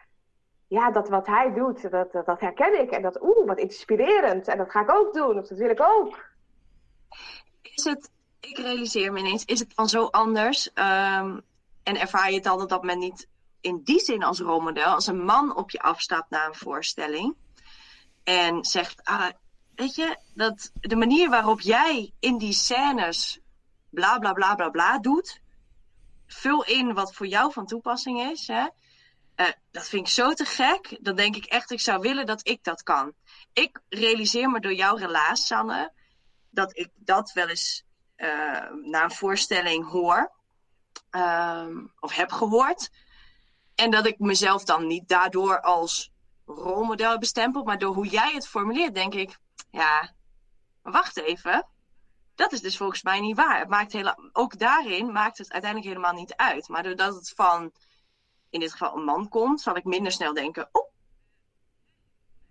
[0.68, 2.90] ja dat wat hij doet, dat, dat, herken ik.
[2.90, 4.48] En dat, oeh, wat inspirerend.
[4.48, 6.24] En dat ga ik ook doen, of dat wil ik ook.
[7.62, 10.72] is het, ik realiseer me ineens, is het dan zo anders?
[10.72, 11.38] ehm,
[11.82, 13.28] en ervaar je het op dat moment niet
[13.60, 14.94] in die zin als rolmodel?
[14.94, 17.36] Als een man op je afstapt na een voorstelling
[18.24, 19.30] en zegt, ah,
[19.74, 23.40] weet je, dat de manier waarop jij in die scènes
[23.90, 25.40] bla bla bla bla bla doet,
[26.26, 28.46] vul in wat voor jou van toepassing is.
[28.46, 28.66] Hè?
[29.38, 30.98] Eh, dat vind ik zo te gek.
[31.00, 33.12] Dan denk ik echt, ik zou willen dat ik dat kan.
[33.52, 35.92] Ik realiseer me door jouw relaas, Sanne,
[36.50, 37.84] dat ik dat wel eens
[38.16, 40.32] eh, na een voorstelling hoor.
[41.10, 42.90] ehm, of heb gehoord.
[43.74, 46.12] En dat ik mezelf dan niet daardoor als
[46.46, 47.64] rolmodel bestempel.
[47.64, 49.38] Maar door hoe jij het formuleert, denk ik,
[49.70, 50.14] ja,
[50.82, 51.66] wacht even.
[52.34, 53.58] Dat is dus volgens mij niet waar.
[53.58, 56.68] Het maakt hele, ook daarin maakt het uiteindelijk helemaal niet uit.
[56.68, 57.72] Maar doordat het van,
[58.50, 60.86] in dit geval een man komt, zal ik minder snel denken, oh.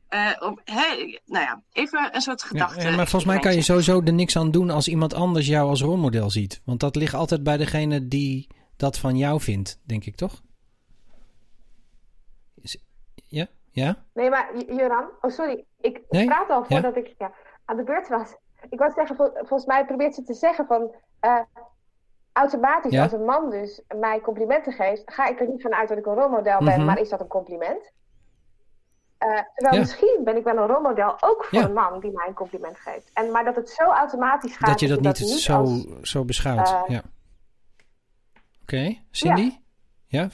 [0.08, 2.82] eh, om- hè, nou ja, even een soort gedachte.
[2.82, 5.70] ja, maar volgens mij kan je sowieso er niks aan doen als iemand anders jou
[5.70, 6.62] als rolmodel ziet.
[6.66, 8.48] Want dat ligt altijd bij degene die
[8.78, 10.42] dat van jou vindt, denk ik toch?
[12.62, 12.84] Is-
[13.28, 13.48] Ja?
[13.72, 14.06] Ja?
[14.14, 16.26] Nee, maar Joran, oh sorry, ik Nee?
[16.26, 16.66] praat al Ja?
[16.68, 17.32] voordat ik ja,
[17.66, 18.36] aan de beurt was.
[18.70, 21.40] Ik wou zeggen, vol- volgens mij probeert ze te zeggen van, eh,
[22.38, 23.04] automatisch Ja?
[23.04, 26.06] als een man dus mij complimenten geeft, ga ik er niet van uit dat ik
[26.06, 26.86] een rolmodel ben, Mhm.
[26.86, 27.92] maar is dat een compliment?
[29.18, 29.80] Eh, terwijl Ja.
[29.80, 31.66] misschien ben ik wel een rolmodel ook voor Ja.
[31.66, 33.10] een man die mij een compliment geeft.
[33.14, 35.86] En, maar dat het zo automatisch gaat dat je dat niet, zo, als...
[36.02, 36.68] zo beschouwt.
[36.70, 37.02] eh, ja.
[38.62, 39.52] Oké, Cindy?
[40.08, 40.28] Ja?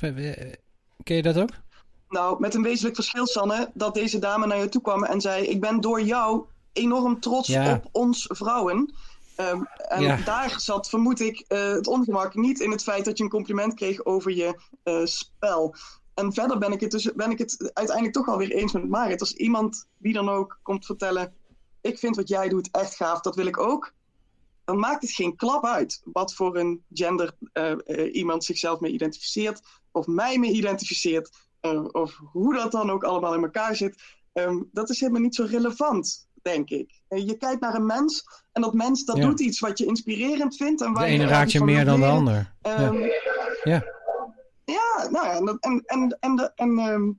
[1.03, 1.49] Ken je dat ook?
[2.09, 5.45] Nou, met een wezenlijk verschil, Sanne, dat deze dame naar je toe kwam en zei:
[5.45, 7.73] Ik ben door jou enorm trots Ja.
[7.73, 8.93] op ons vrouwen.
[9.35, 10.15] Ehm, en Ja.
[10.23, 13.73] daar zat, vermoed ik, eh, het ongemak niet in het feit dat je een compliment
[13.73, 15.75] kreeg over je eh, spel.
[16.13, 19.19] En verder ben ik, het dus, ben ik het uiteindelijk toch alweer eens met Marit.
[19.19, 21.35] Als iemand, wie dan ook, komt vertellen:
[21.81, 23.93] Ik vind wat jij doet echt gaaf, dat wil ik ook.
[24.65, 29.61] Dan maakt het geen klap uit wat voor een gender eh, iemand zichzelf mee identificeert.
[29.91, 31.41] Of mij mee identificeert.
[31.91, 34.01] of hoe dat dan ook allemaal in elkaar zit.
[34.33, 37.01] Ehm, dat is helemaal niet zo relevant, denk ik.
[37.07, 39.25] Eh, je kijkt naar een mens en dat mens dat Ja.
[39.25, 40.81] doet iets wat je inspirerend vindt.
[40.81, 42.53] En De waar ene je raakt je meer dan de ander.
[42.61, 42.75] Ja.
[42.75, 42.97] Ehm,
[43.63, 43.83] Ja.
[44.65, 47.11] ja, nou ja, en, dat- en, en, en, de- en ehm,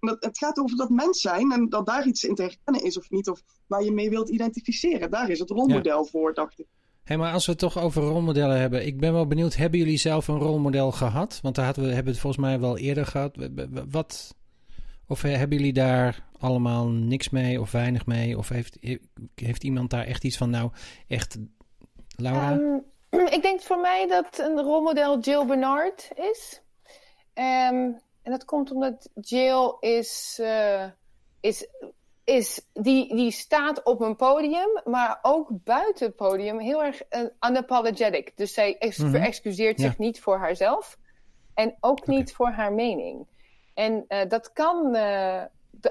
[0.00, 2.98] dat, het gaat over dat mens zijn en dat daar iets in te herkennen is
[2.98, 5.10] of niet, of waar je mee wilt identificeren.
[5.10, 6.66] Daar is het rolmodel voor, dacht ik.
[7.04, 8.86] Hé, maar als we het toch over rolmodellen hebben.
[8.86, 11.38] Ik ben wel benieuwd, hebben jullie zelf een rolmodel gehad?
[11.42, 13.36] Want daar hadden we, hebben we het volgens mij wel eerder gehad.
[13.90, 14.34] Wat,
[15.10, 18.38] of eh, hebben jullie daar allemaal niks mee of weinig mee?
[18.38, 18.78] Of heeft,
[19.34, 20.70] heeft iemand daar echt iets van, nou,
[21.08, 21.38] echt,
[22.16, 22.52] Laura?
[23.10, 26.62] Ehm, ik denk voor mij dat een rolmodel Jill Bernard is.
[27.34, 27.90] Ehm,
[28.22, 30.84] en dat komt omdat Jill is, eh,
[31.40, 31.66] is,
[32.24, 37.20] is die, die staat op een podium, maar ook buiten het podium heel erg eh,
[37.48, 38.32] unapologetic.
[38.36, 39.10] Dus zij ex- Mhm.
[39.10, 39.86] verexcuseert Ja.
[39.86, 40.98] zich niet voor haarzelf
[41.54, 43.26] en ook niet voor haar mening.
[43.80, 45.42] En eh, dat kan, eh,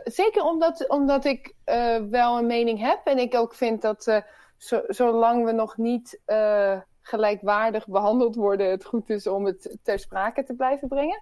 [0.03, 4.24] zeker omdat, omdat ik eh, wel een mening heb en ik ook vind dat
[4.57, 6.22] zo, zolang we nog niet
[7.02, 11.22] gelijkwaardig behandeld worden, het goed is om het ter sprake te blijven brengen.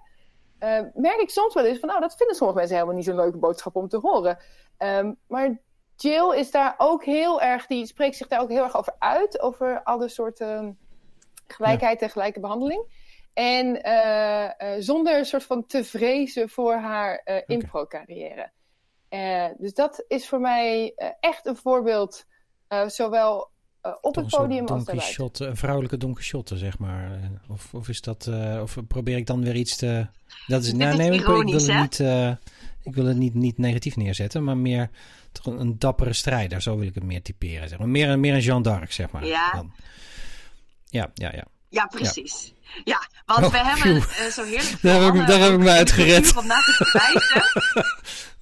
[0.94, 3.38] Merk ik soms wel eens van, nou, dat vinden sommige mensen helemaal niet zo'n leuke
[3.38, 4.38] boodschap om te horen.
[4.76, 5.58] Ehm, maar
[5.96, 9.40] Jill is daar ook heel erg, die spreekt zich daar ook heel erg over uit,
[9.40, 10.78] over alle soorten
[11.46, 13.07] gelijkheid en gelijke behandeling.
[13.34, 18.50] En eh, eh, zonder een soort van te vrezen voor haar eh impro-carrière.
[19.08, 22.24] Eh, dus dat is voor mij eh, echt een voorbeeld,
[22.68, 23.50] eh, zowel
[24.00, 25.46] op Toch het podium als daarbuiten.
[25.48, 27.12] Een vrouwelijke Don Quixote, zeg maar.
[27.12, 30.06] Eh, Of, of is dat, eh, of probeer ik dan weer iets te...
[30.46, 32.30] Dat is, nou, nee, ik, wil- ik het niet, eh,
[32.82, 34.90] ik wil het niet, niet negatief neerzetten, maar meer
[35.32, 37.68] toch een, een dappere strijder, zo wil ik het meer typeren.
[37.68, 37.88] Zeg maar.
[37.88, 39.26] meer, een- meer een Jeanne d'Arc, zeg maar.
[39.26, 39.52] Ja.
[39.52, 39.72] Dan.
[40.84, 41.44] Ja, ja, ja.
[41.68, 42.54] Ja, precies.
[42.84, 45.58] Ja, want Oh, we hebben eh, zo heerlijk Daar heb ik- veel daar heb ik
[45.58, 47.42] me om na te verwijzen.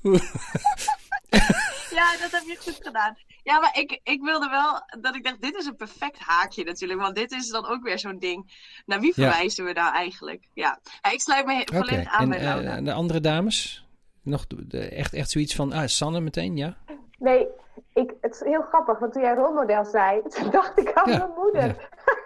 [1.99, 3.17] ja, dat heb je goed gedaan.
[3.43, 7.01] Ja, maar ik, ik wilde wel dat ik dacht, dit is een perfect haakje natuurlijk.
[7.01, 8.53] Want dit is dan ook weer zo'n ding.
[8.87, 9.29] Naar wie Ja.
[9.31, 10.45] verwijzen we nou eigenlijk?
[10.55, 12.77] Ja, Ja, ik sluit me volledig aan en bij Laura.
[12.77, 13.87] eh, de andere dames?
[14.23, 16.77] Nog de- echt, echt zoiets van, ah, Sanne meteen, ja?
[17.19, 17.47] Nee,
[17.95, 21.31] ik, het is heel grappig, want toen jij rolmodel zei, dacht ik aan Ja, mijn
[21.37, 21.77] moeder.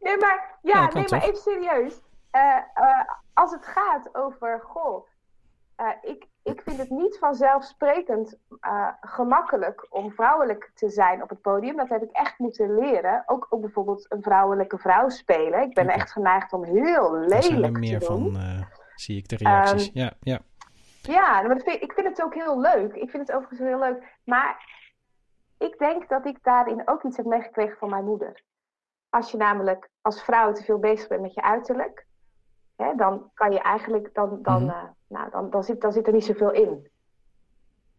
[0.00, 1.22] nee, maar, ja, Ja, nee, maar toch?
[1.22, 2.00] even serieus.
[2.30, 5.06] Eh, eh, als het gaat over, goh,
[5.76, 8.38] eh, ik, ik vind het niet vanzelfsprekend
[9.00, 11.76] gemakkelijk om vrouwelijk te zijn op het podium.
[11.76, 13.22] Dat heb ik echt moeten leren.
[13.26, 15.62] Ook, ook bijvoorbeeld een vrouwelijke vrouw spelen.
[15.62, 15.96] Ik ben okay.
[15.96, 18.32] echt geneigd om heel lelijk meer te doen.
[18.32, 18.62] van, uh,
[18.94, 19.86] zie ik de reacties.
[19.86, 20.40] Um, ja, ja.
[21.02, 22.94] Ja, maar vind, ik vind het ook heel leuk.
[22.94, 24.18] Ik vind het overigens heel leuk.
[24.24, 24.80] Maar
[25.58, 28.42] ik denk dat ik daarin ook iets heb meegekregen van mijn moeder.
[29.12, 32.06] Als je namelijk als vrouw te veel bezig bent met je uiterlijk,
[32.76, 34.78] hè, dan kan je eigenlijk, dan, dan, mm-hmm.
[34.78, 36.88] uh, nou, dan, dan, zit, dan zit er niet zoveel in.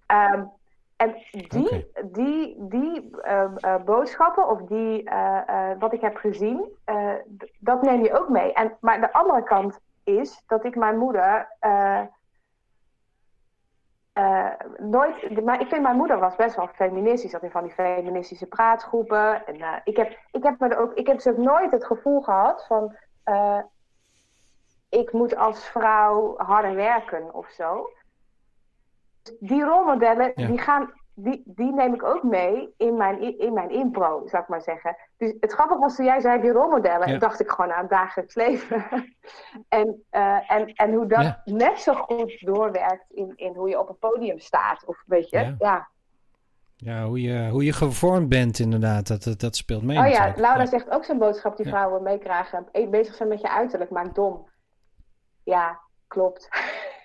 [0.08, 0.52] Um,
[0.96, 1.88] en die, okay.
[2.04, 5.10] die, die uh, uh, boodschappen of die,
[5.80, 6.78] wat ik heb gezien,
[7.60, 8.54] dat neem je ook mee.
[8.54, 11.48] En, maar de andere kant is dat ik mijn moeder
[14.14, 17.32] uh, nooit, maar ik vind mijn moeder was best wel feministisch.
[17.32, 19.46] Dat in van die feministische praatgroepen.
[19.46, 21.86] En uh, ik, heb, ik, heb me er ook, ik heb dus ook nooit het
[21.86, 22.96] gevoel gehad van.
[23.26, 23.60] Uh,
[24.90, 27.90] ik moet als vrouw harder werken of zo.
[29.40, 30.48] Die rolmodellen, ja.
[30.48, 34.50] die, gaan, die, die neem ik ook mee in mijn, in mijn impro, zou ik
[34.50, 34.96] maar zeggen.
[35.18, 37.18] Dus het grappige was toen jij zei die rolmodellen, ja.
[37.18, 38.86] dacht ik gewoon aan het dagelijks leven.
[39.70, 41.42] en, uh, en, en hoe dat ja.
[41.46, 44.86] net zo goed doorwerkt in, in hoe je op een podium staat.
[44.86, 45.56] Of weet je, ja.
[45.60, 45.92] ja.
[46.76, 49.98] Ja, hoe je, hoe je gevormd bent inderdaad, dat, dat, dat speelt mee.
[49.98, 52.68] Oh ja, Laura zegt ook zo'n boodschap die vrouwen meekrijgen.
[52.90, 54.48] Bezig zijn met je uiterlijk maakt dom.
[55.44, 56.50] Ja, klopt.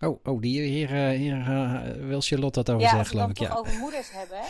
[0.00, 3.38] Oh, oh die hier, hier uh, wil Charlotte dat over ja, zeggen, geloof ik.
[3.38, 4.40] Ja, over moeders hebben.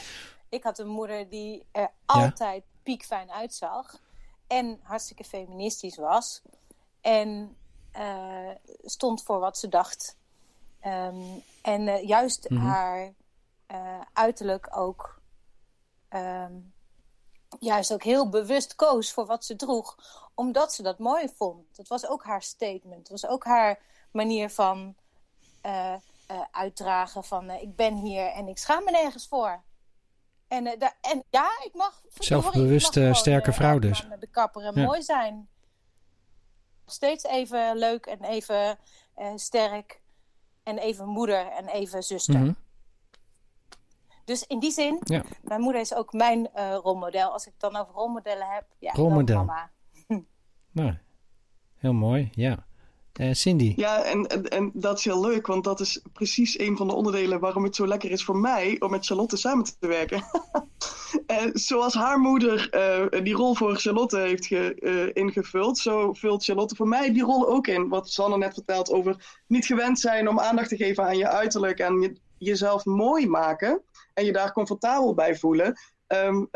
[0.49, 2.71] Ik had een moeder die er altijd ja?
[2.83, 4.01] piekfijn uitzag.
[4.47, 6.43] En hartstikke feministisch was.
[7.01, 7.57] En
[7.97, 8.51] uh,
[8.85, 10.17] stond voor wat ze dacht.
[10.87, 12.67] Um, en uh, juist mm -hmm.
[12.67, 13.13] haar
[14.13, 15.21] uiterlijk ook...
[16.11, 16.73] Um,
[17.59, 19.97] juist ook heel bewust koos voor wat ze droeg.
[20.35, 21.77] Omdat ze dat mooi vond.
[21.77, 23.09] Het was ook haar statement.
[23.09, 23.79] Het was ook haar
[24.11, 24.95] manier van...
[25.67, 25.95] Uh,
[26.31, 29.63] uh, uitdragen van uh, ik ben hier en ik schaam me nergens voor.
[30.49, 30.67] En,
[31.01, 32.03] en ja, ik mag...
[32.19, 34.07] Zelfbewuste, sterke vrouw dus.
[34.21, 34.87] De kapper en ja.
[34.87, 35.49] mooi zijn.
[36.85, 38.79] Nog steeds even leuk en even
[39.35, 40.01] sterk.
[40.63, 42.39] En even moeder en even zuster.
[42.39, 42.57] Mm -hmm.
[44.25, 45.23] Dus in die zin, ja.
[45.43, 46.49] mijn moeder is ook mijn
[46.83, 47.33] rolmodel.
[47.33, 49.45] Als ik het dan over rolmodellen heb, ja, rolmodel.
[49.45, 49.71] mama.
[50.73, 50.97] nou,
[51.77, 52.67] heel mooi, ja.
[53.21, 53.73] Uh, Cindy.
[53.77, 56.95] Ja, en, en, en dat is heel leuk, want dat is precies een van de
[56.95, 60.23] onderdelen waarom het zo lekker is voor mij om met Charlotte samen te werken.
[61.27, 62.69] uh, zoals haar moeder
[63.13, 67.49] uh, die rol voor Charlotte heeft ge, ingevuld, zo vult Charlotte voor mij die rol
[67.49, 67.89] ook in.
[67.89, 71.79] Wat Sanne net vertelt over niet gewend zijn om aandacht te geven aan je uiterlijk
[71.79, 73.83] en je, jezelf mooi maken
[74.15, 75.79] en je daar comfortabel bij voelen.
[76.07, 76.49] Um,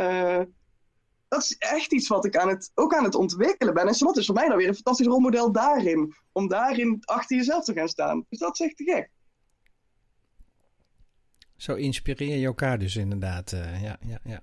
[1.35, 3.87] dat is echt iets wat ik aan het, ook aan het ontwikkelen ben.
[3.87, 6.15] En Charlotte is voor mij dan weer een fantastisch rolmodel daarin.
[6.33, 8.25] Om daarin achter jezelf te gaan staan.
[8.29, 9.11] Dus dat is echt te gek.
[11.57, 13.53] Zo inspireer je elkaar dus inderdaad.
[13.53, 14.41] Uh, ja, ja, ja.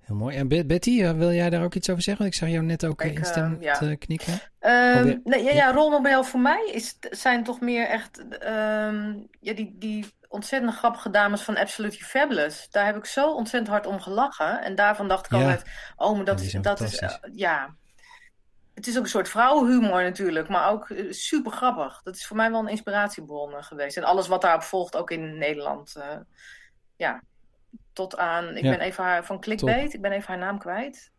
[0.00, 0.36] Heel mooi.
[0.36, 2.26] En Betty, uh, wil jij daar ook iets over zeggen?
[2.26, 3.94] Ik zag jou net ook uh, instemmend ja.
[3.94, 4.32] knikken.
[4.60, 9.74] Um, nee, ja, ja, rolmodel voor mij is, zijn toch meer echt um, ja, die,
[9.78, 12.70] die ontzettend grappige dames van Absolutely Fabulous.
[12.70, 14.62] Daar heb ik zo ontzettend hard om gelachen.
[14.62, 15.38] En daarvan dacht ik ja.
[15.38, 15.64] altijd,
[15.96, 17.74] oh, maar dat, is, dat is, uh, ja...
[18.74, 22.02] Het is ook een soort vrouwenhumor natuurlijk, maar ook uh, super grappig.
[22.02, 23.96] Dat is voor mij wel een inspiratiebron uh, geweest.
[23.96, 25.96] En alles wat daarop volgt, ook in Nederland.
[26.96, 27.22] ja,
[27.92, 28.56] tot aan...
[28.56, 28.70] Ik ja.
[28.70, 29.94] ben even haar van Clickbait, Top.
[29.94, 31.12] ik ben even haar naam kwijt.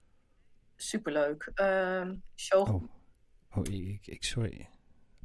[0.75, 1.51] Superleuk.
[1.53, 2.69] Ehm, show...
[2.69, 2.83] Oh,
[3.55, 4.69] oh ik, ik, sorry.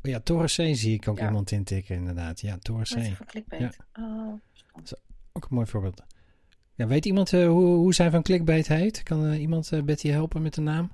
[0.03, 1.27] Oh ja, Torre C zie ik ook ja.
[1.27, 2.41] iemand intikken, inderdaad.
[2.41, 3.16] Ja, Torre C.
[3.59, 3.73] Ja.
[3.93, 4.41] Oh.
[4.75, 4.95] Dat is
[5.33, 6.03] ook een mooi voorbeeld.
[6.75, 9.03] Ja, weet iemand uh, hoe, hoe zij van Clickbait heet?
[9.03, 10.91] Kan uh, iemand uh, Betty helpen met de naam?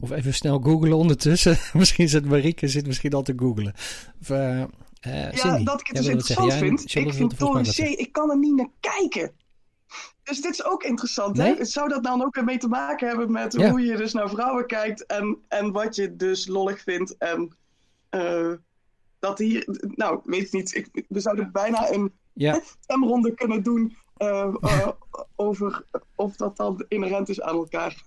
[0.00, 1.56] Of even snel googlen ondertussen.
[1.72, 3.74] misschien zit Marieke zit misschien al te googlen.
[4.20, 4.68] Of, ja,
[5.32, 6.94] Cindy, dat ik het dus interessant vind.
[6.94, 9.32] Ik vind Torre C, ik kan er niet naar kijken.
[10.22, 11.36] Dus dit is ook interessant.
[11.36, 11.56] Nee?
[11.56, 11.64] Hè?
[11.64, 13.70] Zou dat dan ook ermee te maken hebben met ja.
[13.70, 17.56] hoe je dus naar vrouwen kijkt en, en wat je dus lollig vindt en
[18.10, 18.52] uh,
[19.18, 19.64] dat hier,
[19.94, 20.74] nou, weet niet.
[20.74, 22.60] Ik, we zouden bijna een ja.
[22.80, 24.88] stemronde kunnen doen uh, uh,
[25.36, 28.02] over of dat dan inherent is aan elkaar.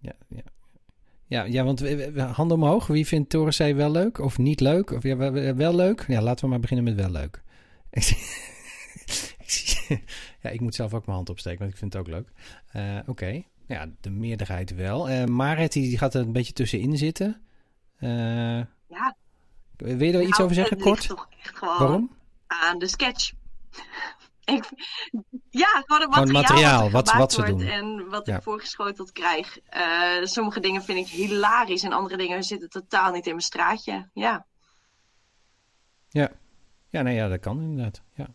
[0.00, 0.42] ja, ja.
[1.26, 1.80] Ja, ja, want
[2.18, 2.86] handen omhoog.
[2.86, 4.90] Wie vindt Toren C wel leuk of niet leuk?
[4.90, 5.16] Of ja,
[5.54, 6.04] wel leuk?
[6.08, 7.42] Ja, laten we maar beginnen met wel leuk.
[10.42, 12.28] ja, ik moet zelf ook mijn hand opsteken, want ik vind het ook leuk.
[12.76, 13.10] Uh, Oké.
[13.10, 13.46] Okay.
[13.66, 15.10] Ja, de meerderheid wel.
[15.10, 17.42] Uh, Marit die gaat er een beetje tussenin zitten.
[18.00, 18.10] Uh,
[18.88, 19.16] ja.
[19.76, 21.06] Wil je er iets over zeggen, kort?
[21.08, 22.16] Toch echt gewoon Waarom?
[22.46, 23.32] Aan de sketch.
[24.44, 24.64] ik,
[25.50, 27.60] ja, gewoon het materiaal, materiaal, wat, wat- wat ze doen.
[27.60, 28.36] en wat Ja.
[28.36, 29.58] ik voorgeschoteld krijg.
[29.58, 34.08] Eh, sommige dingen vind ik hilarisch en andere dingen zitten totaal niet in mijn straatje.
[34.12, 34.46] Ja.
[36.08, 36.30] Ja.
[36.90, 38.02] Ja, nee, ja, dat kan inderdaad.
[38.14, 38.26] Ja.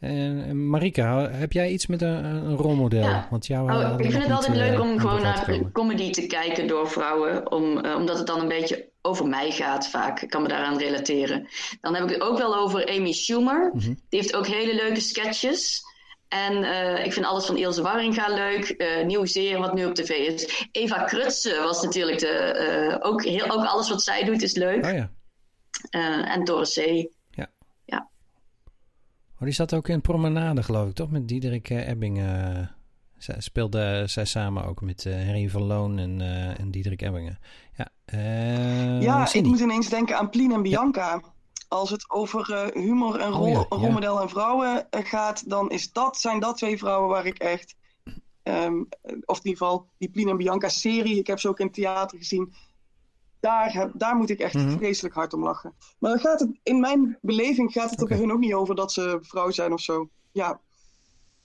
[0.00, 3.02] En, Marika, heb jij iets met een, een rolmodel?
[3.02, 3.26] Ja.
[3.30, 6.26] Want jou, Oh, we ik vind het altijd leuk eh, om gewoon naar comedy te
[6.26, 10.20] kijken door vrouwen, om, eh, omdat het dan een beetje over mij gaat vaak.
[10.20, 11.48] Ik kan me daaraan relateren.
[11.80, 13.70] Dan heb ik het ook wel over Amy Schumer.
[13.74, 13.86] Mhm.
[13.86, 15.82] Die heeft ook hele leuke sketches.
[16.28, 18.68] En eh, ik vind alles van Ilse Warringa leuk.
[18.68, 20.66] Eh nieuw serie wat nu op tv is.
[20.72, 22.28] Eva Krutse was natuurlijk de...
[22.28, 24.84] eh, ook, heel, ook alles wat zij doet is leuk.
[24.84, 25.10] Oh ja.
[25.90, 27.08] Eh, en Doris C.
[29.40, 31.10] Oh, die zat ook in Promenade, geloof ik, toch?
[31.10, 32.18] Met Diederik eh, Ebbing.
[32.18, 32.58] eh,
[33.18, 37.38] zij speelde zij samen ook met eh Henry van Loon en, eh, en Diederik Ebbingen.
[37.76, 41.20] Ja, eh, ja, ik moet ineens denken aan Plien en Bianca.
[41.68, 43.66] Als het over eh, humor en Oh rol, ja.
[43.68, 47.74] rolmodel en vrouwen eh, gaat, dan is dat, zijn dat twee vrouwen waar ik echt,
[48.42, 48.74] ehm,
[49.24, 51.74] of in ieder geval die Plien en Bianca serie, ik heb ze ook in het
[51.74, 52.52] theater gezien,
[53.40, 54.76] daar, heb- daar moet ik echt Mhm.
[54.76, 55.74] vreselijk hard om lachen.
[55.98, 58.14] Maar dan gaat het, in mijn beleving gaat het er Oké.
[58.14, 60.08] bij hun ook niet over dat ze vrouw zijn of zo.
[60.32, 60.60] Ja,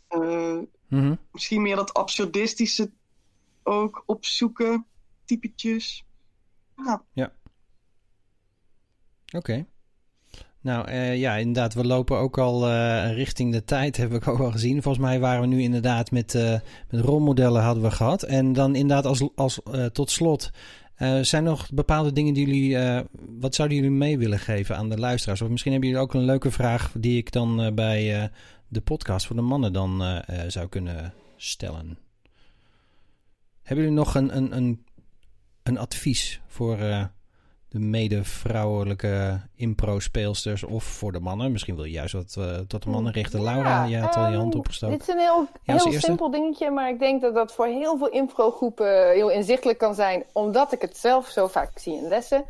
[0.08, 0.58] Eh,
[0.90, 1.16] Mhm.
[1.32, 2.92] misschien meer dat absurdistische
[3.64, 4.86] ook opzoeken,
[5.26, 6.06] typetjes.
[6.76, 7.00] Nou,
[9.36, 9.66] Oké.
[10.62, 14.40] Nou eh, ja, inderdaad, we lopen ook al eh, richting de tijd, heb ik ook
[14.40, 14.82] al gezien.
[14.82, 16.34] Volgens mij waren we nu inderdaad met,
[16.90, 18.24] met rolmodellen hadden we gehad.
[18.24, 19.62] En dan inderdaad als, als
[19.92, 20.52] tot slot,
[20.96, 23.00] eh, zijn er nog bepaalde dingen die jullie, eh,
[23.40, 25.42] wat zouden jullie mee willen geven aan de luisteraars?
[25.42, 28.32] Of misschien hebben jullie ook een leuke vraag die ik dan eh, bij
[28.68, 31.98] de podcast voor de mannen dan zou kunnen stellen.
[33.62, 34.86] Hebben jullie nog een, een, een,
[35.64, 36.78] een advies voor
[37.76, 41.52] de mede-vrouwelijke impro-speelsters of voor de mannen?
[41.52, 43.44] Misschien wil je juist wat eh, tot de mannen richten.
[43.44, 44.98] Laura, je had al je hand ehm, opgestoken.
[44.98, 46.06] Dit is een heel, Ja, heel eerste.
[46.06, 50.24] simpel dingetje, maar ik denk dat dat voor heel veel improgroepen heel inzichtelijk kan zijn,
[50.34, 52.46] omdat ik het zelf zo vaak zie in lessen.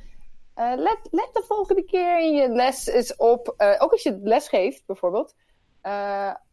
[0.53, 4.19] Eh, let, let de volgende keer in je les eens op, eh, ook als je
[4.23, 5.35] les geeft bijvoorbeeld,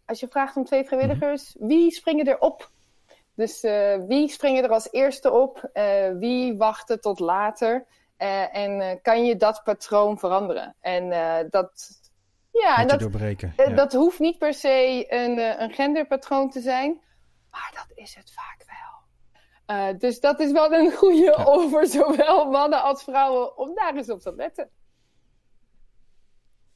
[0.07, 2.71] als je vraagt om twee vrijwilligers, wie springen er op?
[3.35, 3.61] Dus
[4.09, 5.71] wie springen er als eerste op?
[6.19, 7.87] Wie wachten tot later?
[8.17, 10.77] Eh, en eh, kan je dat patroon veranderen?
[10.81, 11.91] En eh, dat,
[12.53, 13.53] ja, en dat, doorbreken.
[13.57, 13.69] ja.
[13.69, 17.01] Dat hoeft niet per se een, een genderpatroon te zijn,
[17.51, 18.81] maar dat is het vaak wel.
[19.99, 21.45] Dus dat is wel een goede Ja.
[21.45, 24.71] over zowel mannen als vrouwen om daar eens op te letten.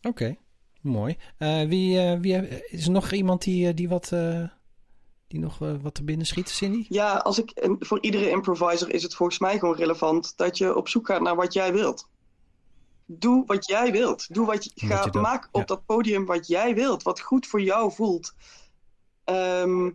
[0.02, 0.36] Oké,
[0.80, 1.18] mooi.
[1.38, 4.12] Wie, wie, is er nog iemand die, die, wat,
[5.28, 6.86] die nog eh, wat te binnen schiet, Cindy?
[6.88, 10.76] Ja, als ik, en voor iedere improviser is het volgens mij gewoon relevant dat je
[10.76, 12.08] op zoek gaat naar wat jij wilt.
[13.06, 14.34] Doe wat jij wilt.
[14.34, 15.66] Doe wat je, ga, je dat- maak op ja.
[15.66, 18.34] dat podium wat jij wilt, wat goed voor jou voelt.
[19.24, 19.90] Ehm,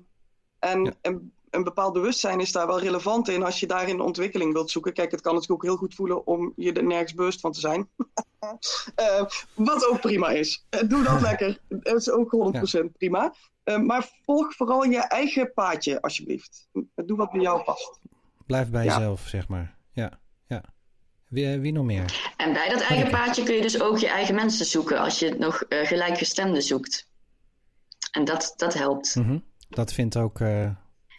[0.60, 0.94] en Ja.
[1.02, 4.72] een, een bepaald bewustzijn is daar wel relevant in als je daarin de ontwikkeling wilt
[4.72, 4.94] zoeken.
[4.94, 7.60] Kijk, het kan natuurlijk ook heel goed voelen om je er nergens bewust van te
[7.60, 7.88] zijn.
[8.95, 9.26] Eh,
[9.56, 10.66] wat ook prima is.
[10.70, 11.60] Eh, doe dat lekker.
[11.68, 13.34] Dat is ook 100% prima.
[13.63, 16.67] Eh, maar volg vooral je eigen paadje, alsjeblieft.
[16.95, 17.99] Doe wat bij jou past.
[18.45, 18.93] Blijf bij Ja.
[18.97, 19.75] jezelf, zeg maar.
[19.91, 20.63] Ja, ja.
[21.27, 22.33] Wie, eh, wie nog meer?
[22.38, 25.35] En bij dat eigen paadje kun je dus ook je eigen mensen zoeken als je
[25.39, 27.09] nog eh, gelijkgestemden zoekt.
[28.11, 29.15] En dat, dat helpt.
[29.15, 29.38] Mhm.
[29.69, 30.39] Dat vindt ook...
[30.39, 30.69] eh,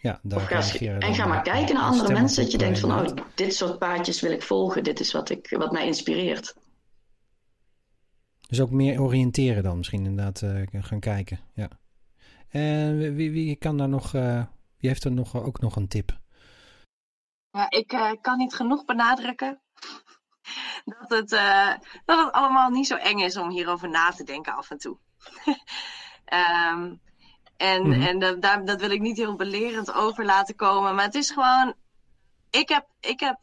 [0.01, 2.43] ja, daar ga, reageren en ga maar eh, kijken naar de andere mensen.
[2.43, 4.83] Dat je denkt eh, van, oh, dit soort paadjes wil ik volgen.
[4.83, 6.55] Dit is wat, ik, wat mij inspireert.
[8.47, 11.39] Dus ook meer oriënteren dan misschien inderdaad eh, gaan kijken.
[11.53, 11.69] Ja.
[12.53, 14.13] En wie, wie, wie kan daar nog...
[14.13, 14.43] eh,
[14.77, 16.19] wie heeft er nog, ook nog een tip?
[17.51, 19.61] Ja, ik eh, kan niet genoeg benadrukken
[20.99, 21.73] dat het, eh,
[22.05, 24.97] dat het allemaal niet zo eng is om hierover na te denken af en toe.
[26.25, 26.95] Ehm,
[27.57, 28.01] en Mhm.
[28.01, 30.95] en dat, daar, dat wil ik niet heel belerend over laten komen.
[30.95, 31.73] Maar het is gewoon.
[32.49, 33.39] Ik heb, ik heb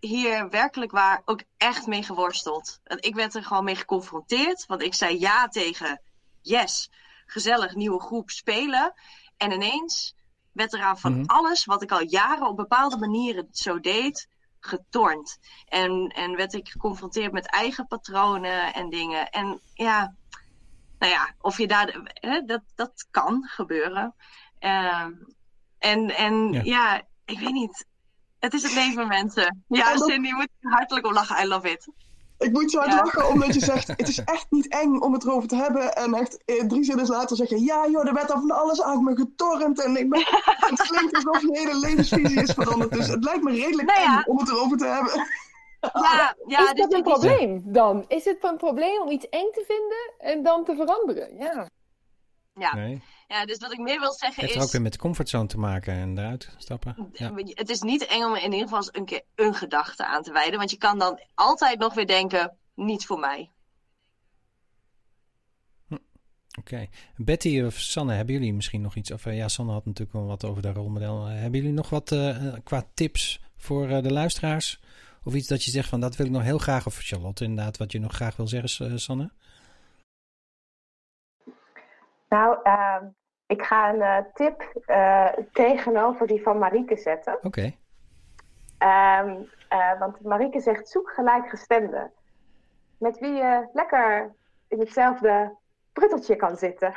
[0.00, 2.80] hier werkelijk waar ook echt mee geworsteld.
[2.84, 4.66] Ik werd er gewoon mee geconfronteerd.
[4.66, 6.00] Want ik zei ja tegen
[6.40, 6.90] yes,
[7.30, 8.92] gezellig nieuwe groep spelen.
[9.36, 10.14] En ineens
[10.52, 11.24] werd eraan van Mhm.
[11.26, 14.28] alles wat ik al jaren op bepaalde manieren zo deed,
[14.60, 15.38] getornd.
[15.68, 19.30] En, en werd ik geconfronteerd met eigen patronen en dingen.
[19.30, 20.14] En ja,
[20.98, 24.14] nou ja, of je daar, hè, dat, dat kan gebeuren.
[24.58, 25.12] Ehm,
[25.78, 26.60] en en Ja.
[26.64, 27.02] ja.
[27.24, 27.86] ik weet niet.
[28.38, 29.64] Het is het leven, mensen.
[29.68, 31.44] Ja, Cindy, je moet er hartelijk om lachen.
[31.44, 31.88] I love it.
[32.40, 32.96] Ik moet zo hard Ja.
[32.96, 35.94] lachen omdat je zegt, het is echt niet eng om het erover te hebben.
[35.94, 38.82] En echt eh, drie zinnen later zeg je, ja joh, er werd al van alles
[38.82, 39.84] aan me getorrend.
[39.84, 40.20] En ik ben,
[40.70, 42.92] het klinkt alsof je hele levensvisie is veranderd.
[42.92, 44.16] Dus het lijkt me redelijk Nou ja.
[44.18, 45.26] eng om het erover te hebben.
[45.80, 48.04] Ja, ja is dat een is- probleem dan?
[48.08, 51.36] Is het een probleem om iets eng te vinden en dan te veranderen?
[51.38, 51.66] Ja.
[52.54, 52.74] Ja.
[52.74, 53.02] Nee.
[53.30, 54.60] Ja, dus wat ik meer wil zeggen Heeft is...
[54.60, 57.10] er ook weer met comfortzone te maken en eruit stappen.
[57.12, 57.32] Ja.
[57.34, 60.32] Het is niet eng om in ieder geval eens een keer een gedachte aan te
[60.32, 60.58] wijden.
[60.58, 63.50] Want je kan dan altijd nog weer denken, niet voor mij.
[66.58, 66.88] Oké.
[67.16, 69.10] Betty of Sanne, hebben jullie misschien nog iets?
[69.10, 71.26] Of eh, ja, Sanne had natuurlijk wel wat over de rolmodel.
[71.26, 74.82] Eh, hebben jullie nog wat eh, qua tips voor eh, de luisteraars?
[75.24, 76.86] Of iets dat je zegt van dat wil ik nog heel graag.
[76.86, 79.30] Of Charlotte inderdaad, wat je nog graag wil zeggen, Sanne?
[82.28, 83.04] Nou, ehm,
[83.50, 87.38] ik ga een eh, tip eh, tegenover die van Marieke zetten.
[87.42, 87.74] Oké.
[88.78, 89.36] Ehm,
[89.68, 92.12] eh, want Marieke zegt zoek gelijkgestemden.
[92.98, 94.34] Met wie je lekker
[94.68, 95.56] in hetzelfde
[95.92, 96.94] prutteltje kan zitten.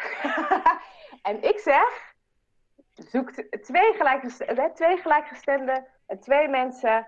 [1.30, 2.14] en ik zeg,
[2.94, 3.32] zoek
[3.62, 7.08] twee gelijkgestemden, twee gelijkgestemden en twee mensen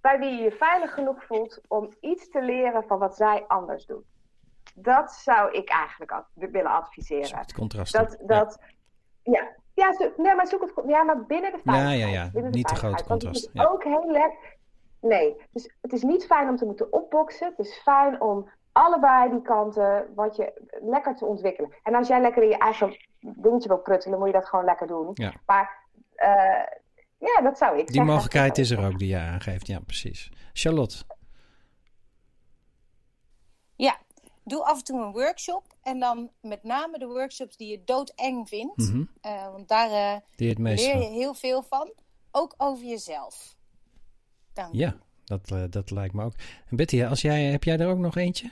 [0.00, 3.86] bij wie je je veilig genoeg voelt om iets te leren van wat zij anders
[3.86, 4.04] doen.
[4.74, 7.38] Dat zou ik eigenlijk ad- willen adviseren.
[7.38, 7.92] Het contrast.
[7.92, 8.58] Dat, dat,
[9.22, 9.48] ja.
[9.74, 12.14] Ja, zo- nee, maar zoek het, ja, maar binnen de Ja, veiligheid.
[12.14, 12.40] ja, ja.
[12.42, 13.64] de Niet te groot contrast, Het is ja.
[13.68, 14.56] ook heel lekker.
[15.00, 17.48] Nee, dus het is niet fijn om te moeten opboksen.
[17.56, 21.74] Het is fijn om allebei die kanten wat je lekker te ontwikkelen.
[21.82, 24.86] En als jij lekker in je eigen dingetje wil pruttelen, moet je dat gewoon lekker
[24.86, 25.10] doen.
[25.14, 25.32] Ja.
[25.46, 25.76] Maar
[26.14, 26.62] eh,
[27.18, 28.12] ja, dat zou ik Die zeggen.
[28.12, 29.66] mogelijkheid is er ook die je aangeeft.
[29.66, 30.32] Ja, precies.
[30.52, 31.04] Charlotte.
[33.76, 33.96] Ja,
[34.44, 35.76] doe af en toe een workshop.
[35.82, 38.76] En dan met name de workshops die je doodeng vindt.
[38.76, 39.04] Mhm.
[39.20, 41.92] Eh, want daar eh, leer je heel veel van.
[42.30, 43.56] Ook over jezelf.
[44.52, 44.78] Dank je.
[44.78, 46.34] Ja, dat, eh, dat lijkt me ook.
[46.68, 48.50] En Betty, als jij, heb jij er ook nog eentje?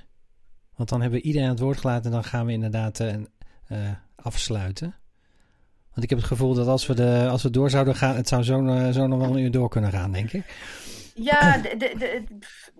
[0.76, 3.00] Want dan hebben we iedereen aan het woord gelaten en dan gaan we inderdaad
[4.16, 4.94] afsluiten.
[5.90, 8.28] Want ik heb het gevoel dat als we, de, als we door zouden gaan, het
[8.28, 8.54] zou zo,
[8.92, 10.44] zo nog wel een uur door kunnen gaan, denk ik.
[11.14, 12.24] Ja, de, de,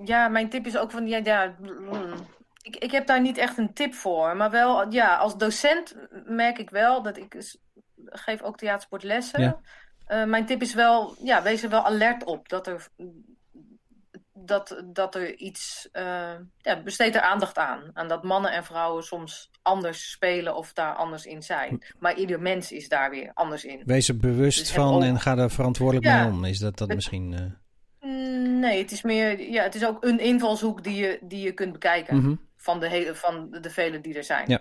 [0.04, 2.14] ja, mijn tip is ook van, ja, ja mm,
[2.62, 4.36] ik, ik heb daar niet echt een tip voor.
[4.36, 5.94] Maar wel, ja, als docent
[6.26, 7.36] merk ik wel dat ik
[8.04, 9.40] geef ook theatersportlessen.
[9.42, 9.60] Ja.
[10.06, 12.88] Eh, mijn tip is wel, ja, wees er wel alert op dat er,
[14.32, 17.90] dat, dat er iets, eh, ja, besteed er aandacht aan.
[17.94, 21.82] Aan dat mannen en vrouwen soms anders spelen of daar anders in zijn.
[21.98, 23.82] Maar ieder mens is daar weer anders in.
[23.84, 26.22] Wees er bewust Dus van ook- en ga er verantwoordelijk Ja.
[26.24, 26.44] mee om.
[26.44, 27.32] Is dat, dat Het- misschien...
[27.34, 27.40] eh,
[28.10, 31.52] Mm, Nee, het is meer, ja, het is ook een invalshoek die je, die je
[31.52, 32.16] kunt bekijken.
[32.16, 32.34] Mhm.
[32.62, 34.44] Van, de hele, van de vele die er zijn.
[34.48, 34.60] Ja.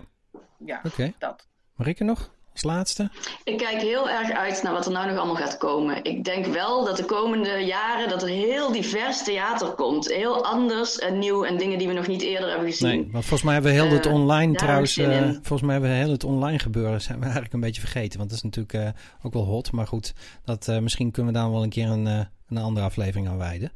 [0.65, 1.13] Ja, Oké.
[1.17, 1.47] dat.
[1.75, 2.29] Marike nog?
[2.51, 3.09] Als laatste?
[3.43, 6.03] Ik kijk heel erg uit naar wat er nou nog allemaal gaat komen.
[6.03, 10.07] Ik denk wel dat de komende jaren dat er heel divers theater komt.
[10.07, 12.87] Heel anders en nieuw en dingen die we nog niet eerder hebben gezien.
[12.87, 14.97] Nee, want volgens mij hebben we heel het Eh, online trouwens...
[14.97, 18.17] eh, volgens mij hebben we heel het online gebeuren zijn we eigenlijk een beetje vergeten.
[18.17, 19.71] Want dat is natuurlijk eh, ook wel hot.
[19.71, 20.13] Maar goed,
[20.45, 22.19] dat, eh, misschien kunnen we daar wel een keer een, eh,
[22.49, 23.71] een andere aflevering aan wijden.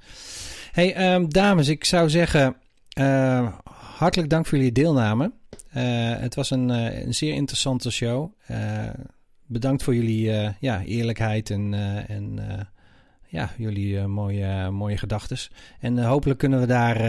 [0.71, 2.55] hey, ehm, dames, ik zou zeggen...
[4.05, 5.31] hartelijk dank voor jullie deelname.
[5.69, 5.83] Eh,
[6.17, 8.31] het was een, eh, een zeer interessante show.
[8.45, 8.89] Eh,
[9.45, 11.73] bedankt voor jullie ja, eerlijkheid en,
[12.07, 12.39] en
[13.27, 15.37] ja, jullie mooie, mooie gedachten.
[15.79, 16.99] En hopelijk kunnen we daar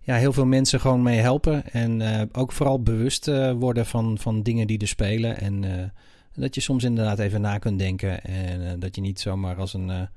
[0.00, 1.70] ja, heel veel mensen gewoon mee helpen.
[1.70, 2.02] En
[2.32, 3.26] ook vooral bewust
[3.58, 5.40] worden van, van dingen die er spelen.
[5.40, 5.92] En
[6.34, 8.24] dat je soms inderdaad even na kunt denken.
[8.24, 10.08] En dat je niet zomaar als een,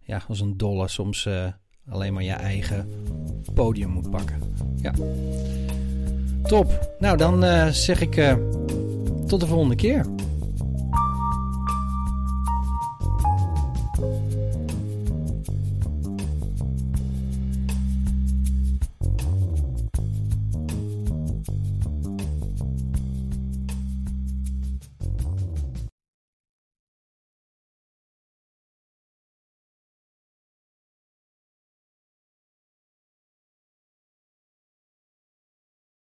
[0.00, 1.28] ja, als een dolle soms
[1.90, 2.88] alleen maar je eigen
[3.54, 4.40] podium moet pakken.
[4.80, 4.92] Ja.
[6.42, 6.96] Top.
[6.98, 8.34] Nou, dan eh, zeg ik eh,
[9.26, 10.06] tot de volgende keer.